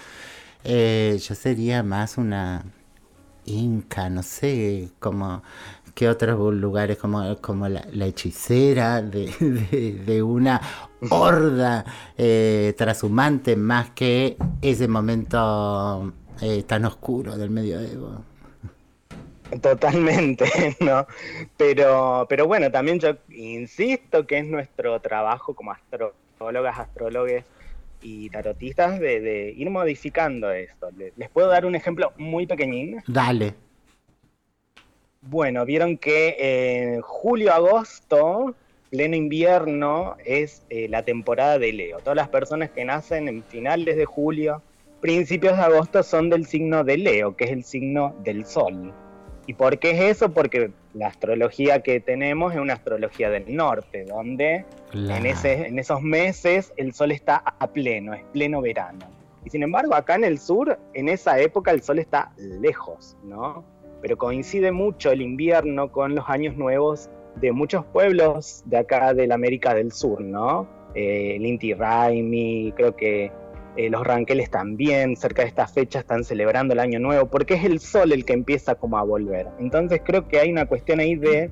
Eh, 0.64 1.18
yo 1.20 1.34
sería 1.34 1.82
más 1.82 2.18
una 2.18 2.64
inca, 3.44 4.08
no 4.10 4.22
sé, 4.22 4.90
como 5.00 5.42
que 5.94 6.08
otros 6.08 6.54
lugares 6.54 6.96
como, 6.98 7.36
como 7.38 7.68
la, 7.68 7.84
hechicera 8.06 9.02
de, 9.02 9.26
de- 9.40 10.22
una 10.22 10.60
horda 11.10 11.84
eh, 12.16 12.74
más 13.56 13.90
que 13.90 14.36
ese 14.62 14.88
momento 14.88 16.12
eh, 16.42 16.62
tan 16.64 16.84
oscuro 16.84 17.36
del 17.38 17.50
medioevo. 17.50 18.24
Totalmente, 19.62 20.46
¿no? 20.80 21.06
Pero, 21.58 22.26
pero 22.28 22.46
bueno, 22.46 22.70
también 22.70 22.98
yo 22.98 23.16
insisto 23.28 24.26
que 24.26 24.38
es 24.38 24.46
nuestro 24.46 24.98
trabajo 25.00 25.54
como 25.54 25.72
astrólogas, 25.72 26.78
astrólogos 26.78 27.44
y 28.00 28.30
tarotistas 28.30 28.98
de, 28.98 29.20
de 29.20 29.50
ir 29.54 29.68
modificando 29.70 30.50
esto. 30.50 30.90
Le- 30.92 31.12
Les 31.16 31.28
puedo 31.30 31.48
dar 31.48 31.66
un 31.66 31.74
ejemplo 31.74 32.12
muy 32.16 32.46
pequeñín. 32.46 33.02
Dale. 33.06 33.54
Bueno, 35.20 35.64
vieron 35.64 35.98
que 35.98 36.36
en 36.38 37.00
julio-agosto, 37.02 38.56
pleno 38.90 39.16
invierno, 39.16 40.16
es 40.24 40.64
eh, 40.70 40.88
la 40.88 41.04
temporada 41.04 41.58
de 41.58 41.72
Leo. 41.72 42.00
Todas 42.00 42.16
las 42.16 42.28
personas 42.28 42.70
que 42.72 42.84
nacen 42.84 43.28
en 43.28 43.44
finales 43.44 43.96
de 43.96 44.04
julio, 44.04 44.62
principios 45.02 45.58
de 45.58 45.62
agosto, 45.62 46.02
son 46.02 46.30
del 46.30 46.46
signo 46.46 46.82
de 46.82 46.96
Leo, 46.96 47.36
que 47.36 47.44
es 47.44 47.50
el 47.50 47.64
signo 47.64 48.16
del 48.24 48.46
Sol. 48.46 48.94
¿Y 49.46 49.52
por 49.52 49.78
qué 49.78 49.90
es 49.90 50.16
eso? 50.16 50.32
Porque 50.32 50.70
la 50.94 51.08
astrología 51.08 51.82
que 51.82 52.00
tenemos 52.00 52.54
es 52.54 52.60
una 52.60 52.72
astrología 52.72 53.28
del 53.28 53.54
norte, 53.54 54.04
donde 54.04 54.64
en, 54.94 55.26
ese, 55.26 55.66
en 55.66 55.78
esos 55.78 56.00
meses 56.00 56.72
el 56.76 56.94
Sol 56.94 57.12
está 57.12 57.42
a 57.58 57.66
pleno, 57.66 58.14
es 58.14 58.22
pleno 58.32 58.62
verano. 58.62 59.10
Y 59.44 59.50
sin 59.50 59.62
embargo, 59.62 59.94
acá 59.94 60.14
en 60.14 60.24
el 60.24 60.38
sur, 60.38 60.78
en 60.94 61.10
esa 61.10 61.38
época, 61.38 61.72
el 61.72 61.82
Sol 61.82 61.98
está 61.98 62.32
lejos, 62.38 63.16
¿no? 63.24 63.64
pero 64.02 64.18
coincide 64.18 64.72
mucho 64.72 65.12
el 65.12 65.22
invierno 65.22 65.90
con 65.90 66.16
los 66.16 66.28
años 66.28 66.56
nuevos 66.56 67.08
de 67.36 67.52
muchos 67.52 67.84
pueblos 67.86 68.62
de 68.66 68.78
acá 68.78 69.14
de 69.14 69.28
la 69.28 69.36
América 69.36 69.74
del 69.74 69.92
Sur, 69.92 70.20
¿no? 70.20 70.68
Eh, 70.94 71.36
el 71.36 71.46
Inti 71.46 71.72
Raimi, 71.72 72.74
creo 72.76 72.94
que 72.94 73.30
eh, 73.76 73.88
los 73.90 74.06
ranqueles 74.06 74.50
también, 74.50 75.16
cerca 75.16 75.42
de 75.42 75.48
esta 75.48 75.66
fecha 75.66 76.00
están 76.00 76.24
celebrando 76.24 76.74
el 76.74 76.80
año 76.80 76.98
nuevo, 76.98 77.26
porque 77.28 77.54
es 77.54 77.64
el 77.64 77.80
sol 77.80 78.12
el 78.12 78.24
que 78.24 78.34
empieza 78.34 78.74
como 78.74 78.98
a 78.98 79.02
volver. 79.02 79.48
Entonces 79.58 80.02
creo 80.04 80.28
que 80.28 80.38
hay 80.40 80.50
una 80.50 80.66
cuestión 80.66 81.00
ahí 81.00 81.16
de 81.16 81.50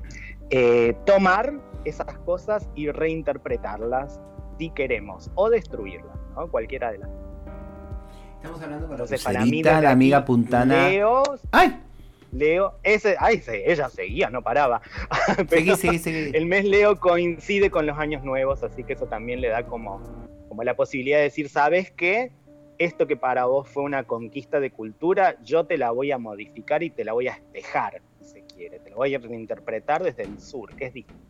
eh, 0.49 0.95
tomar 1.05 1.53
esas 1.85 2.17
cosas 2.19 2.69
y 2.75 2.91
reinterpretarlas 2.91 4.19
si 4.59 4.69
queremos, 4.69 5.31
o 5.35 5.49
destruirlas, 5.49 6.15
¿no? 6.35 6.47
Cualquiera 6.49 6.91
de 6.91 6.99
las 6.99 7.09
Estamos 8.35 8.61
hablando 8.63 8.87
con 8.87 8.93
Entonces, 8.95 9.23
la 9.23 9.29
para 9.31 9.45
mí, 9.45 9.61
la 9.61 9.91
amiga 9.91 10.25
puntana. 10.25 10.89
Leo, 10.89 11.23
¡Ay! 11.51 11.79
Leo, 12.31 12.73
ese, 12.83 13.15
ay, 13.19 13.39
se- 13.39 13.69
ella 13.71 13.89
seguía, 13.89 14.29
no 14.29 14.41
paraba. 14.41 14.81
Seguí, 15.49 15.75
seguí, 15.75 15.99
seguí. 15.99 16.31
El 16.33 16.45
mes 16.45 16.63
Leo 16.65 16.99
coincide 16.99 17.69
con 17.69 17.85
los 17.85 17.97
años 17.97 18.23
nuevos, 18.23 18.63
así 18.63 18.83
que 18.83 18.93
eso 18.93 19.05
también 19.07 19.41
le 19.41 19.49
da 19.49 19.63
como, 19.65 20.01
como 20.47 20.63
la 20.63 20.75
posibilidad 20.75 21.17
de 21.17 21.23
decir, 21.23 21.49
¿sabes 21.49 21.91
qué? 21.91 22.31
Esto 22.77 23.05
que 23.05 23.15
para 23.17 23.45
vos 23.45 23.67
fue 23.69 23.83
una 23.83 24.05
conquista 24.05 24.59
de 24.59 24.71
cultura, 24.71 25.35
yo 25.43 25.65
te 25.65 25.77
la 25.77 25.91
voy 25.91 26.11
a 26.11 26.17
modificar 26.17 26.81
y 26.83 26.89
te 26.89 27.03
la 27.03 27.13
voy 27.13 27.27
a 27.27 27.33
espejar, 27.33 28.01
si 28.19 28.25
se 28.25 28.41
quiere. 28.43 28.79
Te 28.79 28.89
la 28.89 28.95
voy 28.95 29.13
a 29.13 29.19
reinterpretar 29.19 30.01
desde 30.01 30.23
el 30.23 30.39
sur, 30.39 30.73
que 30.75 30.85
es 30.85 30.93
distinto. 30.93 31.21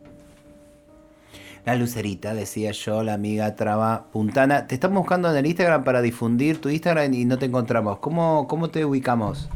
La 1.64 1.76
Lucerita, 1.76 2.34
decía 2.34 2.72
yo, 2.72 3.02
la 3.04 3.14
amiga 3.14 3.54
traba 3.54 4.06
puntana. 4.12 4.66
Te 4.66 4.74
estamos 4.74 4.98
buscando 4.98 5.30
en 5.30 5.36
el 5.36 5.46
Instagram 5.46 5.84
para 5.84 6.02
difundir 6.02 6.60
tu 6.60 6.68
Instagram 6.68 7.12
y 7.14 7.24
no 7.24 7.38
te 7.38 7.46
encontramos. 7.46 7.98
¿Cómo, 7.98 8.48
cómo 8.48 8.70
te 8.70 8.84
ubicamos? 8.84 9.48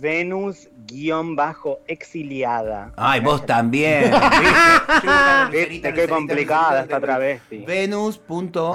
Venus-exiliada. 0.00 2.92
Ay, 2.96 3.20
vos 3.20 3.44
también. 3.46 4.10
Viste 5.50 5.92
qué 5.94 6.08
complicada 6.08 6.82
esta 6.82 7.00
travesti. 7.00 7.64
Venus. 7.66 8.18
punto- 8.18 8.74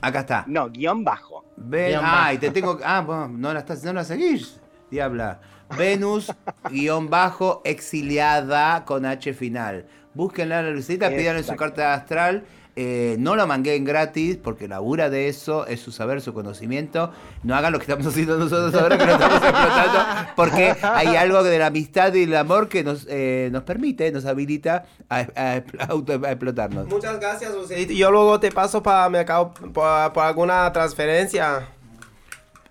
Acá 0.00 0.20
está. 0.20 0.44
No, 0.46 0.68
guion 0.68 1.04
bajo. 1.04 1.44
Ven, 1.56 1.90
Guión 1.92 2.04
ay, 2.04 2.36
bajo. 2.36 2.40
te 2.40 2.50
tengo. 2.50 2.78
Ah, 2.84 3.00
vos 3.00 3.30
no 3.30 3.52
la, 3.52 3.60
estás, 3.60 3.82
no 3.84 3.92
la 3.92 4.04
seguís, 4.04 4.60
diabla. 4.90 5.40
Venus, 5.78 6.32
guion 6.70 7.08
bajo, 7.08 7.62
exiliada 7.64 8.84
con 8.84 9.06
H 9.06 9.32
final. 9.32 9.86
Búsquenla 10.12 10.58
a 10.58 10.62
la 10.62 10.70
Lucita, 10.70 11.08
pídanle 11.08 11.42
su 11.42 11.56
carta 11.56 11.94
astral. 11.94 12.44
Eh, 12.76 13.14
no 13.20 13.36
lo 13.36 13.46
mangueen 13.46 13.84
gratis 13.84 14.36
porque 14.36 14.66
labura 14.66 15.08
de 15.08 15.28
eso, 15.28 15.64
es 15.66 15.80
su 15.80 15.92
saber, 15.92 16.20
su 16.20 16.34
conocimiento. 16.34 17.12
No 17.44 17.54
hagan 17.54 17.72
lo 17.72 17.78
que 17.78 17.84
estamos 17.84 18.06
haciendo 18.12 18.36
nosotros 18.36 18.74
ahora 18.74 18.98
que 18.98 19.06
lo 19.06 19.12
estamos 19.12 19.36
explotando 19.42 20.32
porque 20.34 20.74
hay 20.82 21.14
algo 21.16 21.42
de 21.44 21.58
la 21.58 21.66
amistad 21.66 22.12
y 22.14 22.24
el 22.24 22.34
amor 22.34 22.68
que 22.68 22.82
nos, 22.82 23.06
eh, 23.08 23.48
nos 23.52 23.62
permite, 23.62 24.10
nos 24.10 24.24
habilita 24.24 24.86
a, 25.08 25.20
explotarnos. 25.20 26.88
Muchas 26.88 27.20
gracias, 27.20 27.54
Lucerita. 27.54 27.92
Yo 27.92 28.10
luego 28.10 28.40
te 28.40 28.50
paso 28.50 28.82
para 28.82 29.08
mercado 29.08 29.54
por, 29.54 30.12
por 30.12 30.24
alguna 30.24 30.72
transferencia. 30.72 31.68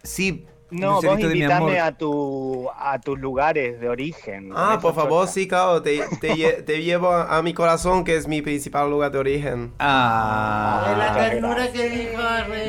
Sí. 0.04 0.46
No, 0.74 1.02
vos 1.02 1.18
de 1.18 1.46
amor. 1.46 1.78
a, 1.78 1.92
tu, 1.98 2.68
a 2.76 3.00
tus 3.00 3.20
lugares 3.20 3.80
de 3.80 3.90
origen. 3.90 4.52
Ah, 4.56 4.80
por 4.82 4.96
favor, 4.96 5.28
sí, 5.28 5.48
claro, 5.48 5.82
te, 5.82 6.02
te, 6.20 6.36
te 6.66 6.84
llevo 6.84 7.10
a, 7.10 7.38
a 7.38 7.42
mi 7.42 7.54
corazón, 7.54 8.04
que 8.04 8.16
es 8.16 8.28
mi 8.28 8.42
principal 8.42 8.90
lugar 8.90 9.12
de 9.12 9.20
origen. 9.20 9.74
Ah. 9.80 10.96
La 10.98 11.14
ternura 11.14 11.72
que 11.72 11.90
dijo 11.90 12.22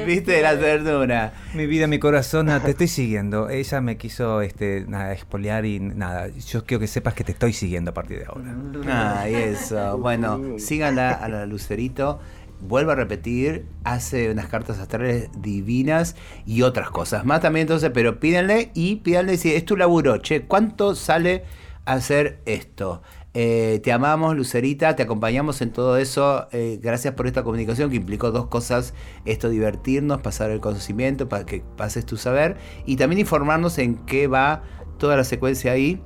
¿Viste 0.07 0.43
la 0.43 0.59
ternura? 0.59 1.33
Mi 1.55 1.67
vida, 1.67 1.87
mi 1.87 1.99
corazón, 1.99 2.47
nada, 2.47 2.61
te 2.61 2.71
estoy 2.71 2.89
siguiendo. 2.89 3.49
Ella 3.49 3.81
me 3.81 3.97
quiso 3.97 4.41
este, 4.41 4.85
nada, 4.87 5.13
expoliar 5.13 5.65
y 5.65 5.81
nada. 5.81 6.29
Yo 6.29 6.65
quiero 6.65 6.81
que 6.81 6.87
sepas 6.87 7.15
que 7.15 7.25
te 7.25 7.33
estoy 7.33 7.53
siguiendo 7.53 7.91
a 7.91 7.95
partir 7.95 8.19
de 8.19 8.27
ahora. 8.27 9.21
Ay, 9.21 9.35
eso. 9.35 9.99
Bueno, 9.99 10.59
síganla 10.59 11.13
a 11.13 11.29
la 11.29 11.47
Lucerito. 11.47 12.21
Vuelvo 12.61 12.93
a 12.93 12.95
repetir, 12.95 13.67
hace 13.85 14.31
unas 14.31 14.47
cartas 14.47 14.79
astrales 14.79 15.29
divinas 15.39 16.17
y 16.47 16.63
otras 16.63 16.91
cosas 16.91 17.25
más 17.27 17.41
también 17.41 17.63
entonces, 17.65 17.91
pero 17.93 18.21
pídanle 18.21 18.71
y 18.75 18.97
pídanle 18.97 19.37
si 19.37 19.53
es 19.53 19.65
tu 19.67 19.77
laburo, 19.77 20.17
che, 20.19 20.47
¿cuánto 20.47 20.95
sale 20.95 21.45
hacer 21.85 22.41
esto? 22.47 23.03
Eh, 23.37 23.81
te 23.83 23.91
amamos, 23.93 24.37
Lucerita, 24.37 24.95
te 24.95 25.03
acompañamos 25.03 25.61
en 25.61 25.73
todo 25.73 25.99
eso. 25.99 26.47
eh, 26.53 26.79
gracias 26.81 27.15
por 27.15 27.27
esta 27.27 27.43
comunicación 27.43 27.91
que 27.91 27.97
implicó 27.97 28.31
dos 28.31 28.47
cosas: 28.47 28.95
esto, 29.25 29.51
divertirnos, 29.51 30.23
pasar 30.23 30.51
el 30.51 30.61
conocimiento, 30.61 31.29
para 31.29 31.45
que 31.45 31.65
pases 31.77 32.07
tu 32.07 32.17
saber 32.17 32.57
y 32.87 32.97
también 32.97 33.19
informarnos 33.19 33.77
en 33.79 33.97
qué 34.07 34.29
va 34.29 34.63
toda 34.99 35.17
la 35.17 35.25
secuencia 35.25 35.73
ahí. 35.73 36.01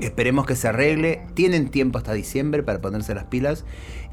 Esperemos 0.00 0.44
que 0.44 0.56
se 0.56 0.68
arregle. 0.68 1.24
Tienen 1.34 1.70
tiempo 1.70 1.98
hasta 1.98 2.12
diciembre 2.12 2.62
para 2.62 2.80
ponerse 2.80 3.14
las 3.14 3.24
pilas 3.24 3.64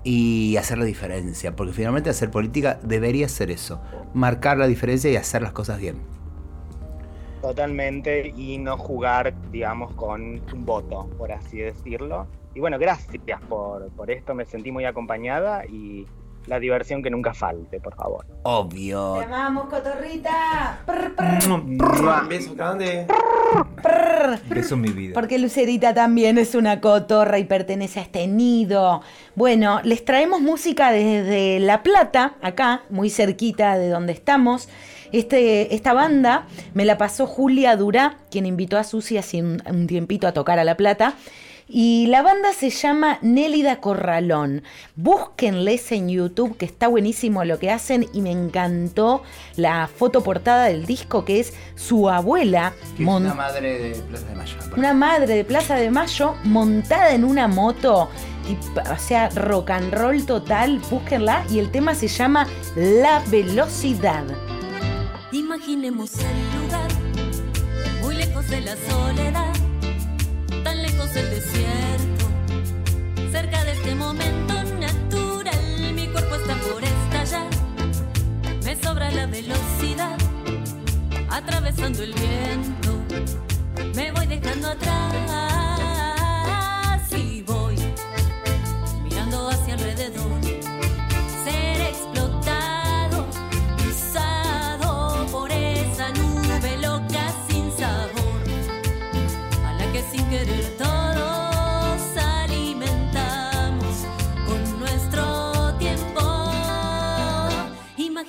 y 0.10 0.56
hacer 0.56 0.78
la 0.78 0.86
diferencia. 0.86 1.54
Porque 1.54 1.74
finalmente 1.74 2.10
hacer 2.10 2.32
política 2.32 2.80
debería 2.82 3.28
ser 3.28 3.52
eso. 3.52 3.82
Marcar 4.14 4.58
la 4.58 4.66
diferencia 4.66 5.12
y 5.12 5.18
hacer 5.18 5.42
las 5.42 5.52
cosas 5.52 5.82
bien. 5.82 5.98
Totalmente, 7.42 8.34
y 8.36 8.58
no 8.58 8.78
jugar, 8.78 9.34
digamos, 9.52 9.94
con 9.96 10.42
un 10.54 10.66
voto, 10.66 11.10
por 11.18 11.34
así 11.34 11.58
decirlo. 11.58 12.26
Y 12.56 12.62
bueno, 12.62 12.80
gracias 12.80 13.42
por, 13.50 13.90
por 13.90 14.10
esto, 14.10 14.34
me 14.34 14.46
sentí 14.46 14.72
muy 14.72 14.86
acompañada 14.86 15.66
y 15.66 16.08
la 16.48 16.60
diversión 16.60 17.04
que 17.04 17.10
nunca 17.10 17.34
falte, 17.34 17.80
por 17.80 17.96
favor. 17.96 18.26
Obvio. 18.44 19.16
Te 19.20 19.26
amamos, 19.26 19.66
cotorrita. 19.66 20.80
Prr, 20.86 21.16
prr. 21.16 21.52
Un 21.52 21.78
beso 22.30 22.56
grande. 22.56 23.06
Beso 24.50 24.78
mi 24.78 24.90
vida. 24.90 25.14
Porque 25.14 25.38
Lucerita 25.38 25.94
también 25.94 26.38
es 26.38 26.56
una 26.56 26.82
cotorra 26.82 27.38
y 27.40 27.44
pertenece 27.44 28.00
a 28.00 28.04
este 28.04 28.28
nido. 28.28 29.02
Bueno, 29.36 29.82
les 29.84 30.04
traemos 30.06 30.42
música 30.42 30.92
desde 30.92 31.60
La 31.60 31.84
Plata, 31.84 32.36
acá, 32.42 32.84
muy 32.90 33.10
cerquita 33.10 33.78
de 33.78 33.90
donde 33.90 34.14
estamos. 34.14 34.70
Este, 35.12 35.74
esta 35.74 35.94
banda 35.94 36.48
me 36.74 36.86
la 36.86 36.98
pasó 36.98 37.28
Julia 37.28 37.76
Durá, 37.78 38.18
quien 38.30 38.46
invitó 38.46 38.78
a 38.78 38.84
Susi 38.84 39.18
hace 39.18 39.42
un, 39.42 39.62
un 39.70 39.88
tiempito 39.88 40.28
a 40.28 40.34
tocar 40.34 40.60
a 40.60 40.64
La 40.64 40.76
Plata. 40.76 41.14
Y 41.70 42.08
la 42.08 42.22
banda 42.22 42.54
se 42.54 42.70
llama 42.70 43.20
Nélida 43.22 43.82
Corralón. 43.82 44.64
Búsquenles 44.96 45.92
en 45.92 46.10
YouTube, 46.10 46.56
que 46.58 46.66
está 46.66 46.88
buenísimo 46.88 47.44
lo 47.44 47.60
que 47.60 47.72
hacen. 47.72 48.08
Y 48.14 48.22
me 48.22 48.32
encantó 48.32 49.24
la 49.58 49.88
foto 49.88 50.24
portada 50.24 50.66
del 50.66 50.86
disco, 50.86 51.26
que 51.26 51.42
es 51.42 51.54
su 51.76 52.10
abuela. 52.10 52.74
Que 52.96 53.04
es 53.04 53.10
una 53.10 53.34
madre 53.34 53.80
de 53.80 53.96
Plaza 54.02 54.28
de 54.28 54.36
Mayo. 54.36 54.58
una 54.78 54.94
madre 54.94 55.36
de 55.36 55.44
Plaza 55.44 55.76
de 55.76 55.92
Mayo 55.92 56.36
montada 56.44 57.14
en 57.14 57.24
una 57.24 57.48
moto, 57.48 58.10
y, 58.48 58.80
o 58.80 58.98
sea, 58.98 59.30
rock 59.30 59.72
and 59.72 59.94
roll 59.94 60.26
total, 60.26 60.80
búsquenla, 60.90 61.44
y 61.50 61.60
el 61.60 61.70
tema 61.70 61.96
se 61.96 62.08
llama 62.08 62.48
La 62.76 63.22
Velocidad. 63.28 64.24
Imaginemos 65.34 66.12
el 66.20 66.62
lugar, 66.62 66.88
muy 68.02 68.16
lejos 68.16 68.48
de 68.50 68.62
la 68.62 68.76
soledad, 68.90 69.54
tan 70.64 70.82
lejos 70.82 71.14
del 71.14 71.30
desierto, 71.30 72.26
cerca 73.32 73.64
de 73.64 73.72
este 73.74 73.96
momento 73.96 74.64
natural, 74.80 75.94
mi 75.94 76.08
cuerpo 76.08 76.36
está 76.36 76.56
por 76.56 76.84
estallar, 76.84 77.48
me 78.64 78.76
sobra 78.76 79.12
la 79.12 79.26
velocidad, 79.28 80.18
atravesando 81.30 82.04
el 82.04 82.14
viento, 82.14 83.04
me 83.96 84.12
voy 84.12 84.28
dejando 84.28 84.70
atrás 84.70 84.98
y 87.12 87.42
voy 87.44 87.76
mirando 89.04 89.50
hacia 89.50 89.74
alrededor, 89.76 90.47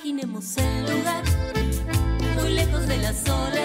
Imaginemos 0.09 0.57
el 0.57 0.81
lugar, 0.81 1.23
muy 2.35 2.53
lejos 2.53 2.87
de 2.87 2.97
la 2.97 3.13
soledad, 3.13 3.58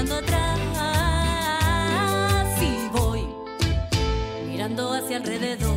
dejando 0.00 0.16
atrás 0.16 0.58
y 2.62 2.88
voy 2.88 3.28
mirando 4.46 4.92
hacia 4.94 5.18
alrededor. 5.18 5.69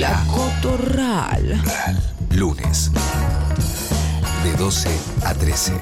La 0.00 0.24
Cotorral. 0.28 1.60
lunes. 2.34 2.90
De 4.42 4.52
12 4.56 4.88
a 5.26 5.34
13. 5.34 5.74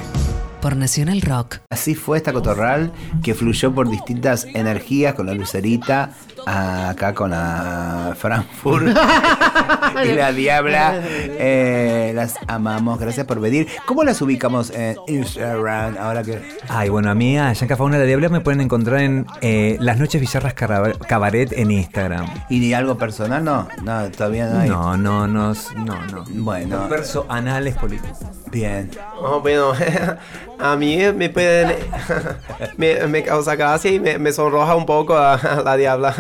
Por 0.61 0.75
Nacional 0.75 1.23
Rock. 1.23 1.59
Así 1.71 1.95
fue 1.95 2.17
esta 2.17 2.33
cotorral 2.33 2.91
que 3.23 3.37
fluyó 3.37 3.73
por 3.73 3.89
distintas 3.89 4.47
energías 4.47 5.15
con 5.15 5.27
la 5.27 5.35
Lucerita, 5.35 6.11
acá 6.49 7.15
con 7.15 7.31
la 7.31 8.15
Frankfurt 8.19 8.87
y 10.05 10.13
la 10.13 10.33
Diabla. 10.33 11.01
Eh, 11.05 12.13
las 12.15 12.37
amamos, 12.47 12.99
gracias 12.99 13.27
por 13.27 13.41
venir. 13.41 13.69
¿Cómo 13.87 14.05
las 14.05 14.21
ubicamos 14.23 14.71
en 14.71 14.97
Instagram 15.07 15.97
ahora 15.99 16.23
que... 16.23 16.41
Ay, 16.69 16.89
bueno, 16.89 17.11
a 17.11 17.15
mí, 17.15 17.39
a 17.39 17.53
Yanka 17.53 17.77
Fauna 17.77 17.97
de 17.97 18.05
la 18.05 18.07
Diabla 18.07 18.29
me 18.29 18.41
pueden 18.41 18.61
encontrar 18.61 19.01
en 19.01 19.27
eh, 19.41 19.77
Las 19.81 19.99
Noches 19.99 20.21
Bizarras 20.21 20.55
Cabaret 20.55 21.53
en 21.53 21.71
Instagram. 21.71 22.27
¿Y 22.49 22.61
ni 22.61 22.73
algo 22.73 22.97
personal? 22.97 23.45
No, 23.45 23.69
no, 23.83 24.11
todavía 24.11 24.47
no 24.47 24.61
hay. 24.61 24.69
No, 24.69 24.97
no, 24.97 25.27
no, 25.27 25.53
no, 25.77 26.07
no. 26.07 26.25
Bueno. 26.29 26.89
Verso 26.89 27.27
anales 27.29 27.77
políticos. 27.77 28.19
Bien. 28.51 28.91
Oh, 29.21 29.41
bueno, 29.41 29.73
a 30.59 30.77
mí 30.77 30.99
me 31.15 31.29
pueden. 31.29 31.77
me, 32.77 33.07
me 33.07 33.23
causa 33.23 33.57
gracia 33.57 33.91
y 33.91 34.01
me, 34.01 34.19
me 34.19 34.33
sonroja 34.33 34.75
un 34.75 34.87
poco 34.87 35.17
a, 35.17 35.63
la 35.65 35.77
diabla. 35.77 36.15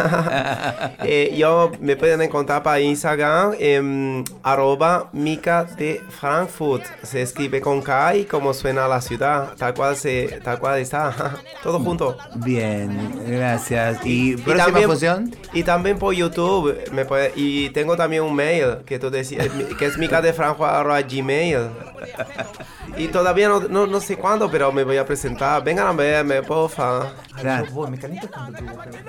Eh, 1.04 1.34
yo 1.36 1.70
me 1.80 1.96
pueden 1.96 2.20
encontrar 2.22 2.62
para 2.62 2.80
Instagram 2.80 3.54
en 3.58 4.24
arroba 4.42 5.08
Mica 5.12 5.64
de 5.64 6.00
Frankfurt. 6.10 6.84
Se 7.02 7.22
escribe 7.22 7.60
con 7.60 7.82
K 7.82 8.16
y 8.16 8.24
como 8.24 8.52
suena 8.52 8.88
la 8.88 9.00
ciudad, 9.00 9.54
tal 9.56 9.74
cual, 9.74 9.96
se, 9.96 10.40
tal 10.42 10.58
cual 10.58 10.80
está. 10.80 11.36
Todo 11.62 11.78
junto. 11.80 12.16
Bien, 12.36 13.22
gracias. 13.26 13.98
¿Y 14.04 14.36
próxima 14.36 14.64
también, 14.64 14.88
función? 14.88 15.36
Y 15.52 15.62
también 15.62 15.98
por 15.98 16.14
YouTube. 16.14 16.76
Me 16.92 17.04
puede, 17.04 17.32
y 17.36 17.70
tengo 17.70 17.96
también 17.96 18.22
un 18.22 18.34
mail 18.34 18.78
que 18.84 18.98
tú 18.98 19.10
decías, 19.10 19.48
que 19.78 19.86
es 19.86 19.98
mica 19.98 20.20
de 20.20 20.32
gmail. 20.32 21.68
Y 22.96 23.08
todavía 23.08 23.48
no, 23.48 23.60
no, 23.60 23.86
no 23.86 24.00
sé 24.00 24.16
cuándo, 24.16 24.50
pero 24.50 24.72
me 24.72 24.82
voy 24.84 24.96
a 24.96 25.04
presentar. 25.06 25.62
Vengan 25.62 25.86
a 25.86 25.92
verme, 25.92 26.42
porfa. 26.42 27.12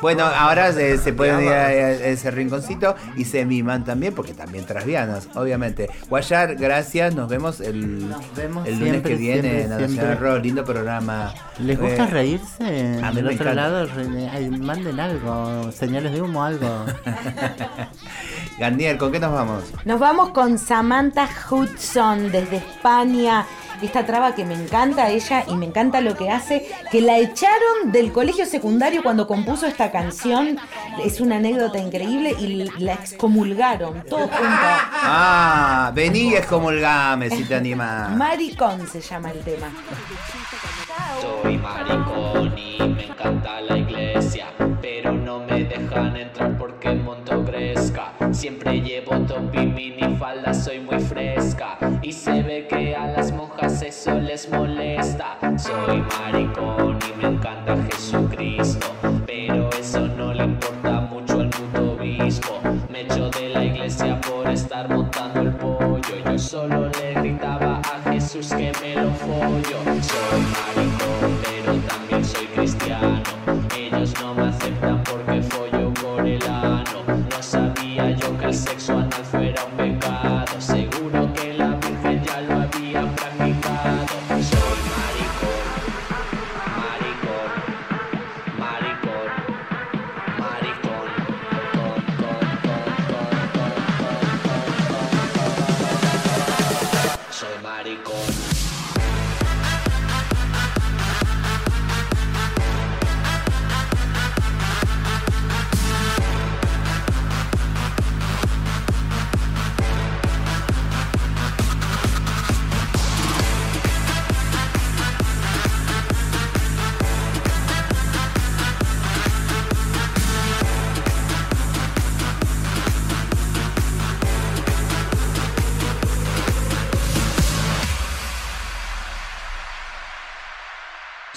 Bueno, 0.02 0.24
ahora 0.26 0.72
se, 0.74 0.98
se 0.98 1.14
pueden 1.14 1.42
ir 1.44 1.50
a, 1.50 1.66
a 1.68 1.92
ese 1.92 2.30
rinconcito 2.32 2.96
y 3.16 3.26
se 3.26 3.46
miman 3.46 3.84
también, 3.84 4.14
porque 4.14 4.34
también 4.34 4.66
trasvianas, 4.66 5.28
obviamente. 5.36 5.90
Guayar, 6.10 6.56
gracias. 6.56 7.16
Nos 7.16 7.30
vemos 7.30 7.60
el, 7.62 8.14
vemos 8.36 8.68
el 8.68 8.76
lunes 8.76 8.90
siempre, 8.92 9.12
que 9.12 9.18
viene 9.18 9.42
siempre, 9.42 9.64
en 9.64 9.70
la 9.70 9.78
Nacional. 9.80 10.20
Rock. 10.20 10.44
Lindo 10.44 10.64
programa. 10.66 11.34
¿Les 11.60 11.80
gusta 11.80 12.04
Eh, 12.06 12.08
reírse? 12.08 13.00
a 13.04 13.10
mí 13.10 13.16
Del 13.16 13.26
me 13.26 13.34
otro 13.34 13.50
encanta. 13.50 13.54
lado, 13.56 13.86
re- 13.88 14.30
ay, 14.32 14.50
manden 14.50 15.00
algo, 15.00 15.72
señales 15.72 16.12
de 16.14 16.22
humo, 16.22 16.44
algo. 16.44 16.86
Garnier, 18.60 18.98
¿con 18.98 19.12
qué 19.12 19.20
nos 19.20 19.32
vamos? 19.34 19.64
Nos 19.86 20.00
vamos 20.00 20.30
con 20.32 20.58
Samantha 20.58 21.28
Hudson 21.50 22.32
desde 22.32 22.58
España. 22.58 23.46
Esta 23.82 24.06
traba 24.06 24.36
que 24.36 24.46
me 24.46 24.54
encanta 24.54 25.10
ella 25.10 25.44
y 25.48 25.56
me 25.56 25.66
encanta 25.66 26.02
lo 26.02 26.16
que 26.16 26.30
hace, 26.30 26.68
que 26.92 27.02
la 27.02 27.18
echaron 27.18 27.92
del 27.92 28.12
colegio 28.12 28.46
secundario 28.46 29.04
cuando 29.04 29.28
compuso 29.28 29.66
esta 29.66 29.92
canción. 29.92 30.58
Es 31.04 31.22
una 31.22 31.38
anécdota 31.38 31.80
increíble 31.80 32.36
y 32.40 32.70
la 32.80 32.94
excomulgaron, 32.94 34.04
todos 34.04 34.30
juntos. 34.30 34.40
Ah, 34.42 35.92
vení 35.94 36.30
y 36.30 36.36
excomulgame 36.36 37.30
si 37.30 37.44
te 37.46 37.56
animás. 37.56 38.12
Maricón 38.18 38.88
se 38.88 39.02
llama 39.02 39.32
el 39.32 39.40
tema. 39.40 39.72
Soy 41.22 41.58
maricón 41.58 42.58
y 42.58 42.78
me 42.80 43.06
encanta 43.06 43.62
la 43.62 43.78
iglesia, 43.78 44.48
pero 44.82 45.12
no 45.12 45.40
me 45.40 45.64
dejan 45.64 46.16
entrar 46.16 46.58
porque 46.58 46.94
monto 46.94 47.44
gresca. 47.44 48.14
Siempre 48.32 48.82
llevo 48.82 49.18
top 49.26 49.54
y 49.54 49.66
minifalda, 49.66 50.54
soy 50.54 50.80
muy 50.80 51.00
fresca 51.00 51.78
y 52.02 52.12
se 52.12 52.42
ve 52.42 52.59
eso 54.00 54.18
les 54.18 54.50
molesta. 54.50 55.38
Soy 55.58 56.02
maricón 56.02 56.98
y 57.06 57.22
me 57.22 57.28
encanta 57.34 57.76
Jesucristo, 57.84 58.29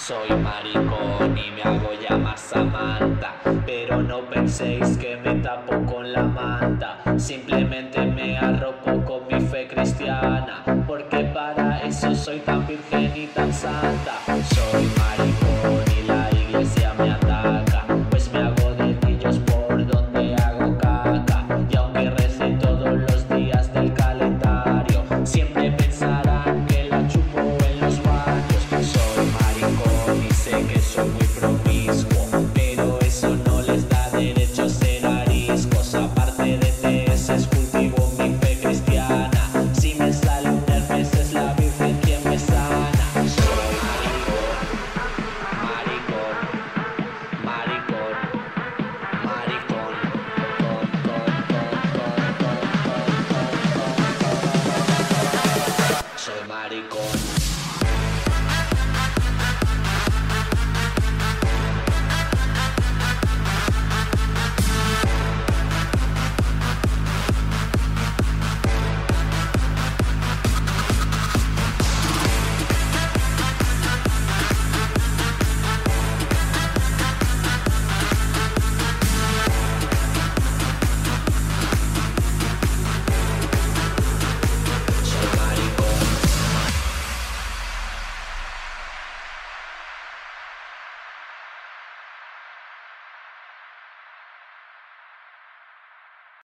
Soy 0.05 0.31
maricón 0.31 1.39
y 1.39 1.53
me 1.53 1.63
hago 1.63 1.93
llamar 1.93 2.37
Samantha 2.37 3.37
Pero 3.65 4.03
no 4.03 4.29
penséis 4.29 4.99
que 4.99 5.17
me 5.17 5.37
tapo 5.37 5.87
con 5.87 6.13
la 6.13 6.25
manta. 6.25 7.05
Simplemente 7.17 7.62